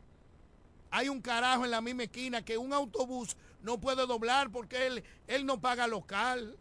Hay 0.91 1.09
un 1.09 1.21
carajo 1.21 1.65
en 1.65 1.71
la 1.71 1.81
misma 1.81 2.05
esquina 2.05 2.43
que 2.43 2.57
un 2.57 2.73
autobús 2.73 3.37
no 3.63 3.79
puede 3.79 4.07
doblar 4.07 4.51
porque 4.51 4.87
él, 4.87 5.05
él 5.29 5.45
no 5.45 5.61
paga 5.61 5.87
local. 5.87 6.57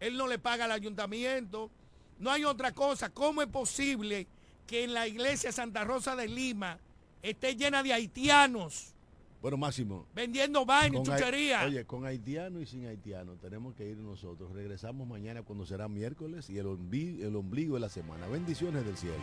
Él 0.00 0.16
no 0.16 0.26
le 0.26 0.38
paga 0.38 0.64
al 0.64 0.72
ayuntamiento. 0.72 1.70
No 2.18 2.30
hay 2.30 2.44
otra 2.44 2.72
cosa. 2.72 3.10
¿Cómo 3.10 3.42
es 3.42 3.48
posible 3.48 4.26
que 4.66 4.84
en 4.84 4.94
la 4.94 5.06
iglesia 5.06 5.52
Santa 5.52 5.84
Rosa 5.84 6.16
de 6.16 6.28
Lima 6.28 6.78
esté 7.22 7.56
llena 7.56 7.82
de 7.82 7.92
haitianos? 7.92 8.94
Bueno, 9.40 9.56
Máximo. 9.56 10.06
Vendiendo 10.14 10.64
vainas, 10.66 11.02
chucherías. 11.04 11.64
Oye, 11.64 11.84
con 11.84 12.04
haitiano 12.04 12.60
y 12.60 12.66
sin 12.66 12.86
haitiano 12.86 13.34
tenemos 13.36 13.74
que 13.74 13.88
ir 13.88 13.96
nosotros. 13.96 14.52
Regresamos 14.52 15.06
mañana 15.06 15.42
cuando 15.42 15.64
será 15.64 15.88
miércoles 15.88 16.50
y 16.50 16.58
el 16.58 16.66
el 16.66 17.36
ombligo 17.36 17.74
de 17.74 17.80
la 17.80 17.88
semana. 17.88 18.26
Bendiciones 18.26 18.84
del 18.84 18.96
cielo. 18.96 19.22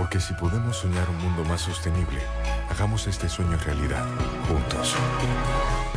Porque 0.00 0.18
si 0.18 0.32
podemos 0.32 0.78
soñar 0.78 1.10
un 1.10 1.18
mundo 1.18 1.44
más 1.44 1.60
sostenible, 1.60 2.22
hagamos 2.70 3.06
este 3.06 3.28
sueño 3.28 3.58
realidad, 3.58 4.06
juntos. 4.48 4.96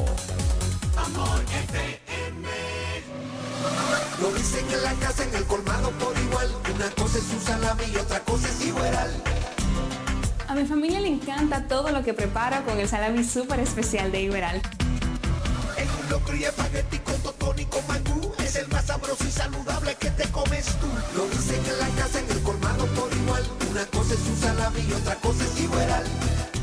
Amor 0.97 1.41
FM. 1.69 2.47
Lo 4.21 4.31
dicen 4.33 4.65
en 4.71 4.83
la 4.83 4.93
casa, 4.93 5.23
en 5.23 5.35
el 5.35 5.45
colmado 5.45 5.91
por 5.91 6.17
igual. 6.17 6.49
Una 6.75 6.89
cosa 6.91 7.19
es 7.19 7.23
su 7.23 7.39
salami 7.39 7.83
y 7.93 7.97
otra 7.97 8.19
cosa 8.21 8.49
es 8.49 8.65
igual. 8.65 9.23
A 10.47 10.55
mi 10.55 10.65
familia 10.65 10.99
le 10.99 11.07
encanta 11.07 11.67
todo 11.67 11.91
lo 11.91 12.03
que 12.03 12.13
prepara 12.13 12.63
con 12.63 12.79
el 12.79 12.87
salami 12.89 13.23
súper 13.23 13.59
especial 13.59 14.11
de 14.11 14.21
Iberal. 14.23 14.61
En 15.77 15.89
un 15.89 16.09
locro 16.09 16.35
y 16.35 16.43
espagueti 16.43 16.99
con 16.99 17.15
totón 17.21 17.59
y 17.59 17.65
con 17.65 17.85
mangú. 17.87 18.33
Es 18.39 18.55
el 18.55 18.67
más 18.69 18.85
sabroso 18.85 19.23
y 19.23 19.31
saludable 19.31 19.95
que 19.95 20.09
te 20.11 20.27
comes 20.29 20.65
tú. 20.65 20.87
Lo 21.15 21.27
dicen 21.29 21.61
en 21.65 21.79
la 21.79 21.87
casa, 22.01 22.19
en 22.19 22.29
el 22.29 22.41
colmado 22.43 22.85
por 22.87 23.13
igual. 23.13 23.43
Una 23.71 23.85
cosa 23.85 24.13
es 24.13 24.19
su 24.19 24.35
salami 24.41 24.81
y 24.87 24.91
otra 24.93 25.15
cosa 25.15 25.43
es 25.43 25.61
igual. 25.61 26.03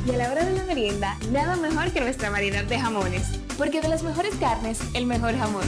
Y 0.07 0.11
a 0.11 0.19
la 0.19 0.31
hora 0.31 0.45
de 0.45 0.53
la 0.53 0.65
merienda, 0.65 1.17
nada 1.31 1.57
mejor 1.57 1.91
que 1.91 2.01
nuestra 2.01 2.29
variedad 2.29 2.65
de 2.65 2.79
jamones. 2.79 3.23
Porque 3.57 3.81
de 3.81 3.89
las 3.89 4.03
mejores 4.03 4.35
carnes, 4.37 4.79
el 4.93 5.07
mejor 5.07 5.35
jamón. 5.37 5.65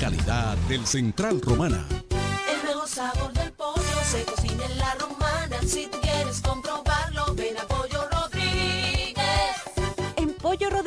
Calidad 0.00 0.56
del 0.68 0.86
Central 0.86 1.42
Romana. 1.42 1.86
El 2.50 2.66
mejor 2.66 2.88
sabor 2.88 3.32
del 3.34 3.52
pollo 3.52 3.82
se 4.10 4.24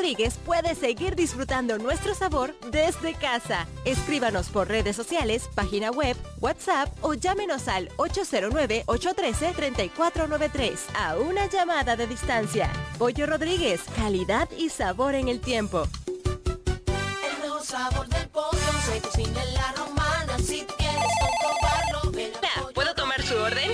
Rodríguez 0.08 0.40
puedes 0.46 0.78
seguir 0.78 1.18
disfrutando 1.18 1.78
nuestro 1.78 2.16
sabor 2.16 2.56
desde 2.72 3.14
casa. 3.14 3.68
Escríbanos 3.84 4.48
por 4.48 4.70
redes 4.70 4.96
sociales, 4.96 5.50
página 5.54 5.92
web, 5.92 6.16
WhatsApp 6.40 6.88
o 7.02 7.14
llámenos 7.14 7.68
al 7.68 7.90
809-813-3493 7.98 10.78
a 10.96 11.18
una 11.18 11.48
llamada 11.48 11.98
de 11.98 12.08
distancia. 12.08 12.72
Pollo 12.98 13.26
Rodríguez, 13.26 13.82
calidad 13.98 14.48
y 14.58 14.70
sabor 14.70 15.14
en 15.14 15.28
el 15.28 15.42
tiempo. 15.42 15.86
El 16.06 17.42
mejor 17.42 17.66
sabor 17.66 18.08
del 18.08 18.30
pollo 18.30 18.58
se 18.86 19.02
cocina 19.02 19.44
en 19.44 19.54
la 19.56 19.74
romana. 19.74 20.40
Si 20.40 20.66
quieres 20.78 21.12
comprobarlo, 21.20 22.12
ven 22.14 22.32
a 22.34 22.62
Pollo 22.62 22.74
¿Puedo 22.74 22.96
tomar 22.96 23.22
su 23.24 23.36
orden? 23.36 23.72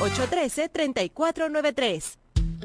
809-813-3493. 0.00 2.16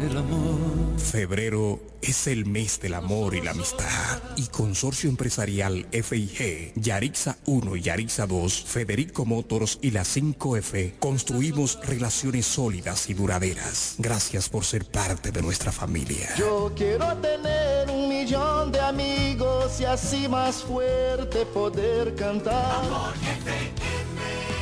El 0.00 0.16
amor. 0.16 0.98
Febrero 0.98 1.80
es 2.00 2.28
el 2.28 2.46
mes 2.46 2.80
del 2.80 2.94
amor 2.94 3.34
y 3.34 3.40
la 3.40 3.50
amistad. 3.50 4.22
Y 4.36 4.46
Consorcio 4.46 5.10
Empresarial 5.10 5.86
FIG, 5.90 6.72
Yarixa 6.76 7.36
1 7.46 7.76
y 7.76 7.80
Yarixa 7.82 8.26
2, 8.26 8.64
Federico 8.64 9.24
Motors 9.24 9.78
y 9.82 9.90
la 9.90 10.02
5F 10.02 10.98
construimos 11.00 11.80
relaciones 11.84 12.46
sólidas 12.46 13.10
y 13.10 13.14
duraderas. 13.14 13.96
Gracias 13.98 14.48
por 14.48 14.64
ser 14.64 14.84
parte 14.84 15.32
de 15.32 15.42
nuestra 15.42 15.72
familia. 15.72 16.28
Yo 16.36 16.72
quiero 16.76 17.16
tener 17.16 17.90
un 17.90 18.08
millón 18.08 18.70
de 18.70 18.80
amigos 18.80 19.80
y 19.80 19.84
así 19.84 20.28
más 20.28 20.62
fuerte 20.62 21.44
poder 21.46 22.14
cantar. 22.14 22.82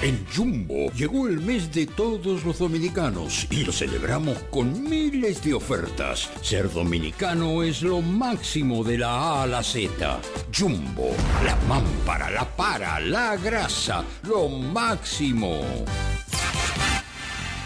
En 0.03 0.27
Jumbo 0.35 0.93
llegó 0.93 1.27
el 1.27 1.41
mes 1.41 1.73
de 1.73 1.87
todos 1.87 2.45
los 2.45 2.59
dominicanos 2.59 3.47
y 3.51 3.65
lo 3.65 3.73
celebramos 3.73 4.39
con 4.51 4.89
miles 4.89 5.43
de 5.43 5.55
ofertas. 5.55 6.29
Ser 6.43 6.71
dominicano 6.71 7.63
es 7.63 7.83
lo 7.83 8.03
máximo 8.03 8.85
de 8.85 8.99
la 8.99 9.09
A 9.09 9.43
a 9.43 9.47
la 9.47 9.63
Z. 9.63 10.21
Jumbo, 10.57 11.11
la 11.45 11.57
mámpara, 11.67 12.31
la 12.31 12.45
para, 12.45 13.01
la 13.01 13.37
grasa, 13.37 14.05
lo 14.25 14.49
máximo. 14.49 15.63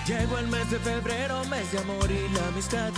Llegó 0.06 0.38
el 0.38 0.48
mes 0.48 0.70
de 0.70 0.78
febrero, 0.78 1.44
mes 1.44 1.70
de 1.70 1.78
amor 1.78 2.10
y 2.10 2.34
la 2.34 2.48
amistad. 2.48 2.90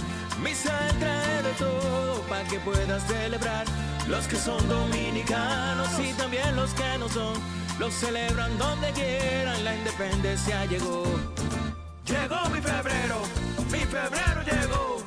Misa 0.42 0.78
trae 0.98 1.42
de 1.42 1.53
todo 1.59 2.20
para 2.22 2.44
que 2.44 2.59
puedas 2.61 3.07
celebrar. 3.07 3.66
Los 4.09 4.26
que 4.26 4.36
son 4.36 4.66
dominicanos 4.68 5.88
y 6.00 6.12
también 6.14 6.57
los 6.57 6.72
que 6.74 6.98
no 6.98 7.09
son, 7.09 7.34
los 7.79 7.95
celebran 7.95 8.57
donde 8.59 8.91
quieran. 8.93 9.64
La 9.64 9.77
independencia 9.77 10.64
llegó. 10.66 11.05
Llegó 12.07 12.49
mi 12.51 12.61
febrero, 12.61 13.23
mi 13.70 13.79
febrero 13.79 14.43
llegó. 14.45 15.03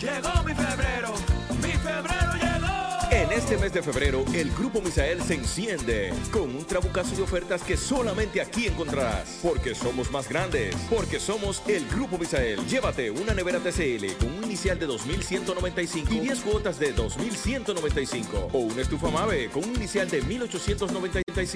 Llegó 0.00 0.42
mi 0.44 0.54
febrero, 0.54 1.14
mi 1.62 1.72
febrero 1.72 2.32
llegó. 2.34 2.66
En 3.10 3.32
este 3.32 3.56
mes 3.56 3.72
de 3.72 3.82
febrero, 3.82 4.24
el 4.34 4.50
Grupo 4.50 4.82
Misael 4.82 5.22
se 5.22 5.34
enciende 5.34 6.12
con 6.32 6.54
un 6.54 6.64
trabucazo 6.64 7.14
de 7.14 7.22
ofertas 7.22 7.62
que 7.62 7.76
solamente 7.76 8.40
aquí 8.40 8.66
encontrarás. 8.66 9.38
Porque 9.42 9.74
somos 9.74 10.10
más 10.10 10.28
grandes, 10.28 10.74
porque 10.90 11.20
somos 11.20 11.62
el 11.68 11.86
Grupo 11.88 12.18
Misael. 12.18 12.66
Llévate 12.66 13.10
una 13.10 13.32
nevera 13.32 13.60
TCL 13.60 14.16
con 14.18 14.32
un 14.36 14.44
inicial 14.44 14.78
de 14.78 14.88
2.195 14.88 16.10
y 16.10 16.20
10 16.20 16.40
cuotas 16.40 16.78
de 16.78 16.94
2.195. 16.94 18.50
O 18.52 18.58
una 18.58 18.82
estufa 18.82 19.10
Mave 19.10 19.48
con 19.50 19.64
un 19.64 19.76
inicial 19.76 20.10
de 20.10 20.22
1.895 20.22 21.36